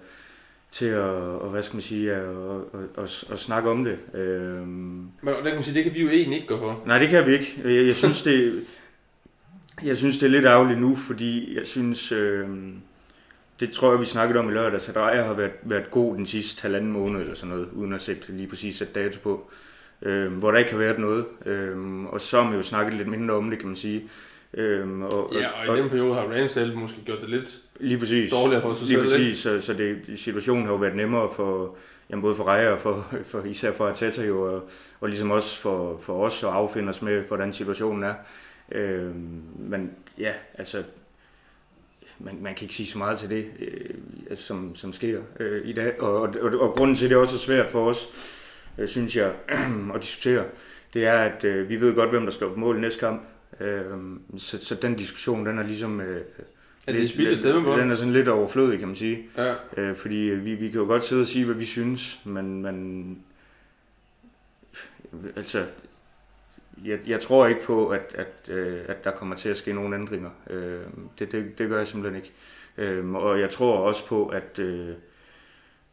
til 0.71 0.86
at, 0.86 0.99
og 0.99 1.49
hvad 1.49 1.62
skal 1.62 1.75
man 1.75 1.83
sige, 1.83 2.13
at, 2.13 2.23
at, 2.23 3.03
at, 3.03 3.23
at, 3.31 3.39
snakke 3.39 3.69
om 3.69 3.83
det. 3.83 3.97
Øh, 4.13 4.67
Men 4.67 5.07
det 5.21 5.43
kan 5.43 5.53
man 5.53 5.63
sige, 5.63 5.75
det 5.75 5.83
kan 5.83 5.93
vi 5.93 6.01
jo 6.01 6.10
egentlig 6.10 6.36
ikke 6.36 6.47
gå 6.47 6.60
for. 6.60 6.83
Nej, 6.86 6.99
det 6.99 7.10
kan 7.10 7.25
vi 7.25 7.33
ikke. 7.33 7.62
Jeg, 7.65 7.86
jeg 7.86 7.95
synes, 7.95 8.23
det, 8.23 8.63
jeg 9.83 9.97
synes, 9.97 10.17
det 10.17 10.25
er 10.25 10.29
lidt 10.29 10.45
ærgerligt 10.45 10.79
nu, 10.79 10.95
fordi 10.95 11.55
jeg 11.57 11.67
synes, 11.67 12.12
øh, 12.12 12.47
det 13.59 13.71
tror 13.71 13.91
jeg, 13.91 13.99
vi 13.99 14.05
snakkede 14.05 14.39
om 14.39 14.49
i 14.49 14.53
lørdags, 14.53 14.89
at 14.89 14.95
Raja 14.95 15.23
har 15.23 15.33
været, 15.33 15.51
været 15.63 15.91
god 15.91 16.15
den 16.15 16.25
sidste 16.25 16.61
halvanden 16.61 16.91
måned 16.91 17.21
eller 17.21 17.35
sådan 17.35 17.55
noget, 17.55 17.69
uden 17.73 17.93
at 17.93 18.01
sætte 18.01 18.31
lige 18.31 18.47
præcis 18.47 18.75
sætte 18.77 18.93
dato 18.93 19.19
på, 19.23 19.49
øh, 20.01 20.33
hvor 20.33 20.51
der 20.51 20.59
ikke 20.59 20.71
har 20.71 20.77
været 20.77 20.99
noget. 20.99 21.25
Øh, 21.45 22.03
og 22.05 22.21
så 22.21 22.37
har 22.37 22.43
man 22.49 22.55
jo 22.55 22.61
snakket 22.61 22.93
lidt 22.93 23.07
mindre 23.07 23.35
om 23.35 23.49
det, 23.49 23.59
kan 23.59 23.67
man 23.67 23.75
sige. 23.75 24.09
Øh, 24.53 24.99
og, 24.99 25.31
Ja, 25.33 25.69
og 25.69 25.77
i 25.77 25.81
den 25.81 25.89
periode 25.89 26.13
har 26.13 26.21
Ramsdale 26.21 26.75
måske 26.75 27.01
gjort 27.05 27.21
det 27.21 27.29
lidt 27.29 27.59
Lige 27.79 27.99
præcis. 27.99 28.31
dårligere 28.31 28.61
på 28.61 28.73
sig 28.73 28.87
Lige 28.87 28.97
selv. 28.97 29.09
præcis, 29.09 29.37
så, 29.39 29.61
så 29.61 29.73
det, 29.73 29.97
situationen 30.15 30.63
har 30.65 30.71
jo 30.71 30.77
været 30.77 30.95
nemmere 30.95 31.29
for, 31.35 31.75
jamen 32.09 32.21
både 32.21 32.35
for 32.35 32.43
Raja 32.43 32.69
og 32.69 32.81
for, 32.81 33.07
for, 33.31 33.43
især 33.43 33.71
for 33.71 33.87
Arteta 33.87 34.25
jo, 34.25 34.41
og, 34.41 34.69
og 34.99 35.09
ligesom 35.09 35.31
også 35.31 35.59
for, 35.59 35.97
for 36.01 36.25
os 36.25 36.43
at 36.43 36.49
affinde 36.49 36.89
os 36.89 37.01
med, 37.01 37.21
hvordan 37.21 37.53
situationen 37.53 38.03
er. 38.03 38.13
Øh, 38.71 39.11
men 39.59 39.91
ja, 40.19 40.33
altså, 40.53 40.83
man, 42.19 42.38
man 42.41 42.56
kan 42.56 42.63
ikke 42.63 42.73
sige 42.73 42.88
så 42.88 42.97
meget 42.97 43.19
til 43.19 43.30
det, 43.30 43.47
øh, 43.60 44.38
som, 44.38 44.75
som 44.75 44.93
sker 44.93 45.21
øh, 45.39 45.58
i 45.65 45.73
dag. 45.73 46.01
Og, 46.01 46.21
og, 46.21 46.36
og, 46.41 46.62
og 46.62 46.73
grunden 46.73 46.95
til, 46.95 47.06
at 47.06 47.10
det 47.10 47.17
også 47.17 47.36
er 47.36 47.39
svært 47.39 47.71
for 47.71 47.89
os, 47.89 48.10
øh, 48.77 48.88
synes 48.88 49.15
jeg, 49.15 49.34
at 49.95 50.01
diskutere, 50.01 50.45
det 50.93 51.06
er, 51.06 51.19
at 51.19 51.43
øh, 51.43 51.69
vi 51.69 51.82
ved 51.82 51.95
godt, 51.95 52.10
hvem 52.10 52.23
der 52.23 52.32
står 52.32 52.49
på 52.49 52.60
mål 52.60 52.80
næste 52.80 52.99
kamp. 52.99 53.21
Øh, 53.60 53.84
så, 54.38 54.58
så 54.62 54.75
den 54.75 54.95
diskussion, 54.95 55.45
den 55.45 55.60
er 55.60 55.63
ligesom... 55.63 56.01
Øh, 56.01 56.21
Er 56.88 56.91
det 56.91 57.10
spildt 57.10 57.38
stemme 57.38 57.63
på? 57.63 57.77
Den 57.77 57.91
er 57.91 57.95
sådan 57.95 58.13
lidt 58.13 58.27
overflødig, 58.27 58.80
kan 58.80 58.88
man 58.88 58.95
sige. 58.95 59.30
Ja. 59.38 59.53
Øh, 59.77 59.95
fordi 59.95 60.15
vi, 60.15 60.56
vi 60.56 60.69
kan 60.69 60.80
jo 60.80 60.86
godt 60.86 61.06
sidde 61.06 61.21
og 61.21 61.27
sige, 61.27 61.45
hvad 61.45 61.56
vi 61.56 61.65
synes, 61.65 62.19
men, 62.25 62.62
men 62.62 63.17
altså, 65.36 65.65
jeg, 66.85 66.99
jeg 67.07 67.19
tror 67.19 67.47
ikke 67.47 67.63
på, 67.63 67.89
at, 67.89 68.15
at, 68.15 68.49
øh, 68.49 68.81
at 68.87 69.03
der 69.03 69.11
kommer 69.11 69.35
til 69.35 69.49
at 69.49 69.57
ske 69.57 69.73
nogen 69.73 69.93
ændringer. 69.93 70.29
Øh, 70.49 70.81
det, 71.19 71.31
det, 71.31 71.57
det 71.57 71.69
gør 71.69 71.77
jeg 71.77 71.87
simpelthen 71.87 72.23
ikke. 72.23 72.33
Øh, 72.77 73.13
og 73.13 73.39
jeg 73.39 73.49
tror 73.49 73.77
også 73.77 74.07
på, 74.07 74.27
at, 74.27 74.59
øh, 74.59 74.95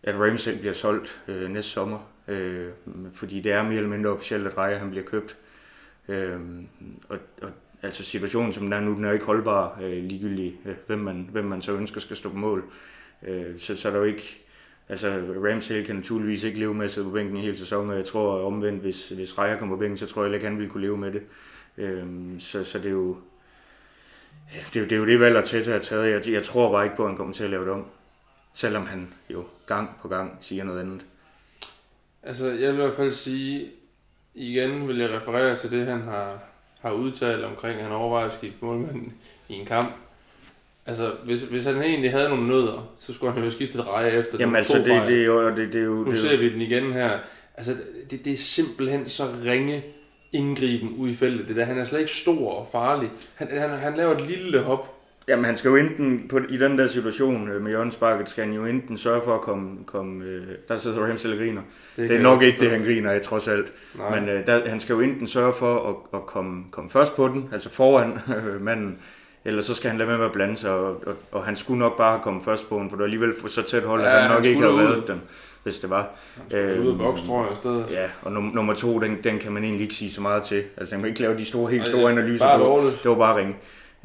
at 0.02 0.14
Ramsey 0.14 0.58
bliver 0.58 0.72
solgt 0.72 1.20
øh, 1.28 1.50
næste 1.50 1.70
sommer, 1.70 1.98
øh, 2.28 2.68
fordi 3.12 3.40
det 3.40 3.52
er 3.52 3.62
mere 3.62 3.74
eller 3.74 3.90
mindre 3.90 4.10
officielt, 4.10 4.46
at 4.46 4.56
Rejer 4.56 4.78
han 4.78 4.90
bliver 4.90 5.04
købt. 5.04 5.36
Øh, 6.08 6.40
og, 7.08 7.18
og 7.42 7.50
altså 7.82 8.04
situationen 8.04 8.52
som 8.52 8.62
den 8.62 8.72
er 8.72 8.80
nu, 8.80 8.94
den 8.94 9.04
er 9.04 9.12
ikke 9.12 9.24
holdbar 9.24 9.78
øh, 9.82 10.04
ligegyldigt, 10.04 10.54
øh, 10.64 10.74
hvem, 10.86 10.98
man, 10.98 11.28
hvem 11.32 11.44
man 11.44 11.62
så 11.62 11.72
ønsker 11.72 12.00
skal 12.00 12.16
stå 12.16 12.28
på 12.28 12.36
mål. 12.36 12.64
Øh, 13.22 13.58
så, 13.58 13.76
så 13.76 13.88
er 13.88 13.92
der 13.92 13.98
jo 13.98 14.04
ikke, 14.04 14.43
altså 14.88 15.08
Ramsey 15.44 15.82
kan 15.82 15.96
naturligvis 15.96 16.44
ikke 16.44 16.58
leve 16.58 16.74
med 16.74 16.84
at 16.84 16.90
sidde 16.90 17.06
på 17.06 17.12
bænken 17.12 17.36
i 17.36 17.40
hele 17.40 17.58
sæsonen, 17.58 17.90
og 17.90 17.96
jeg 17.96 18.04
tror 18.04 18.46
omvendt, 18.46 18.80
hvis, 18.80 19.08
hvis 19.08 19.38
Rejer 19.38 19.58
kommer 19.58 19.76
på 19.76 19.80
bænken, 19.80 19.98
så 19.98 20.06
tror 20.06 20.24
jeg 20.24 20.34
ikke, 20.34 20.46
han 20.46 20.58
ville 20.58 20.70
kunne 20.70 20.82
leve 20.82 20.96
med 20.96 21.12
det. 21.12 21.22
Øhm, 21.78 22.40
så, 22.40 22.64
så 22.64 22.78
det 22.78 22.86
er 22.86 22.90
jo, 22.90 23.16
det, 24.74 24.82
er, 24.82 24.84
det 24.84 24.92
er 24.92 24.96
jo 24.96 25.06
det 25.06 25.20
valg, 25.20 25.36
at 25.36 25.44
Teta 25.44 25.72
har 25.72 25.78
taget. 25.78 26.26
Jeg, 26.26 26.32
jeg 26.32 26.44
tror 26.44 26.72
bare 26.72 26.84
ikke 26.84 26.96
på, 26.96 27.02
at 27.02 27.08
han 27.08 27.16
kommer 27.16 27.34
til 27.34 27.44
at 27.44 27.50
lave 27.50 27.64
det 27.64 27.72
om. 27.72 27.86
Selvom 28.54 28.86
han 28.86 29.14
jo 29.30 29.44
gang 29.66 29.90
på 30.02 30.08
gang 30.08 30.38
siger 30.40 30.64
noget 30.64 30.80
andet. 30.80 31.06
Altså, 32.22 32.46
jeg 32.46 32.72
vil 32.72 32.78
i 32.78 32.82
hvert 32.82 32.94
fald 32.94 33.12
sige, 33.12 33.70
igen 34.34 34.88
vil 34.88 34.98
jeg 34.98 35.10
referere 35.10 35.56
til 35.56 35.70
det, 35.70 35.86
han 35.86 36.02
har, 36.02 36.38
har 36.80 36.92
udtalt 36.92 37.44
omkring, 37.44 37.78
at 37.78 37.84
han 37.84 37.92
overvejer 37.92 38.26
at 38.26 38.32
skifte 38.32 38.64
målmand 38.64 39.12
i 39.48 39.54
en 39.54 39.66
kamp. 39.66 40.03
Altså, 40.86 41.12
hvis, 41.24 41.42
hvis 41.42 41.64
han 41.64 41.82
egentlig 41.82 42.10
havde 42.10 42.28
nogle 42.28 42.48
nødder, 42.48 42.94
så 42.98 43.14
skulle 43.14 43.32
han 43.32 43.44
jo 43.44 43.50
skifte 43.50 43.78
et 43.78 43.86
reje 43.86 44.10
efter 44.10 44.38
Jamen 44.40 44.56
altså, 44.56 44.72
to 44.72 44.78
det, 44.78 45.08
det, 45.08 45.20
er 45.20 45.24
jo... 45.24 45.48
Det, 45.48 45.72
det 45.72 45.80
er 45.80 45.84
jo 45.84 45.94
Nu 45.94 46.04
det, 46.04 46.10
er 46.10 46.14
ser 46.14 46.36
vi 46.36 46.52
den 46.52 46.60
igen 46.60 46.92
her. 46.92 47.10
Altså, 47.54 47.72
det, 48.10 48.24
det 48.24 48.32
er 48.32 48.36
simpelthen 48.36 49.08
så 49.08 49.24
ringe 49.46 49.82
indgriben 50.32 50.94
ude 50.96 51.12
i 51.12 51.14
feltet. 51.14 51.48
Det 51.48 51.56
der, 51.56 51.64
han 51.64 51.78
er 51.78 51.84
slet 51.84 51.98
ikke 51.98 52.12
stor 52.12 52.50
og 52.50 52.66
farlig. 52.72 53.10
Han, 53.34 53.48
han, 53.50 53.70
han 53.70 53.94
laver 53.96 54.14
et 54.14 54.20
lille 54.20 54.60
hop. 54.60 54.94
jamen, 55.28 55.44
han 55.44 55.56
skal 55.56 55.68
jo 55.68 55.76
enten, 55.76 56.28
på, 56.28 56.40
i 56.48 56.56
den 56.56 56.78
der 56.78 56.86
situation 56.86 57.48
øh, 57.48 57.62
med 57.62 57.70
hjørnesparket, 57.70 58.28
skal 58.28 58.44
han 58.44 58.54
jo 58.54 58.66
enten 58.66 58.98
sørge 58.98 59.22
for 59.24 59.34
at 59.34 59.40
komme... 59.40 59.78
komme 59.86 60.24
øh, 60.24 60.42
der 60.68 60.78
sidder 60.78 61.06
Ramsey 61.06 61.30
og 61.30 61.38
griner. 61.38 61.62
Det, 61.96 62.08
kan 62.08 62.16
er 62.16 62.22
nok 62.22 62.42
ikke 62.42 62.60
det, 62.60 62.70
han 62.70 62.82
griner 62.82 63.10
af, 63.10 63.20
trods 63.20 63.48
alt. 63.48 63.72
Nej. 63.98 64.20
Men 64.20 64.28
øh, 64.28 64.46
der, 64.46 64.68
han 64.68 64.80
skal 64.80 64.92
jo 64.92 65.00
enten 65.00 65.28
sørge 65.28 65.52
for 65.52 65.88
at, 65.88 66.18
at 66.18 66.26
komme, 66.26 66.64
komme 66.70 66.90
først 66.90 67.16
på 67.16 67.28
den, 67.28 67.48
altså 67.52 67.70
foran 67.70 68.18
øh, 68.36 68.62
manden, 68.62 68.98
eller 69.44 69.62
så 69.62 69.74
skal 69.74 69.90
han 69.90 69.98
lade 69.98 70.08
være 70.08 70.18
med 70.18 70.26
at 70.26 70.32
blande 70.32 70.56
sig, 70.56 70.70
og, 70.70 71.06
og, 71.06 71.14
og 71.32 71.44
han 71.44 71.56
skulle 71.56 71.78
nok 71.78 71.96
bare 71.96 72.10
have 72.10 72.22
kommet 72.22 72.44
først 72.44 72.68
på 72.68 72.78
den, 72.78 72.88
for 72.90 72.96
det 72.96 72.98
var 72.98 73.04
alligevel 73.04 73.32
så 73.50 73.62
tæt 73.62 73.82
hold, 73.82 74.00
at 74.00 74.06
Ja, 74.06 74.10
han 74.18 74.30
nok 74.30 74.44
han 74.44 74.44
ikke 74.50 74.60
havde 74.60 74.88
reddet 74.88 75.08
den, 75.08 75.20
hvis 75.62 75.78
det 75.78 75.90
var. 75.90 76.10
Han 76.36 76.50
skulle 76.50 76.80
ud 76.80 76.92
af 76.92 76.98
boks, 76.98 77.20
tror 77.20 77.42
jeg, 77.44 77.52
i 77.52 77.56
stedet. 77.56 77.86
Ja, 77.90 78.06
og 78.22 78.32
num- 78.32 78.54
nummer 78.54 78.74
to, 78.74 78.98
den, 79.00 79.16
den 79.24 79.38
kan 79.38 79.52
man 79.52 79.64
egentlig 79.64 79.82
ikke 79.82 79.94
sige 79.94 80.10
så 80.12 80.20
meget 80.20 80.42
til. 80.42 80.62
Altså, 80.76 80.94
man 80.94 81.02
kan 81.02 81.08
ikke 81.08 81.20
lave 81.20 81.38
de 81.38 81.44
store, 81.44 81.70
helt 81.70 81.84
store 81.84 82.02
er 82.02 82.08
analyser. 82.08 82.44
bare 82.44 82.58
det, 82.60 82.66
var, 82.68 82.80
det 83.02 83.10
var 83.10 83.14
bare 83.14 83.36
ringe. 83.38 83.54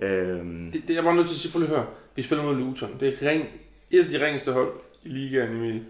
Øhm, 0.01 0.71
Det, 0.73 0.81
det, 0.87 0.95
jeg 0.95 1.03
bare 1.03 1.15
nødt 1.15 1.27
til 1.27 1.35
at 1.35 1.39
sige, 1.39 1.51
prøv 1.51 1.59
lige 1.61 1.69
at 1.71 1.75
høre. 1.77 1.85
Vi 2.15 2.21
spiller 2.21 2.43
mod 2.45 2.55
Luton. 2.55 2.89
Det 2.99 3.07
er 3.23 3.29
ring, 3.29 3.45
et 3.91 3.99
af 4.03 4.09
de 4.09 4.25
ringeste 4.25 4.51
hold 4.51 4.67
i 5.03 5.09
ligaen, 5.09 5.51
Emil. 5.55 5.81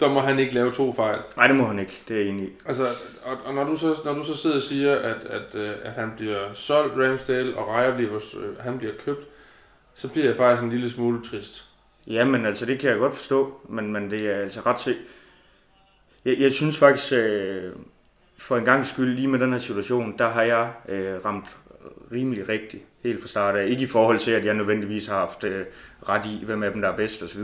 Der 0.00 0.12
må 0.12 0.20
han 0.20 0.38
ikke 0.38 0.54
lave 0.54 0.72
to 0.72 0.92
fejl. 0.92 1.18
nej, 1.36 1.46
det 1.46 1.56
må 1.56 1.64
han 1.64 1.78
ikke. 1.78 2.02
Det 2.08 2.16
er 2.16 2.20
jeg 2.20 2.28
enig 2.28 2.44
i. 2.44 2.52
Altså, 2.66 2.86
og, 3.22 3.36
og 3.44 3.54
når, 3.54 3.64
du 3.64 3.76
så, 3.76 4.00
når 4.04 4.14
du 4.14 4.24
så 4.24 4.36
sidder 4.36 4.56
og 4.56 4.62
siger, 4.62 4.96
at, 4.96 5.24
at, 5.24 5.54
øh, 5.54 5.70
at 5.82 5.92
han 5.92 6.12
bliver 6.16 6.52
solgt, 6.52 6.94
Ramsdale, 6.96 7.56
og 7.56 7.68
Rejer 7.68 7.94
bliver, 7.94 8.14
øh, 8.14 8.58
han 8.60 8.78
bliver 8.78 8.92
købt, 9.04 9.26
så 9.94 10.08
bliver 10.08 10.26
jeg 10.26 10.36
faktisk 10.36 10.62
en 10.62 10.70
lille 10.70 10.90
smule 10.90 11.24
trist. 11.24 11.64
Jamen, 12.06 12.46
altså, 12.46 12.66
det 12.66 12.78
kan 12.78 12.90
jeg 12.90 12.98
godt 12.98 13.14
forstå, 13.14 13.60
men, 13.68 13.92
men 13.92 14.10
det 14.10 14.26
er 14.26 14.36
altså 14.36 14.60
ret 14.66 14.76
til. 14.76 14.96
Jeg, 16.24 16.38
jeg 16.38 16.52
synes 16.52 16.78
faktisk, 16.78 17.12
øh, 17.12 17.72
for 18.36 18.56
en 18.56 18.64
gang 18.64 18.86
skyld, 18.86 19.14
lige 19.14 19.28
med 19.28 19.38
den 19.38 19.52
her 19.52 19.60
situation, 19.60 20.18
der 20.18 20.28
har 20.28 20.42
jeg 20.42 20.70
øh, 20.88 21.24
ramt 21.24 21.46
rimelig 22.12 22.48
rigtigt, 22.48 22.82
helt 23.02 23.20
fra 23.20 23.28
start 23.28 23.56
af. 23.56 23.66
Ikke 23.66 23.82
i 23.82 23.86
forhold 23.86 24.18
til, 24.18 24.30
at 24.30 24.44
jeg 24.44 24.54
nødvendigvis 24.54 25.06
har 25.06 25.18
haft 25.18 25.44
øh, 25.44 25.66
ret 26.08 26.26
i, 26.26 26.44
hvem 26.44 26.62
af 26.62 26.72
dem, 26.72 26.80
der 26.80 26.88
er 26.88 26.96
bedst 26.96 27.22
osv., 27.22 27.42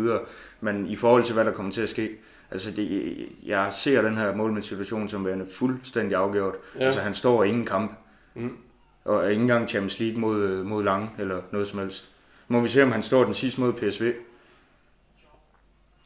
men 0.61 0.87
i 0.87 0.97
forhold 0.97 1.25
til, 1.25 1.35
hvad 1.35 1.45
der 1.45 1.53
kommer 1.53 1.73
til 1.73 1.83
at 1.83 1.89
ske. 1.89 2.11
Altså, 2.55 2.71
det, 2.71 3.17
jeg 3.47 3.73
ser 3.73 4.03
den 4.03 4.17
her 4.17 4.35
målmandssituation 4.35 5.09
som 5.09 5.27
værende 5.27 5.47
fuldstændig 5.53 6.17
afgjort. 6.17 6.55
Ja. 6.75 6.81
Ja. 6.81 6.85
Altså, 6.87 7.01
han 7.01 7.15
står 7.15 7.45
i 7.45 7.49
ingen 7.49 7.67
kamp. 7.67 7.93
Mm. 8.35 8.57
Og 9.05 9.31
ikke 9.31 9.41
engang 9.43 9.69
Champions 9.69 10.01
League 10.01 10.21
mod, 10.21 10.65
mod 10.65 10.85
Lange, 10.85 11.11
eller 11.19 11.41
noget 11.53 11.67
som 11.69 11.79
helst. 11.79 12.09
Må 12.49 12.61
vi 12.61 12.69
se, 12.69 12.83
om 12.83 12.93
han 12.93 13.03
står 13.03 13.25
den 13.25 13.35
sidste 13.35 13.61
mod 13.61 13.73
PSV. 13.73 14.13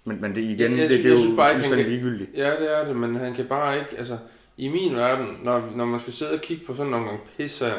Men, 0.05 0.21
men 0.21 0.35
det 0.35 0.43
igen, 0.43 0.59
Jeg- 0.73 0.79
jeg 0.79 0.89
det, 0.89 1.05
det 1.05 1.13
er 1.13 1.31
jo 1.31 1.37
bare 1.37 1.51
ikke, 1.51 1.57
fuldstændig 1.59 1.85
kan- 1.85 1.93
ligegyldigt. 1.93 2.31
Ja, 2.35 2.51
det 2.51 2.79
er 2.81 2.85
det, 2.87 2.97
men 2.97 3.17
han 3.17 3.35
kan 3.35 3.47
bare 3.47 3.79
ikke, 3.79 3.91
altså, 3.99 4.19
i 4.57 4.69
min 4.69 4.95
verden, 4.97 5.27
når, 5.43 5.73
når 5.77 5.85
man 5.85 6.01
skal 6.01 6.13
sidde 6.13 6.33
og 6.33 6.41
kigge 6.41 6.65
på 6.67 6.75
sådan 6.75 6.89
en 6.89 6.95
omgang 6.95 7.21
pis 7.37 7.59
her, 7.59 7.75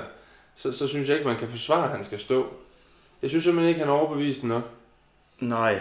så, 0.55 0.71
så 0.71 0.87
synes 0.87 1.09
jeg 1.09 1.17
ikke, 1.17 1.27
man 1.27 1.37
kan 1.39 1.47
forsvare, 1.49 1.83
at 1.85 1.89
han 1.91 2.03
skal 2.03 2.19
stå. 2.19 2.47
Jeg 3.21 3.29
synes 3.29 3.43
simpelthen 3.43 3.69
ikke, 3.69 3.79
han 3.79 3.89
er 3.89 3.93
overbevist 3.93 4.43
nok. 4.43 4.63
Nej. 5.39 5.79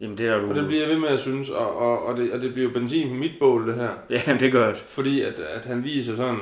Jamen 0.00 0.18
det 0.18 0.26
er 0.26 0.38
du... 0.38 0.48
Og 0.48 0.54
det 0.54 0.66
bliver 0.66 0.80
jeg 0.80 0.90
ved 0.90 0.98
med 0.98 1.08
at 1.08 1.20
synes, 1.20 1.48
og, 1.48 1.76
og, 1.76 2.06
og, 2.06 2.16
det, 2.16 2.32
og 2.32 2.40
det 2.40 2.52
bliver 2.52 2.68
jo 2.68 2.74
benzin 2.74 3.08
på 3.08 3.14
mit 3.14 3.32
bål, 3.40 3.68
det 3.68 3.74
her. 3.74 3.90
Ja, 4.10 4.36
det 4.40 4.52
gør 4.52 4.66
det. 4.66 4.78
Fordi 4.78 5.22
at, 5.22 5.40
at 5.40 5.64
han 5.64 5.84
viser 5.84 6.16
sådan 6.16 6.38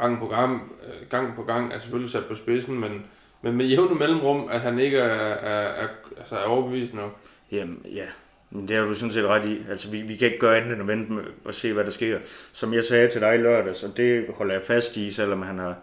gang 0.00 0.18
på 0.18 0.26
gang, 0.26 0.72
øh, 0.86 1.08
gang 1.10 1.34
på 1.36 1.42
gang, 1.42 1.72
er 1.72 1.78
selvfølgelig 1.78 2.10
sat 2.10 2.24
på 2.24 2.34
spidsen, 2.34 2.80
men, 2.80 3.04
men 3.42 3.56
med 3.56 3.66
jævne 3.66 3.94
mellemrum, 3.94 4.48
at 4.50 4.60
han 4.60 4.78
ikke 4.78 4.98
er, 4.98 5.34
er, 5.34 5.82
er, 5.82 5.88
altså 6.18 6.36
er 6.36 6.44
overbevist 6.44 6.94
nok. 6.94 7.16
Jamen, 7.52 7.78
ja. 7.94 8.06
Men 8.50 8.68
det 8.68 8.76
har 8.76 8.84
du 8.84 8.94
sådan 8.94 9.12
set 9.12 9.26
ret 9.26 9.48
i. 9.48 9.58
Altså, 9.70 9.90
vi, 9.90 10.00
vi 10.00 10.16
kan 10.16 10.26
ikke 10.26 10.38
gøre 10.38 10.56
andet 10.56 10.72
end 10.72 10.82
at 10.82 10.88
vente 10.88 11.12
med 11.12 11.22
og 11.44 11.54
se, 11.54 11.72
hvad 11.72 11.84
der 11.84 11.90
sker. 11.90 12.18
Som 12.52 12.74
jeg 12.74 12.84
sagde 12.84 13.08
til 13.08 13.20
dig 13.20 13.34
i 13.34 13.38
lørdags, 13.38 13.82
og 13.82 13.96
det 13.96 14.26
holder 14.34 14.54
jeg 14.54 14.62
fast 14.62 14.96
i, 14.96 15.10
selvom 15.10 15.42
han 15.42 15.58
har, 15.58 15.76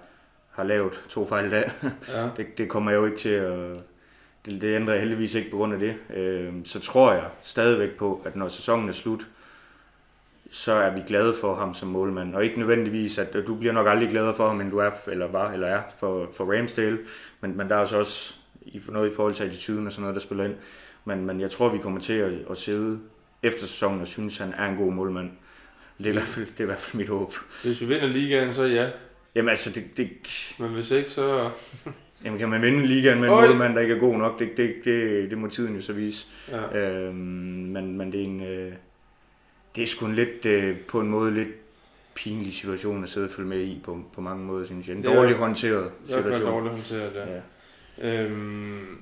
har 0.51 0.63
lavet 0.63 1.03
to 1.09 1.27
fejl 1.27 1.45
i 1.45 1.49
dag. 1.49 1.71
Ja. 2.13 2.29
Det, 2.37 2.57
det 2.57 2.69
kommer 2.69 2.91
jeg 2.91 2.97
jo 2.97 3.05
ikke 3.05 3.17
til 3.17 3.29
at... 3.29 3.77
Det, 4.47 4.61
det 4.61 4.75
ændrer 4.75 4.93
jeg 4.93 5.01
heldigvis 5.01 5.35
ikke 5.35 5.51
på 5.51 5.57
grund 5.57 5.73
af 5.73 5.79
det. 5.79 5.95
Øh, 6.15 6.53
så 6.65 6.79
tror 6.79 7.13
jeg 7.13 7.25
stadigvæk 7.43 7.91
på, 7.91 8.21
at 8.25 8.35
når 8.35 8.47
sæsonen 8.47 8.89
er 8.89 8.93
slut, 8.93 9.27
så 10.51 10.73
er 10.73 10.93
vi 10.93 11.01
glade 11.07 11.35
for 11.41 11.55
ham 11.55 11.73
som 11.73 11.89
målmand. 11.89 12.35
Og 12.35 12.43
ikke 12.43 12.59
nødvendigvis, 12.59 13.17
at 13.17 13.33
du 13.47 13.55
bliver 13.55 13.73
nok 13.73 13.87
aldrig 13.87 14.09
gladere 14.09 14.35
for 14.35 14.47
ham, 14.47 14.61
end 14.61 14.71
du 14.71 14.77
er, 14.77 14.91
eller 15.07 15.27
var, 15.27 15.51
eller 15.51 15.67
er 15.67 15.81
for, 15.99 16.29
for 16.33 16.57
Ramsdale. 16.57 16.99
Men, 17.41 17.57
men 17.57 17.69
der 17.69 17.75
er 17.75 17.85
så 17.85 17.99
også 17.99 18.33
i, 18.61 18.81
noget 18.89 19.11
i 19.11 19.15
forhold 19.15 19.33
til 19.35 19.43
attituden 19.43 19.85
og 19.85 19.91
sådan 19.91 20.01
noget, 20.01 20.15
der 20.15 20.21
spiller 20.21 20.43
ind. 20.43 20.55
Men, 21.05 21.25
men 21.25 21.41
jeg 21.41 21.51
tror, 21.51 21.69
vi 21.69 21.77
kommer 21.77 21.99
til 21.99 22.13
at, 22.13 22.31
at 22.51 22.57
sidde 22.57 22.99
efter 23.43 23.65
sæsonen 23.65 24.01
og 24.01 24.07
synes, 24.07 24.37
han 24.37 24.53
er 24.57 24.65
en 24.65 24.77
god 24.77 24.91
målmand. 24.91 25.31
Det 25.97 26.05
er, 26.05 26.09
i 26.09 26.13
hvert 26.13 26.27
fald, 26.27 26.45
det 26.45 26.59
er 26.59 26.63
i 26.63 26.65
hvert 26.65 26.79
fald 26.79 26.97
mit 26.97 27.09
håb. 27.09 27.33
Hvis 27.63 27.81
vi 27.81 27.85
vinder 27.85 28.07
ligaen, 28.07 28.53
så 28.53 28.63
ja. 28.63 28.89
Jamen 29.35 29.49
altså, 29.49 29.71
det, 29.71 29.97
det, 29.97 30.09
Men 30.59 30.69
hvis 30.69 30.91
ikke, 30.91 31.09
så... 31.09 31.49
Jamen 32.23 32.39
kan 32.39 32.49
man 32.49 32.61
vinde 32.61 32.85
ligaen 32.87 33.19
med 33.19 33.27
en 33.29 33.33
Øj. 33.33 33.47
målmand, 33.47 33.75
der 33.75 33.81
ikke 33.81 33.95
er 33.95 33.99
god 33.99 34.17
nok, 34.17 34.39
det, 34.39 34.57
det, 34.57 34.75
det, 34.85 35.29
det 35.29 35.37
må 35.37 35.47
tiden 35.47 35.75
jo 35.75 35.81
så 35.81 35.93
vise. 35.93 36.27
Ja. 36.51 36.77
Øhm, 36.79 37.15
men, 37.15 37.97
men 37.97 38.11
det 38.11 38.19
er 38.21 38.25
en, 38.25 38.41
øh, 38.43 38.73
det 39.75 39.83
er 39.83 39.87
sgu 39.87 40.05
en 40.05 40.15
lidt, 40.15 40.45
øh, 40.45 40.77
på 40.87 40.99
en 40.99 41.07
måde 41.07 41.33
lidt 41.33 41.49
pinlig 42.13 42.53
situation 42.53 43.03
at 43.03 43.09
sidde 43.09 43.25
og 43.27 43.31
følge 43.31 43.49
med 43.49 43.59
i 43.61 43.81
på, 43.83 44.03
på 44.13 44.21
mange 44.21 44.45
måder, 44.45 44.65
synes 44.65 44.87
jeg. 44.87 44.95
En 44.95 45.03
Det 45.03 45.11
er 45.11 45.15
dårligt 45.15 45.37
i 45.37 45.39
håndteret 45.39 45.91
I 46.05 46.11
hvert 46.11 46.23
fald 46.23 46.33
situation. 46.33 46.53
dårligt 46.53 46.73
håndteret, 46.73 47.11
ja. 47.15 47.33
Ja. 48.09 48.23
Øhm, 48.23 48.97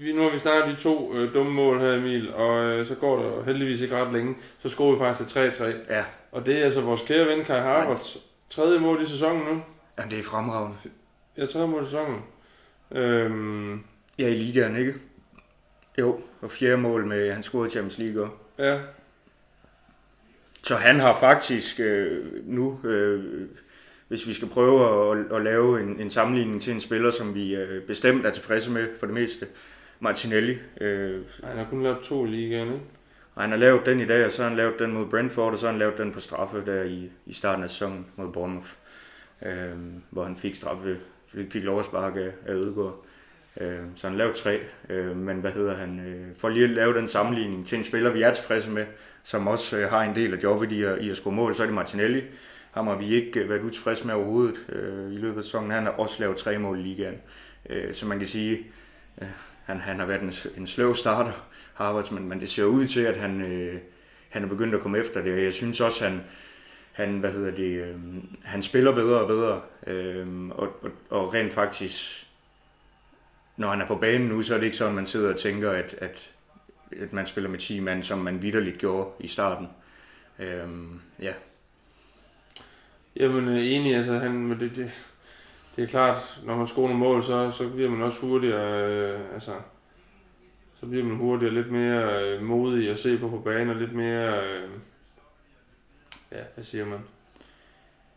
vi, 0.00 0.12
nu 0.12 0.22
har 0.22 0.30
vi 0.30 0.38
snakket 0.38 0.76
de 0.76 0.82
to 0.82 1.14
øh, 1.14 1.34
dumme 1.34 1.52
mål 1.52 1.80
her, 1.80 1.92
Emil, 1.94 2.34
og 2.34 2.64
øh, 2.64 2.86
så 2.86 2.94
går 2.94 3.22
der 3.22 3.44
heldigvis 3.44 3.80
ikke 3.80 3.96
ret 3.96 4.12
længe. 4.12 4.34
Så 4.58 4.68
scorer 4.68 4.92
vi 4.92 4.98
faktisk 4.98 5.30
til 5.34 5.48
3-3. 5.48 5.64
Ja. 5.94 6.04
Og 6.32 6.46
det 6.46 6.58
er 6.58 6.64
altså 6.64 6.80
vores 6.80 7.02
kære 7.02 7.26
ven 7.26 7.44
Kai 7.44 7.60
Havertz 7.60 8.16
tredje 8.50 8.78
mål 8.78 9.02
i 9.02 9.06
sæsonen 9.06 9.42
nu. 9.54 9.62
Jamen, 10.00 10.10
det 10.10 10.18
er 10.18 10.22
fremragende. 10.22 10.76
Tredje 11.48 11.68
mål 11.68 11.82
i 11.82 11.84
sæsonen. 11.84 12.20
Øhm, 12.90 13.80
Ja, 14.18 14.28
i 14.28 14.34
ligaen, 14.34 14.76
ikke? 14.76 14.94
Jo, 15.98 16.20
og 16.40 16.50
fjerde 16.50 16.76
mål 16.76 17.06
med, 17.06 17.32
han 17.32 17.42
scorede 17.42 17.70
Champions 17.70 17.98
League 17.98 18.22
også. 18.22 18.34
ja, 18.58 18.80
Så 20.62 20.74
han 20.76 21.00
har 21.00 21.14
faktisk 21.20 21.80
øh, 21.80 22.26
nu, 22.48 22.80
øh, 22.84 23.46
hvis 24.08 24.26
vi 24.28 24.32
skal 24.32 24.48
prøve 24.48 25.10
at, 25.18 25.32
at 25.32 25.42
lave 25.42 25.82
en, 25.82 26.00
en 26.00 26.10
sammenligning 26.10 26.62
til 26.62 26.72
en 26.72 26.80
spiller, 26.80 27.10
som 27.10 27.34
vi 27.34 27.54
øh, 27.56 27.82
bestemt 27.82 28.26
er 28.26 28.30
tilfredse 28.30 28.70
med 28.70 28.88
for 28.98 29.06
det 29.06 29.14
meste, 29.14 29.46
Martinelli. 30.00 30.58
Øh, 30.80 31.20
han 31.44 31.56
har 31.58 31.66
kun 31.70 31.82
lavet 31.82 31.98
to 32.02 32.26
i 32.26 32.28
ligaen, 32.28 32.68
ikke? 32.68 32.80
og 33.34 33.42
han 33.42 33.50
har 33.50 33.58
lavet 33.58 33.86
den 33.86 34.00
i 34.00 34.06
dag, 34.06 34.24
og 34.26 34.32
så 34.32 34.42
har 34.42 34.48
han 34.48 34.56
lavet 34.56 34.78
den 34.78 34.92
mod 34.92 35.06
Brentford, 35.06 35.52
og 35.52 35.58
så 35.58 35.66
har 35.66 35.72
han 35.72 35.78
lavet 35.78 35.98
den 35.98 36.12
på 36.12 36.20
straffe 36.20 36.62
der 36.66 36.82
i, 36.82 37.10
i 37.26 37.32
starten 37.32 37.64
af 37.64 37.70
sæsonen 37.70 38.06
mod 38.16 38.32
Bournemouth, 38.32 38.68
øh, 39.46 39.76
hvor 40.10 40.24
han 40.24 40.36
fik 40.36 40.54
straffe, 40.54 40.98
fik, 41.26 41.52
fik 41.52 41.64
lov 41.64 41.78
at 41.78 41.84
sparke 41.84 42.20
af, 42.20 42.32
af 42.46 42.52
Ødegaard. 42.52 43.04
Øh, 43.60 43.78
så 43.96 44.08
han 44.08 44.16
lavede 44.16 44.34
tre, 44.34 44.60
øh, 44.88 45.16
men 45.16 45.36
hvad 45.36 45.52
hedder 45.52 45.74
han, 45.74 46.00
øh, 46.00 46.26
for 46.38 46.48
lige 46.48 46.64
at 46.64 46.70
lave 46.70 46.94
den 46.94 47.08
sammenligning 47.08 47.66
til 47.66 47.78
en 47.78 47.84
spiller, 47.84 48.10
vi 48.10 48.22
er 48.22 48.32
tilfredse 48.32 48.70
med, 48.70 48.86
som 49.22 49.46
også 49.46 49.78
øh, 49.78 49.90
har 49.90 50.02
en 50.02 50.14
del 50.14 50.34
af 50.34 50.42
jobbet 50.42 50.72
i 50.72 50.82
at, 50.82 50.98
i 50.98 51.10
at 51.10 51.16
score 51.16 51.34
mål, 51.34 51.56
så 51.56 51.62
er 51.62 51.66
det 51.66 51.74
Martinelli. 51.74 52.22
Ham 52.70 52.86
har 52.86 52.96
vi 52.96 53.14
ikke 53.14 53.40
øh, 53.40 53.48
været 53.48 53.62
utilfredse 53.62 54.06
med 54.06 54.14
overhovedet 54.14 54.66
øh, 54.68 55.12
i 55.12 55.16
løbet 55.16 55.38
af 55.38 55.44
sæsonen. 55.44 55.70
Han 55.70 55.84
har 55.84 55.90
også 55.90 56.16
lavet 56.20 56.36
tre 56.36 56.58
mål 56.58 56.78
i 56.78 56.82
ligaen. 56.82 57.18
Øh, 57.70 57.94
så 57.94 58.06
man 58.06 58.18
kan 58.18 58.28
sige, 58.28 58.58
øh, 59.22 59.28
han, 59.64 59.80
han 59.80 59.98
har 59.98 60.06
været 60.06 60.22
en, 60.22 60.32
en 60.56 60.66
sløv 60.66 60.94
starter, 60.94 61.32
Harvards, 61.74 62.10
men, 62.10 62.28
men 62.28 62.40
det 62.40 62.48
ser 62.48 62.64
ud 62.64 62.86
til, 62.86 63.00
at 63.00 63.16
han, 63.16 63.40
øh, 63.40 63.78
han 64.28 64.44
er 64.44 64.48
begyndt 64.48 64.74
at 64.74 64.80
komme 64.80 64.98
efter 64.98 65.22
det. 65.22 65.44
Jeg 65.44 65.52
synes 65.52 65.80
også, 65.80 66.04
han, 66.04 66.20
han, 67.00 67.18
hvad 67.18 67.32
hedder 67.32 67.50
det, 67.50 67.84
øh, 67.84 67.94
han 68.42 68.62
spiller 68.62 68.94
bedre 68.94 69.20
og 69.20 69.26
bedre, 69.26 69.60
øh, 69.86 70.48
og, 70.48 70.68
og, 70.82 70.90
og 71.10 71.34
rent 71.34 71.52
faktisk, 71.52 72.26
når 73.56 73.70
han 73.70 73.80
er 73.80 73.86
på 73.86 73.96
banen 73.96 74.28
nu, 74.28 74.42
så 74.42 74.54
er 74.54 74.58
det 74.58 74.64
ikke 74.64 74.76
sådan, 74.76 74.94
man 74.94 75.06
sidder 75.06 75.32
og 75.32 75.38
tænker, 75.38 75.70
at, 75.70 75.94
at, 75.98 76.30
at 77.02 77.12
man 77.12 77.26
spiller 77.26 77.50
med 77.50 77.58
10 77.58 77.80
mand, 77.80 78.02
som 78.02 78.18
man 78.18 78.42
vidderligt 78.42 78.78
gjorde 78.78 79.10
i 79.20 79.26
starten. 79.26 79.68
Øh, 80.38 80.68
ja. 81.22 81.32
Jamen, 83.16 83.48
øh, 83.48 83.66
enig, 83.66 83.96
altså, 83.96 84.18
han, 84.18 84.32
men 84.32 84.60
det, 84.60 84.76
det, 84.76 84.90
det 85.76 85.84
er 85.84 85.88
klart, 85.88 86.40
når 86.44 86.56
man 86.56 86.66
scorer 86.66 86.88
nogle 86.88 87.04
mål, 87.04 87.22
så, 87.22 87.50
så 87.50 87.68
bliver 87.68 87.90
man 87.90 88.02
også 88.02 88.20
hurtigere, 88.20 88.92
øh, 88.92 89.20
altså, 89.34 89.52
så 90.80 90.86
bliver 90.86 91.04
man 91.04 91.16
hurtigere 91.16 91.54
lidt 91.54 91.70
mere 91.70 92.24
øh, 92.24 92.42
modig 92.42 92.90
at 92.90 92.98
se 92.98 93.18
på 93.18 93.28
på 93.28 93.38
banen, 93.38 93.68
og 93.68 93.76
lidt 93.76 93.92
mere, 93.92 94.44
øh, 94.44 94.70
ja, 96.32 96.42
hvad 96.54 96.64
siger 96.64 96.84
man? 96.86 96.98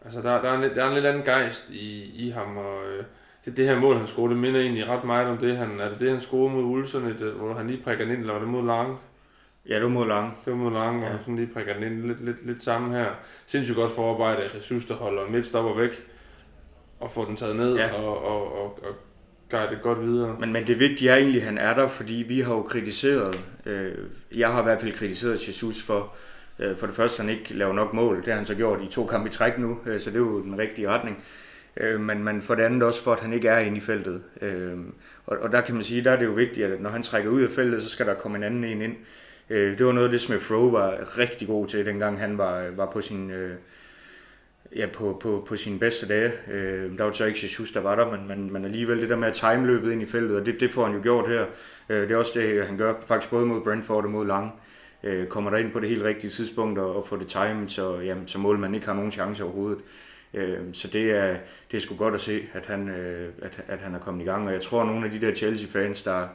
Altså, 0.06 0.22
der, 0.22 0.42
der, 0.42 0.50
er, 0.50 0.58
en, 0.58 0.76
der 0.76 0.84
er 0.84 0.88
en 0.88 0.94
lidt 0.94 1.06
anden 1.06 1.24
gejst 1.24 1.70
i, 1.70 2.12
i 2.28 2.30
ham, 2.30 2.58
og 2.58 2.86
øh, 2.88 3.04
det, 3.46 3.58
det 3.58 3.68
her 3.68 3.80
mål, 3.80 3.98
han 3.98 4.08
scorede, 4.08 4.34
det 4.34 4.42
minder 4.42 4.60
egentlig 4.62 4.88
ret 4.88 5.04
meget 5.04 5.28
om 5.28 5.38
det, 5.38 5.58
han, 5.58 5.80
er 5.80 5.90
det 5.90 6.00
det, 6.00 6.12
han 6.12 6.22
scorede 6.22 6.54
mod 6.54 6.64
Ulsen, 6.64 7.06
et, 7.06 7.16
hvor 7.16 7.54
han 7.54 7.68
lige 7.68 7.84
prikker 7.84 8.06
den 8.06 8.14
ind, 8.14 8.22
eller 8.22 8.34
var 8.34 8.40
det 8.40 8.50
mod 8.50 8.66
Lange? 8.66 8.98
Ja, 9.70 9.76
det 9.76 9.84
var 9.84 9.90
mod 9.90 10.08
lang. 10.08 10.38
Det 10.46 10.54
var 10.54 10.60
mod 10.60 10.72
Lange, 10.72 11.04
Ja. 11.06 11.10
han 11.10 11.20
sådan 11.20 11.36
lige 11.36 11.48
prikker 11.54 11.74
den 11.74 11.84
ind, 11.84 12.08
lidt, 12.08 12.26
lidt, 12.26 12.46
lidt 12.46 12.64
sammen 12.64 12.92
her. 12.92 13.06
Sindssygt 13.46 13.76
godt 13.78 13.92
forarbejde 13.92 14.42
af 14.44 14.56
Jesus, 14.56 14.86
der 14.86 14.94
holder 14.96 15.28
midtstopper 15.30 15.74
væk, 15.82 15.90
og 17.00 17.12
får 17.12 17.26
den 17.26 17.36
taget 17.36 17.56
ned, 17.56 17.76
Ja. 17.76 17.94
og, 17.94 18.24
og, 18.26 18.54
og, 18.62 18.66
og 18.84 18.96
gør 19.50 19.70
det 19.70 19.80
godt 19.82 20.02
videre. 20.02 20.36
Men, 20.40 20.54
men 20.54 20.68
det 20.68 20.80
vigtige 20.80 21.10
er 21.12 21.16
egentlig, 21.16 21.42
at 21.42 21.46
han 21.48 21.58
er 21.58 21.74
der, 21.74 21.88
fordi 21.88 22.14
vi 22.14 22.42
har 22.42 22.54
jo 22.54 22.62
kritiseret, 22.62 23.46
øh, 23.66 23.96
jeg 24.36 24.52
har 24.52 24.60
i 24.60 24.64
hvert 24.64 24.82
fald 24.82 24.94
kritiseret 24.94 25.48
Jesus 25.48 25.84
for, 25.84 26.14
øh, 26.60 26.78
for 26.78 26.88
det 26.88 26.96
første, 26.96 27.22
han 27.22 27.30
ikke 27.30 27.54
laver 27.54 27.74
nok 27.74 27.94
mål. 27.94 28.18
Det 28.18 28.28
har 28.28 28.36
han 28.36 28.46
så 28.46 28.56
gjort 28.56 28.82
i 28.82 28.88
to 28.88 29.06
kampe 29.06 29.28
i 29.28 29.32
træk 29.32 29.58
nu, 29.58 29.80
øh, 29.86 30.00
så 30.00 30.10
det 30.10 30.16
er 30.16 30.20
jo 30.20 30.42
den 30.42 30.58
rigtige 30.58 30.90
retning. 30.90 31.24
Øh, 31.78 32.00
men, 32.00 32.24
men 32.24 32.42
for 32.42 32.56
det 32.56 32.64
andet 32.64 32.84
også 32.84 33.04
for, 33.04 33.14
at 33.14 33.20
han 33.20 33.34
ikke 33.34 33.48
er 33.48 33.60
inde 33.60 33.78
i 33.78 33.82
feltet. 33.82 34.24
Øh, 34.42 34.78
og, 35.26 35.38
og 35.38 35.52
der 35.52 35.62
kan 35.62 35.76
man 35.76 35.84
sige, 35.84 36.04
der 36.04 36.12
er 36.12 36.20
det 36.20 36.26
jo 36.26 36.32
vigtigt, 36.32 36.66
at 36.66 36.82
når 36.82 36.90
han 36.90 37.04
trækker 37.04 37.30
ud 37.30 37.42
af 37.42 37.52
feltet, 37.52 37.84
så 37.84 37.90
skal 37.90 38.06
der 38.06 38.14
komme 38.14 38.38
en 38.38 38.44
anden 38.44 38.64
en 38.64 38.82
ind. 38.82 38.96
Øh, 39.50 39.78
det 39.78 39.86
var 39.86 39.92
noget 39.92 40.08
af 40.08 40.12
det, 40.12 40.22
Smith 40.22 40.52
Rowe 40.52 40.74
var 40.74 41.18
rigtig 41.18 41.48
god 41.48 41.68
til, 41.68 41.86
dengang 41.86 42.20
han 42.20 42.38
var, 42.38 42.70
var 42.76 42.92
på 42.92 43.02
sin... 43.02 43.32
Øh, 43.32 43.56
ja, 44.76 44.86
på, 44.94 45.18
på, 45.22 45.46
på 45.48 45.56
sine 45.56 45.80
bedste 45.80 46.08
dage. 46.08 46.32
Øh, 46.52 46.98
der 46.98 47.04
var 47.04 47.12
så 47.12 47.26
ikke 47.26 47.40
Jesus, 47.44 47.72
der 47.72 47.80
var 47.80 47.96
der, 47.96 48.12
men, 48.12 48.28
men, 48.28 48.54
men 48.54 48.66
alligevel 48.66 49.02
det 49.02 49.10
der 49.10 49.16
med 49.16 49.28
at 49.28 49.34
time 49.34 49.68
løbet 49.68 49.92
ind 49.92 50.02
i 50.02 50.06
feltet, 50.06 50.38
og 50.38 50.46
det, 50.46 50.60
det 50.60 50.72
får 50.72 50.86
han 50.86 50.96
jo 50.96 51.02
gjort 51.04 51.30
her. 51.30 51.46
Øh, 51.90 52.02
det 52.02 52.12
er 52.12 52.18
også 52.18 52.40
det, 52.40 52.66
han 52.66 52.78
gør 52.78 52.94
faktisk 53.08 53.30
både 53.30 53.46
mod 53.46 53.62
Brentford 53.62 54.04
og 54.04 54.10
mod 54.10 54.28
Lange. 54.28 54.52
Øh, 55.04 55.28
kommer 55.28 55.50
der 55.50 55.58
ind 55.58 55.72
på 55.72 55.80
det 55.80 55.90
helt 55.90 56.04
rigtige 56.04 56.32
tidspunkt 56.32 56.80
og, 56.80 56.96
og 56.96 57.08
får 57.08 57.18
det 57.18 57.28
timet, 57.28 57.72
så, 57.72 58.00
jamen, 58.00 58.28
så 58.28 58.40
målmanden 58.40 58.76
ikke 58.76 58.88
har 58.88 58.94
nogen 58.94 59.12
chance 59.12 59.44
overhovedet. 59.44 59.80
Øh, 60.34 60.60
så 60.74 60.88
det 60.88 61.12
er, 61.12 61.38
det 61.72 61.78
er 61.78 61.82
sgu 61.82 61.96
godt 61.96 62.16
at 62.16 62.22
se, 62.22 62.42
at 62.54 62.66
han, 62.66 62.90
øh, 62.90 63.34
at, 63.42 63.64
at 63.68 63.80
han 63.80 63.96
er 63.96 64.00
kommet 64.00 64.22
i 64.22 64.26
gang. 64.26 64.48
Og 64.48 64.54
jeg 64.54 64.62
tror, 64.62 64.82
at 64.82 64.88
nogle 64.88 65.06
af 65.06 65.12
de 65.12 65.22
der 65.22 65.36
Chelsea-fans, 65.36 66.04
der, 66.04 66.28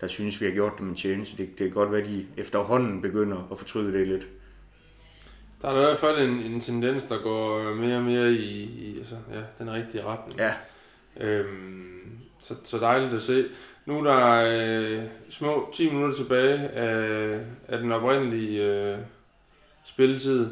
der 0.00 0.06
synes, 0.06 0.40
vi 0.40 0.46
har 0.46 0.52
gjort 0.52 0.72
dem 0.78 0.88
en 0.88 0.94
tjeneste, 0.94 1.36
det, 1.36 1.48
det 1.48 1.58
kan 1.58 1.70
godt 1.70 1.92
være, 1.92 2.00
at 2.00 2.08
de 2.08 2.26
efterhånden 2.36 3.02
begynder 3.02 3.48
at 3.52 3.58
fortryde 3.58 3.98
det 3.98 4.06
lidt. 4.06 4.26
Der 5.62 5.68
er 5.68 5.72
i 5.72 5.84
hvert 5.84 5.98
fald 5.98 6.28
en, 6.28 6.52
en 6.52 6.60
tendens, 6.60 7.04
der 7.04 7.18
går 7.22 7.74
mere 7.74 7.96
og 7.96 8.02
mere 8.02 8.32
i, 8.32 8.62
i 8.62 8.98
altså, 8.98 9.14
ja, 9.32 9.40
den 9.58 9.72
rigtige 9.72 10.04
retning. 10.04 10.40
Ja, 10.40 10.54
Øhm, 11.20 12.18
så, 12.44 12.54
så 12.64 12.78
dejligt 12.78 13.14
at 13.14 13.22
se. 13.22 13.44
Nu 13.86 13.98
er 13.98 14.02
der 14.04 14.44
øh, 14.48 15.02
små 15.30 15.68
10 15.72 15.90
minutter 15.90 16.16
tilbage 16.16 16.58
af, 16.58 17.38
af 17.68 17.78
den 17.78 17.92
oprindelige 17.92 18.62
øh, 18.62 18.96
spilletid. 19.84 20.48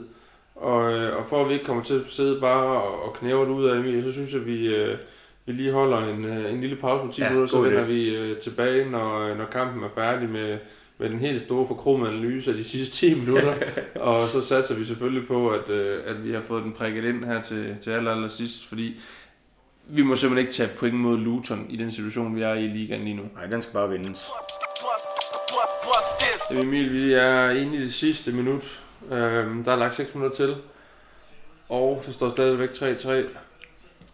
Og, 0.55 0.93
øh, 0.93 1.17
og 1.17 1.29
for 1.29 1.43
at 1.43 1.49
vi 1.49 1.53
ikke 1.53 1.65
kommer 1.65 1.83
til 1.83 1.95
at 1.95 2.11
sidde 2.11 2.41
bare 2.41 2.83
og, 2.83 3.03
og 3.03 3.15
knæve 3.15 3.45
det 3.45 3.51
ud 3.51 3.65
af 3.65 3.79
Emil, 3.79 4.03
så 4.03 4.13
synes 4.13 4.33
jeg, 4.33 4.41
at 4.41 4.47
vi, 4.47 4.67
øh, 4.67 4.99
vi 5.47 5.53
lige 5.53 5.73
holder 5.73 5.99
en, 5.99 6.25
øh, 6.25 6.53
en 6.53 6.61
lille 6.61 6.77
pause 6.77 7.07
på 7.07 7.13
10 7.13 7.23
Ja, 7.23 7.29
minutter, 7.29 7.51
så 7.51 7.61
vender 7.61 7.85
vi 7.85 8.17
øh, 8.17 8.39
tilbage, 8.39 8.91
når, 8.91 9.35
når 9.35 9.47
kampen 9.47 9.85
er 9.85 9.89
færdig 9.95 10.29
med, 10.29 10.59
med 10.99 11.11
den 11.11 11.19
helt 11.19 11.41
store 11.41 11.67
forkromede 11.67 12.11
analyse 12.11 12.51
af 12.51 12.57
de 12.57 12.65
sidste 12.65 12.97
10 12.97 13.15
minutter. 13.15 13.55
og 13.95 14.29
så 14.29 14.41
satser 14.41 14.75
vi 14.75 14.85
selvfølgelig 14.85 15.29
på, 15.29 15.49
at, 15.49 15.71
øh, 15.71 15.99
at 16.07 16.25
vi 16.25 16.33
har 16.33 16.41
fået 16.41 16.63
den 16.63 16.73
prikket 16.73 17.05
ind 17.05 17.25
her 17.25 17.41
til, 17.41 17.77
til 17.81 17.91
aller, 17.91 18.11
aller 18.11 18.29
sidst, 18.29 18.67
fordi 18.67 19.01
vi 19.95 20.03
må 20.03 20.17
simpelthen 20.17 20.47
ikke 20.47 20.53
tage 20.53 20.71
point 20.79 20.95
mod 20.95 21.19
Luton 21.19 21.67
i 21.69 21.77
den 21.77 21.93
situation, 21.93 22.37
vi 22.37 22.43
er 22.43 22.55
i 22.55 22.67
ligaen 22.67 23.05
lige 23.05 23.17
nu. 23.17 23.23
nej, 23.35 23.47
den 23.47 23.63
skal 23.63 23.73
bare 23.73 23.91
vindes. 23.91 24.29
Emil, 26.51 26.93
vi 26.93 27.13
er 27.13 27.51
inde 27.51 27.77
i 27.77 27.81
det 27.81 27.95
sidste 27.95 28.33
minut. 28.33 28.83
Øhm, 29.11 29.65
der 29.65 29.73
er 29.73 29.77
lagt 29.77 29.95
6 29.95 30.15
minutter 30.15 30.37
til. 30.37 30.57
Og 31.69 32.03
der 32.07 32.13
står 32.13 32.29
stadigvæk 32.29 32.71
3-3. 32.71 33.13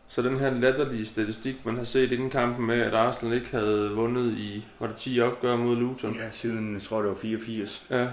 Så 0.08 0.22
den 0.22 0.38
her 0.38 0.50
latterlige 0.50 1.06
statistik, 1.06 1.66
man 1.66 1.76
har 1.76 1.84
set 1.84 2.12
inden 2.12 2.30
kampen 2.30 2.66
med, 2.66 2.80
at 2.80 2.94
Arsenal 2.94 3.34
ikke 3.34 3.50
havde 3.50 3.90
vundet 3.90 4.32
i, 4.38 4.64
var 4.78 4.86
det 4.86 4.96
10 4.96 5.20
opgør 5.20 5.56
mod 5.56 5.76
Luton? 5.76 6.14
Ja, 6.14 6.30
siden, 6.32 6.74
jeg 6.74 6.82
tror 6.82 7.02
det 7.02 7.08
var 7.08 7.16
84. 7.16 7.84
Ja, 7.90 8.08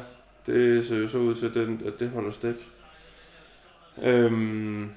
det 0.46 0.88
ser 0.88 0.98
jo 0.98 1.08
så 1.08 1.18
ud 1.18 1.36
til, 1.36 1.46
at, 1.46 1.54
den, 1.54 1.82
at 1.86 2.00
det 2.00 2.10
holder 2.10 2.32
stik. 2.32 2.56
Øhm, 4.04 4.90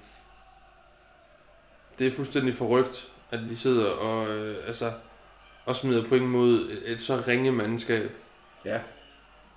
det 1.99 2.07
er 2.07 2.11
fuldstændig 2.11 2.55
forrygt, 2.55 3.09
at 3.31 3.51
vi 3.51 3.55
sidder 3.55 3.87
og, 3.87 4.29
øh, 4.37 4.57
altså, 4.67 4.93
og 5.65 5.77
smider 5.77 6.05
point 6.09 6.27
mod 6.29 6.71
et, 6.71 6.83
et 6.93 7.01
så 7.01 7.23
ringe 7.29 7.53
mandskab. 7.53 8.11
Ja, 8.65 8.81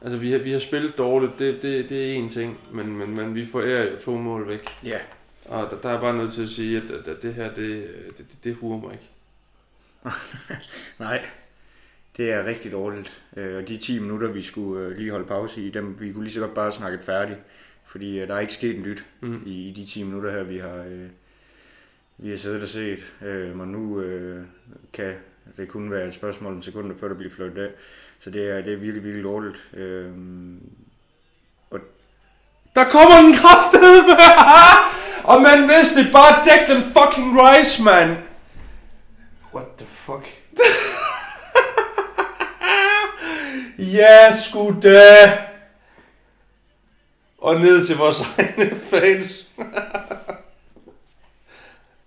Altså, 0.03 0.17
vi 0.17 0.31
har, 0.31 0.39
vi 0.39 0.51
har 0.51 0.59
spillet 0.59 0.97
dårligt, 0.97 1.39
det, 1.39 1.61
det, 1.61 1.89
det 1.89 2.09
er 2.09 2.13
en 2.13 2.29
ting, 2.29 2.59
men, 2.71 2.97
men, 2.97 3.15
men 3.15 3.35
vi 3.35 3.45
forærer 3.45 3.91
jo 3.91 3.99
to 3.99 4.17
mål 4.17 4.47
væk. 4.47 4.65
ja. 4.83 4.97
Og 5.45 5.67
der, 5.71 5.77
der 5.81 5.89
er 5.89 6.01
bare 6.01 6.17
nødt 6.17 6.33
til 6.33 6.43
at 6.43 6.49
sige, 6.49 6.77
at, 6.77 6.91
at, 6.91 7.07
at 7.07 7.23
det 7.23 7.33
her, 7.33 7.53
det, 7.53 7.87
det, 8.17 8.31
det, 8.31 8.43
det 8.43 8.55
huer 8.55 8.79
mig 8.81 8.91
ikke. 8.91 9.09
Nej, 10.99 11.25
det 12.17 12.31
er 12.31 12.45
rigtig 12.45 12.71
dårligt. 12.71 13.23
Øh, 13.37 13.57
Og 13.57 13.67
de 13.67 13.77
10 13.77 13.99
minutter, 13.99 14.27
vi 14.31 14.41
skulle 14.41 14.85
øh, 14.87 14.97
lige 14.97 15.11
holde 15.11 15.25
pause 15.25 15.61
i, 15.61 15.69
dem, 15.69 15.95
vi 15.99 16.11
kunne 16.11 16.23
lige 16.23 16.33
så 16.33 16.39
godt 16.39 16.53
bare 16.53 16.71
snakke 16.71 16.99
færdigt. 17.03 17.39
Fordi 17.85 18.19
øh, 18.19 18.27
der 18.27 18.35
er 18.35 18.39
ikke 18.39 18.53
sket 18.53 18.75
en 18.77 18.85
dyt 18.85 19.05
Mm. 19.21 19.43
i, 19.45 19.69
i 19.69 19.73
de 19.73 19.85
10 19.85 20.03
minutter 20.03 20.31
her, 20.31 20.43
vi 20.43 20.57
har, 20.57 20.85
vi 22.21 22.29
har 22.29 22.37
siddet 22.37 22.61
og 22.61 22.67
set. 22.67 22.99
Øh, 23.21 23.59
Og 23.59 23.67
nu 23.67 23.99
øh, 24.01 24.45
kan 24.93 25.13
det 25.57 25.67
kun 25.69 25.91
være 25.91 26.07
et 26.07 26.13
spørgsmål 26.13 26.53
om 26.53 26.61
sekunder, 26.61 26.95
før 26.99 27.07
der 27.07 27.15
bliver 27.15 27.31
flyttet 27.35 27.63
af. 27.63 27.69
Så 28.19 28.29
det 28.29 28.49
er, 28.49 28.61
det 28.61 28.73
er 28.73 28.77
virkelig, 28.77 29.03
virkelig 29.03 29.23
dårligt. 29.23 29.55
Øh, 29.73 30.11
Der 32.75 32.83
kommer 32.89 33.21
den 33.21 33.33
kraftede 33.33 34.01
med! 34.07 34.15
Og 35.31 35.41
man 35.41 35.69
vidste 35.69 36.03
det 36.03 36.11
bare 36.13 36.45
Declan 36.45 36.83
fucking 36.83 37.37
Rice, 37.41 37.83
man! 37.83 38.17
What 39.53 39.65
the 39.77 39.87
fuck? 39.87 40.25
Ja, 43.77 44.35
sgu 44.35 44.75
da! 44.83 45.37
Og 47.37 47.59
ned 47.59 47.85
til 47.85 47.97
vores 47.97 48.21
egne 48.37 48.75
fans. 48.75 49.49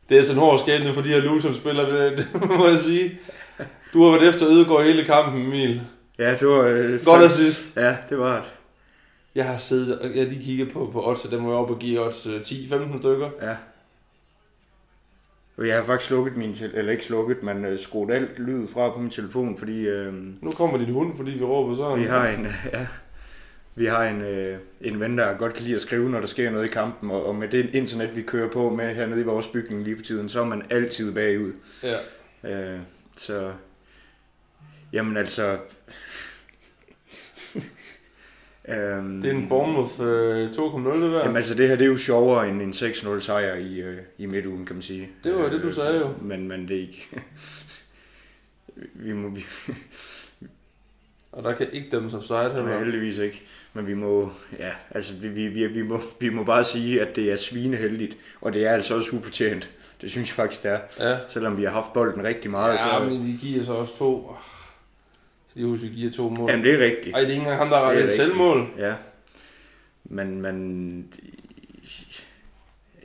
det 0.08 0.18
er 0.18 0.22
sådan 0.22 0.36
en 0.36 0.40
hård 0.40 0.58
skæbne 0.60 0.92
for 0.94 1.00
de 1.02 1.08
her 1.08 1.20
Luton-spillere, 1.22 2.10
det, 2.10 2.18
det 2.42 2.56
må 2.58 2.66
jeg 2.68 2.78
sige. 2.78 3.18
Du 3.92 4.04
har 4.04 4.10
været 4.18 4.28
efter 4.28 4.46
Ødegaard 4.48 4.84
hele 4.84 5.04
kampen, 5.04 5.42
Emil. 5.42 5.80
Ja, 6.18 6.30
det 6.30 6.48
var... 6.48 6.60
Øh, 6.62 7.04
Godt 7.04 7.22
assist. 7.22 7.76
Ja, 7.76 7.96
det 8.10 8.18
var 8.18 8.34
det. 8.36 8.44
Jeg 9.34 9.44
har 9.46 9.58
siddet 9.58 9.98
og 9.98 10.16
jeg 10.16 10.26
lige 10.26 10.44
kigget 10.44 10.72
på, 10.72 10.90
på 10.92 11.08
odds, 11.08 11.24
og 11.24 11.30
der 11.30 11.40
må 11.40 11.48
jeg 11.48 11.58
op 11.58 11.70
og 11.70 11.78
give 11.78 12.00
odds 12.06 12.26
øh, 12.26 12.40
10-15 12.40 12.98
stykker. 12.98 13.30
Ja. 13.42 13.54
Jeg 15.64 15.76
har 15.76 15.84
faktisk 15.84 16.08
slukket 16.08 16.36
min, 16.36 16.56
eller 16.74 16.92
ikke 16.92 17.04
slukket, 17.04 17.42
men 17.42 17.64
øh, 17.64 17.78
skruet 17.78 18.10
alt 18.14 18.38
lyd 18.38 18.68
fra 18.68 18.90
på 18.90 18.98
min 18.98 19.10
telefon, 19.10 19.58
fordi 19.58 19.80
øh, 19.80 20.12
Nu 20.42 20.50
kommer 20.50 20.78
din 20.78 20.92
hund, 20.92 21.16
fordi 21.16 21.30
vi 21.30 21.44
råber 21.44 21.76
sådan. 21.76 22.00
vi 22.00 22.04
har 22.06 22.28
en, 22.28 22.46
øh, 22.46 22.52
ja, 22.72 22.86
vi 23.76 23.86
har 23.86 24.04
en, 24.04 24.20
øh, 24.20 24.58
en 24.80 25.00
ven, 25.00 25.18
der 25.18 25.34
godt 25.38 25.54
kan 25.54 25.64
lide 25.64 25.74
at 25.74 25.80
skrive, 25.80 26.10
når 26.10 26.20
der 26.20 26.26
sker 26.26 26.50
noget 26.50 26.64
i 26.64 26.68
kampen, 26.68 27.10
og, 27.10 27.26
og 27.26 27.34
med 27.34 27.48
det 27.48 27.70
internet, 27.74 28.16
vi 28.16 28.22
kører 28.22 28.50
på 28.50 28.70
med 28.70 28.94
hernede 28.94 29.20
i 29.20 29.24
vores 29.24 29.46
bygning 29.46 29.84
lige 29.84 29.96
for 29.96 30.04
tiden, 30.04 30.28
så 30.28 30.40
er 30.40 30.44
man 30.44 30.62
altid 30.70 31.14
bagud. 31.14 31.52
Ja. 31.82 31.96
Øh, 32.50 32.80
så, 33.16 33.52
jamen 34.92 35.16
altså... 35.16 35.52
øhm, 38.68 39.22
Det 39.22 39.30
er 39.30 39.34
en 39.34 39.48
Bournemouth 39.48 40.00
øh, 40.00 40.50
2.0, 40.50 40.94
det 40.94 41.12
der. 41.12 41.18
Jamen 41.18 41.36
altså, 41.36 41.54
det 41.54 41.68
her 41.68 41.76
det 41.76 41.84
er 41.84 41.88
jo 41.88 41.96
sjovere 41.96 42.48
end 42.48 42.62
en 42.62 42.70
6-0 42.70 43.20
sejr 43.20 43.54
i, 43.54 43.80
øh, 43.80 43.98
i 44.18 44.26
midtugen, 44.26 44.66
kan 44.66 44.76
man 44.76 44.82
sige. 44.82 45.08
Det 45.24 45.34
var 45.34 45.48
det, 45.48 45.62
du 45.62 45.72
sagde 45.72 45.98
jo. 45.98 46.14
Men, 46.22 46.48
men 46.48 46.68
det 46.68 46.76
er 46.76 46.80
ikke... 46.80 47.08
vi 49.06 49.12
må, 49.12 49.28
vi, 49.28 49.44
Og 51.34 51.44
der 51.44 51.52
kan 51.52 51.66
ikke 51.72 51.88
dømmes 51.90 52.14
offside 52.14 52.38
Nej, 52.38 52.52
heller. 52.52 52.78
heldigvis 52.78 53.18
ikke. 53.18 53.42
Men 53.72 53.86
vi 53.86 53.94
må, 53.94 54.32
ja, 54.58 54.70
altså 54.90 55.14
vi, 55.14 55.28
vi, 55.28 55.46
vi, 55.46 55.66
vi, 55.66 55.82
må, 55.82 56.00
vi 56.20 56.28
må 56.28 56.44
bare 56.44 56.64
sige, 56.64 57.00
at 57.02 57.16
det 57.16 57.32
er 57.32 57.36
svineheldigt, 57.36 58.16
og 58.40 58.52
det 58.52 58.66
er 58.66 58.70
altså 58.70 58.96
også 58.96 59.16
ufortjent. 59.16 59.70
Det 60.00 60.10
synes 60.10 60.28
jeg 60.28 60.34
faktisk, 60.34 60.62
det 60.62 60.70
er. 60.70 60.78
Ja. 61.00 61.18
Selvom 61.28 61.58
vi 61.58 61.64
har 61.64 61.70
haft 61.70 61.92
bolden 61.92 62.24
rigtig 62.24 62.50
meget. 62.50 62.72
Ja, 62.72 62.98
så, 62.98 63.04
men 63.04 63.26
vi 63.26 63.32
giver 63.40 63.64
så 63.64 63.72
også 63.72 63.98
to. 63.98 64.36
Så 65.48 65.52
lige 65.54 65.66
husk, 65.66 65.82
vi 65.82 65.88
giver 65.88 66.12
to 66.12 66.28
mål. 66.28 66.50
jamen, 66.50 66.64
det 66.64 66.74
er 66.74 66.84
rigtigt. 66.84 67.14
Ej, 67.14 67.20
det 67.20 67.28
er 67.28 67.32
ikke 67.32 67.40
engang 67.42 67.58
ham, 67.58 67.68
der 67.68 67.78
har 67.78 67.92
et 67.92 68.12
selvmål. 68.12 68.68
Ja. 68.78 68.94
Men, 70.04 70.42
men... 70.42 71.14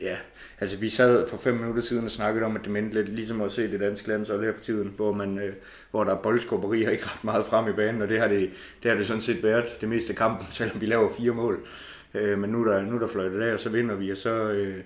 Ja, 0.01 0.15
altså 0.59 0.77
vi 0.77 0.89
sad 0.89 1.27
for 1.27 1.37
fem 1.37 1.53
minutter 1.53 1.81
siden 1.81 2.05
og 2.05 2.11
snakkede 2.11 2.45
om, 2.45 2.55
at 2.55 2.61
det 2.63 2.71
mindte 2.71 2.93
lidt 2.95 3.09
ligesom 3.09 3.41
at 3.41 3.51
se 3.51 3.71
det 3.71 3.79
danske 3.79 4.07
landshold 4.07 4.43
her 4.43 4.53
for 4.53 4.63
tiden, 4.63 4.93
hvor, 4.95 5.13
man, 5.13 5.39
øh, 5.39 5.53
hvor 5.91 6.03
der 6.03 6.15
er 6.15 6.21
boldskubberi 6.21 6.83
og 6.83 6.91
ikke 6.91 7.05
ret 7.05 7.23
meget 7.23 7.45
frem 7.45 7.69
i 7.69 7.73
banen, 7.73 8.01
og 8.01 8.07
det 8.07 8.19
har 8.19 8.27
det, 8.27 8.51
det, 8.83 8.91
har 8.91 8.97
det 8.97 9.07
sådan 9.07 9.21
set 9.21 9.43
været 9.43 9.81
det 9.81 9.89
meste 9.89 10.09
af 10.09 10.17
kampen, 10.17 10.47
selvom 10.59 10.81
vi 10.81 10.85
laver 10.85 11.13
fire 11.17 11.31
mål. 11.31 11.67
Øh, 12.13 12.39
men 12.39 12.49
nu 12.49 12.63
er 12.63 12.71
der, 12.71 12.81
nu 12.81 12.95
er 12.95 12.99
der 12.99 13.07
fløjtet 13.07 13.41
af, 13.41 13.53
og 13.53 13.59
så 13.59 13.69
vinder 13.69 13.95
vi, 13.95 14.11
og 14.11 14.17
så... 14.17 14.29
Øh, 14.29 14.83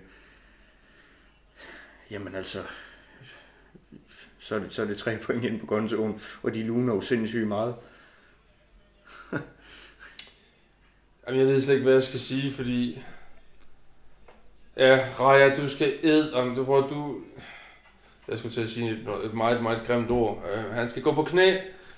jamen 2.12 2.36
altså... 2.36 2.60
Så 4.40 4.56
er, 4.56 4.60
det, 4.60 4.74
så 4.74 4.82
er 4.82 4.86
det 4.86 4.98
tre 4.98 5.18
point 5.24 5.46
ind 5.46 5.60
på 5.60 5.66
kontoen, 5.66 6.22
og 6.44 6.54
de 6.54 6.64
luner 6.64 6.94
jo 6.94 7.02
sindssygt 7.02 7.48
meget. 7.48 7.76
Jamen, 11.28 11.40
jeg 11.40 11.48
ved 11.48 11.62
slet 11.62 11.74
ikke, 11.74 11.84
hvad 11.84 11.94
jeg 11.94 12.04
skal 12.04 12.20
sige, 12.20 12.54
fordi... 12.54 13.04
Ja, 14.78 15.08
Raja, 15.20 15.56
du 15.56 15.70
skal 15.70 15.94
ed 16.04 16.32
om 16.34 16.56
det, 16.56 16.64
hvor 16.64 16.82
du... 16.82 17.22
Jeg 18.28 18.38
skulle 18.38 18.54
til 18.54 18.62
at 18.62 18.70
sige 18.70 18.92
et, 18.92 19.26
et 19.26 19.34
meget, 19.34 19.64
meget 19.64 19.82
grimt 19.88 20.12
ord. 20.12 20.44
Uh, 20.54 20.74
han 20.74 20.90
skal 20.90 21.02
gå 21.02 21.14
på 21.14 21.24
knæ 21.24 21.58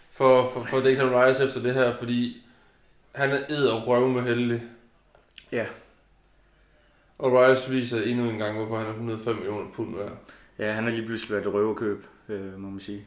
for, 0.09 0.45
for, 0.53 0.63
for 0.63 0.77
Declan 0.77 1.25
Rice 1.25 1.45
efter 1.45 1.61
det 1.61 1.73
her, 1.73 1.93
fordi 1.93 2.45
han 3.15 3.31
er 3.31 3.39
ed 3.49 3.67
og 3.67 3.87
røv 3.87 4.07
med 4.07 4.21
heldig. 4.21 4.61
Ja. 5.51 5.65
Og 7.17 7.33
Rice 7.33 7.71
viser 7.71 8.01
endnu 8.01 8.29
en 8.29 8.37
gang, 8.37 8.57
hvorfor 8.57 8.77
han 8.77 8.87
er 8.87 8.91
105 8.91 9.35
millioner 9.35 9.71
pund 9.71 9.97
værd. 9.97 10.17
Ja, 10.59 10.71
han 10.71 10.83
har 10.83 10.91
lige 10.91 11.05
pludselig 11.05 11.31
været 11.31 11.47
et 11.47 11.53
røverkøb, 11.53 12.05
øh, 12.29 12.59
må 12.59 12.69
man 12.69 12.79
sige. 12.79 13.05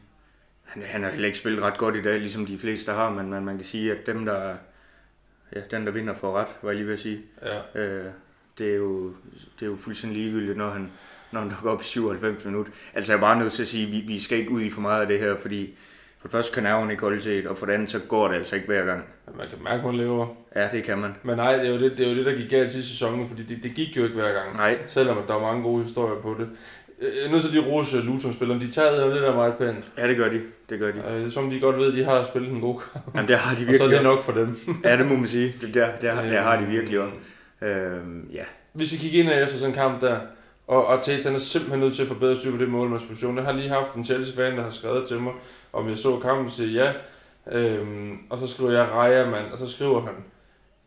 Han, 0.63 0.83
han 0.83 1.03
har 1.03 1.09
heller 1.09 1.27
ikke 1.27 1.39
spillet 1.39 1.63
ret 1.63 1.77
godt 1.77 1.95
i 1.95 2.01
dag, 2.01 2.19
ligesom 2.19 2.45
de 2.45 2.59
fleste 2.59 2.91
har, 2.91 3.09
men 3.09 3.29
man, 3.29 3.45
man 3.45 3.55
kan 3.55 3.65
sige, 3.65 3.91
at 3.91 4.05
dem, 4.05 4.25
der, 4.25 4.55
ja, 5.55 5.61
den, 5.71 5.85
der 5.85 5.91
vinder 5.91 6.13
får 6.13 6.37
ret, 6.37 6.47
var 6.61 6.69
jeg 6.69 6.75
lige 6.75 6.87
ved 6.87 6.93
at 6.93 6.99
sige. 6.99 7.21
Ja. 7.41 7.79
Øh, 7.81 8.11
det, 8.59 8.71
er 8.71 8.75
jo, 8.75 9.07
det 9.59 9.65
er 9.65 9.65
jo 9.65 9.77
fuldstændig 9.79 10.21
ligegyldigt, 10.21 10.57
når 10.57 10.69
han, 10.69 10.89
når 11.31 11.39
han 11.39 11.49
dukker 11.49 11.71
op 11.71 11.81
i 11.81 11.85
97 11.85 12.45
minutter. 12.45 12.71
Altså 12.93 13.11
jeg 13.11 13.17
er 13.17 13.21
bare 13.21 13.39
nødt 13.39 13.53
til 13.53 13.61
at 13.61 13.67
sige, 13.67 13.85
at 13.87 13.91
vi, 13.91 13.97
vi 14.07 14.19
skal 14.19 14.37
ikke 14.37 14.51
ud 14.51 14.61
i 14.61 14.69
for 14.69 14.81
meget 14.81 15.01
af 15.01 15.07
det 15.07 15.19
her, 15.19 15.35
fordi 15.41 15.69
for 16.19 16.27
det 16.27 16.31
første 16.31 16.53
kan 16.53 16.63
nerven 16.63 16.91
ikke 16.91 17.01
holde 17.03 17.21
til 17.21 17.47
og 17.49 17.57
for 17.57 17.65
det 17.65 17.73
andet, 17.73 17.89
så 17.91 17.99
går 17.99 18.27
det 18.27 18.35
altså 18.35 18.55
ikke 18.55 18.67
hver 18.67 18.85
gang. 18.85 19.03
Man 19.37 19.47
kan 19.49 19.57
mærke, 19.63 19.79
at 19.79 19.85
man 19.85 19.95
lever. 19.97 20.27
Ja, 20.55 20.67
det 20.71 20.83
kan 20.83 20.97
man. 20.97 21.11
Men 21.23 21.35
nej, 21.35 21.55
det 21.57 21.65
er 21.65 21.69
jo 21.73 21.79
det, 21.79 21.97
det, 21.97 22.05
er 22.05 22.09
jo 22.11 22.15
det 22.17 22.25
der 22.25 22.35
gik 22.35 22.49
galt 22.49 22.71
sidste 22.71 22.89
sæson, 22.91 23.27
fordi 23.27 23.43
det, 23.43 23.63
det 23.63 23.73
gik 23.73 23.97
jo 23.97 24.03
ikke 24.03 24.15
hver 24.15 24.33
gang. 24.33 24.55
Nej, 24.57 24.77
Selvom 24.87 25.17
der 25.27 25.33
var 25.33 25.41
mange 25.41 25.63
gode 25.63 25.83
historier 25.83 26.21
på 26.21 26.35
det. 26.39 26.49
Øh, 27.01 27.17
Jeg 27.17 27.25
er 27.25 27.31
nødt 27.31 27.41
til 27.41 27.51
lige 27.51 27.65
rose 27.65 27.97
Luton-spillerne. 28.01 28.61
De 28.61 28.71
tager 28.71 29.09
det 29.13 29.21
der 29.21 29.35
meget 29.35 29.53
pænt. 29.53 29.91
ja, 29.97 30.07
det 30.07 30.17
gør 30.17 30.29
de. 30.29 30.41
Det 30.69 30.79
gør 30.79 30.91
de. 30.91 31.01
Øh, 31.11 31.31
som 31.31 31.49
de 31.49 31.59
godt 31.59 31.77
ved, 31.77 31.93
de 31.93 32.03
har 32.03 32.23
spillet 32.23 32.51
en 32.51 32.61
god 32.61 32.79
kamp. 32.93 33.15
Jamen, 33.15 33.27
det 33.29 33.37
har 33.37 33.55
de 33.55 33.61
Og 33.69 33.75
så 33.75 33.83
er 33.83 33.87
virkelig 33.87 33.97
det 33.97 34.03
nok 34.03 34.21
for 34.23 34.31
dem. 34.31 34.79
Ja, 34.83 34.97
det 34.97 35.07
må 35.07 35.15
man 35.15 35.27
sige. 35.27 35.55
Det, 35.61 35.73
der, 35.73 35.87
der, 36.01 36.21
der 36.21 36.41
har 36.41 36.61
de 36.61 36.65
virkelig 36.67 36.99
også. 36.99 37.15
Øh, 37.61 38.33
ja, 38.33 38.43
Hvis 38.73 38.91
vi 38.91 38.97
kigger 38.97 39.23
ind 39.23 39.43
efter 39.43 39.57
sådan 39.57 39.69
en 39.69 39.75
kamp 39.75 40.01
der, 40.01 40.19
og, 40.67 40.85
og 40.85 41.03
Tate 41.03 41.23
han 41.23 41.35
er 41.35 41.39
simpelthen 41.39 41.79
nødt 41.79 41.95
til 41.95 42.01
at 42.01 42.07
forbedre 42.07 42.35
styr 42.35 42.51
på 42.51 42.57
det 42.57 42.69
målmandsposition. 42.69 43.37
Jeg 43.37 43.45
har 43.45 43.51
lige 43.51 43.69
haft 43.69 43.93
en 43.93 44.05
Chelsea-fan, 44.05 44.57
der 44.57 44.63
har 44.63 44.69
skrevet 44.69 45.07
til 45.07 45.19
mig, 45.19 45.33
om 45.73 45.89
jeg 45.89 45.97
så 45.97 46.19
kampen, 46.19 46.45
og 46.45 46.51
siger 46.51 46.83
ja. 46.83 46.93
Øhm, 47.51 48.19
og 48.29 48.39
så 48.39 48.47
skriver 48.47 48.71
jeg 48.71 48.91
Raja, 48.91 49.29
mand, 49.29 49.51
og 49.51 49.57
så 49.57 49.69
skriver 49.69 50.01
han, 50.01 50.13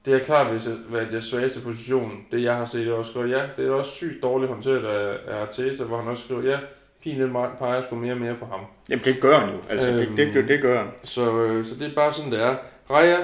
det 0.04 0.14
er 0.14 0.18
klart, 0.18 0.52
hvis 0.52 0.66
jeg, 0.66 1.06
det 1.10 1.14
er 1.14 1.20
svageste 1.20 1.60
position, 1.60 2.24
det 2.32 2.42
jeg 2.42 2.56
har 2.56 2.64
set, 2.64 2.86
jeg 2.86 2.92
også 2.92 3.10
skriver, 3.10 3.26
ja, 3.26 3.42
det 3.56 3.66
er 3.66 3.72
også 3.72 3.90
sygt 3.90 4.22
dårligt 4.22 4.52
håndteret 4.52 4.84
af, 4.84 5.18
af 5.28 5.40
Arteta, 5.40 5.84
hvor 5.84 5.96
han 5.96 6.08
også 6.08 6.24
skriver, 6.24 6.42
ja, 6.42 6.58
pigen 7.02 7.36
peger 7.58 7.82
sgu 7.82 7.96
mere 7.96 8.12
og 8.12 8.18
mere 8.18 8.34
på 8.34 8.46
ham. 8.46 8.60
Jamen, 8.90 9.04
det 9.04 9.20
gør 9.20 9.38
han 9.38 9.48
jo. 9.48 9.60
Altså, 9.70 9.90
det, 9.92 10.08
det, 10.16 10.34
det, 10.34 10.48
det 10.48 10.62
gør 10.62 10.78
han. 10.78 10.88
Så, 11.02 11.42
øh, 11.42 11.64
så 11.64 11.74
det 11.74 11.90
er 11.90 11.94
bare 11.94 12.12
sådan, 12.12 12.32
det 12.32 12.42
er. 12.42 12.56
Raja, 12.90 13.16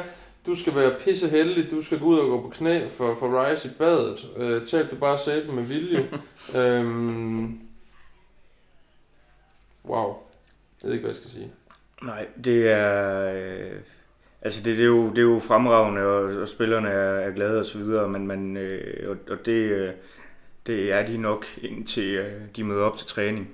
du 0.49 0.55
skal 0.55 0.75
være 0.75 0.95
pisse 1.05 1.29
heldig. 1.29 1.71
Du 1.71 1.83
skal 1.83 1.99
gå 1.99 2.05
ud 2.05 2.19
og 2.19 2.29
gå 2.29 2.41
på 2.41 2.49
knæ 2.49 2.89
for, 2.89 3.15
for 3.15 3.45
Rice 3.45 3.69
i 3.69 3.71
badet. 3.79 4.29
Øh, 4.37 4.67
tab 4.67 4.91
du 4.91 4.97
bare 4.97 5.19
sæben 5.19 5.55
med 5.55 5.63
vilje. 5.63 6.09
øhm, 6.59 7.61
wow. 9.85 10.17
Jeg 10.83 10.89
ved 10.89 10.93
ikke, 10.93 11.03
hvad 11.03 11.11
jeg 11.11 11.17
skal 11.17 11.31
sige. 11.31 11.53
Nej, 12.03 12.27
det 12.45 12.69
er... 12.71 13.33
Øh, 13.35 13.81
altså, 14.43 14.63
det, 14.65 14.77
det, 14.79 14.83
er 14.83 14.89
jo, 14.89 15.11
det 15.11 15.19
er 15.19 15.23
jo 15.23 15.41
fremragende, 15.45 16.01
og, 16.03 16.41
og 16.41 16.49
spillerne 16.49 16.89
er, 16.89 17.13
er 17.13 17.31
glade 17.31 17.61
og 17.61 17.67
så 17.67 17.79
videre, 17.79 18.09
men, 18.09 18.27
men 18.27 18.57
øh, 18.57 19.11
og, 19.11 19.17
og 19.31 19.47
det, 19.47 19.53
øh, 19.53 19.91
det 20.67 20.93
er 20.93 21.07
de 21.07 21.19
nok, 21.19 21.47
indtil 21.63 22.15
øh, 22.15 22.33
de 22.57 22.65
møder 22.65 22.85
op 22.85 22.97
til 22.97 23.07
træning. 23.07 23.49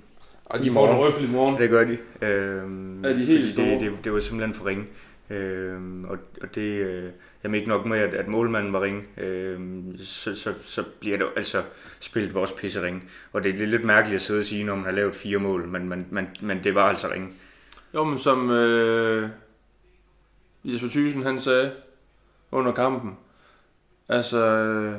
Og 0.45 0.61
I 0.61 0.69
de 0.69 0.73
får 0.73 0.93
en 0.93 0.99
røffel 0.99 1.29
i 1.29 1.33
morgen. 1.33 1.59
Det 1.59 1.71
gør 1.71 1.85
de. 1.85 1.99
Øh, 2.23 2.63
Er 3.05 3.13
de 3.13 3.25
helt 3.25 3.53
store? 3.53 3.67
det, 3.67 3.81
det, 3.81 3.93
det 4.05 4.13
var 4.13 4.21
simpelthen 4.21 4.55
for 4.55 4.67
ringe. 4.67 4.85
Øh, 5.31 6.03
og, 6.05 6.19
og 6.43 6.55
det, 6.55 6.61
øh, 6.61 7.11
jamen 7.45 7.55
ikke 7.55 7.69
nok 7.69 7.87
med, 7.87 7.99
at, 7.99 8.15
at 8.15 8.29
målmanden 8.29 8.73
var 8.73 8.83
ringe, 8.83 9.03
øh, 9.19 9.61
så, 9.99 10.37
så, 10.37 10.55
så 10.63 10.85
bliver 11.01 11.17
det 11.19 11.27
altså 11.37 11.63
spillet 12.01 12.35
vores 12.35 12.53
pisse 12.53 12.83
ringe. 12.83 13.03
Og 13.33 13.45
det, 13.45 13.63
er 13.63 13.67
lidt 13.67 13.85
mærkeligt 13.85 14.17
at 14.17 14.23
sidde 14.23 14.41
og 14.41 14.45
sige, 14.45 14.65
når 14.65 14.75
man 14.75 14.85
har 14.85 14.93
lavet 14.93 15.15
fire 15.15 15.39
mål, 15.39 15.69
men, 15.69 15.89
men, 15.89 16.07
men, 16.11 16.29
men 16.41 16.65
det 16.65 16.75
var 16.75 16.89
altså 16.89 17.09
ringe. 17.11 17.29
Jo, 17.95 18.05
men 18.05 18.19
som 18.19 18.51
øh, 18.51 19.29
Jesper 20.65 20.89
Thyssen, 20.89 21.23
han 21.23 21.41
sagde 21.41 21.73
under 22.51 22.73
kampen. 22.73 23.17
Altså, 24.09 24.39
øh, 24.47 24.95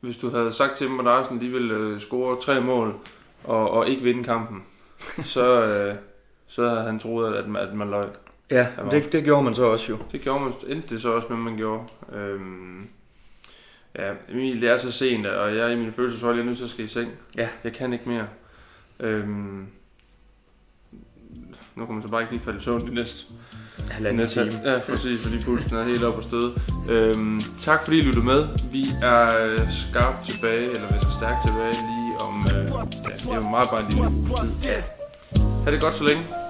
hvis 0.00 0.16
du 0.16 0.30
havde 0.30 0.52
sagt 0.52 0.76
til 0.76 0.86
dem, 0.86 1.00
at 1.00 1.06
Arsenal 1.06 1.40
de 1.40 1.48
ville 1.48 1.74
øh, 1.74 2.00
score 2.00 2.40
tre 2.40 2.60
mål 2.60 2.94
og, 3.44 3.70
og 3.70 3.88
ikke 3.88 4.02
vinde 4.02 4.24
kampen, 4.24 4.64
så, 5.34 5.64
øh, 5.64 5.94
så 6.46 6.68
havde 6.68 6.82
han 6.82 6.98
troet, 6.98 7.34
at, 7.34 7.48
man- 7.48 7.62
at 7.68 7.74
man 7.74 7.90
løg. 7.90 8.08
Ja, 8.50 8.66
var 8.82 8.90
det, 8.90 9.12
det 9.12 9.24
gjorde 9.24 9.42
man 9.42 9.54
så 9.54 9.64
også 9.64 9.92
jo. 9.92 9.98
Det 10.12 10.20
gjorde 10.20 10.44
man, 10.44 10.52
endte 10.68 10.94
det 10.94 11.02
så 11.02 11.12
også 11.12 11.28
med, 11.30 11.36
man 11.38 11.56
gjorde. 11.56 11.82
Øhm, 12.12 12.86
ja, 13.98 14.12
Emil, 14.28 14.60
det 14.60 14.68
er 14.68 14.78
så 14.78 14.92
sent, 14.92 15.26
og 15.26 15.56
jeg 15.56 15.66
er 15.66 15.70
i 15.70 15.76
min 15.76 15.92
følelseshold, 15.92 16.36
jeg 16.36 16.42
er 16.42 16.46
nødt 16.46 16.58
til 16.58 16.64
at 16.64 16.70
skal 16.70 16.84
i 16.84 16.88
seng. 16.88 17.10
Ja. 17.36 17.48
Jeg 17.64 17.72
kan 17.72 17.92
ikke 17.92 18.08
mere. 18.08 18.26
Øhm, 19.00 19.66
nu 21.74 21.86
kommer 21.86 21.94
man 21.94 22.02
så 22.02 22.08
bare 22.08 22.20
ikke 22.20 22.32
lige 22.32 22.44
falde 22.44 22.58
i 22.58 22.62
søvn 22.62 22.88
de 22.88 22.94
næste, 22.94 23.26
de 23.78 23.92
Halvanden 23.92 24.20
næste 24.20 24.50
time. 24.50 24.72
Ja, 24.72 24.78
præcis, 24.78 25.22
fordi 25.22 25.44
pulsen 25.44 25.76
er 25.76 25.84
helt 25.84 26.04
op 26.04 26.16
og 26.16 26.22
støde. 26.22 26.54
Øhm, 26.88 27.40
tak 27.58 27.84
fordi 27.84 27.98
I 27.98 28.02
lyttede 28.02 28.24
med. 28.24 28.48
Vi 28.72 28.84
er 29.02 29.70
skarpt 29.70 30.28
tilbage, 30.28 30.66
eller 30.66 30.88
vi 30.88 30.94
er 30.94 31.18
stærkt 31.18 31.38
tilbage 31.46 31.74
lige 31.90 32.18
om, 32.20 32.46
øh, 32.46 32.64
ja, 33.08 33.16
det 33.16 33.44
er 33.44 33.50
meget 33.50 33.68
bare 33.70 33.80
en 33.80 33.88
lille 33.88 34.10
tid. 34.62 34.82
Ha' 35.64 35.70
det 35.70 35.80
godt 35.80 35.94
så 35.94 36.04
længe. 36.04 36.45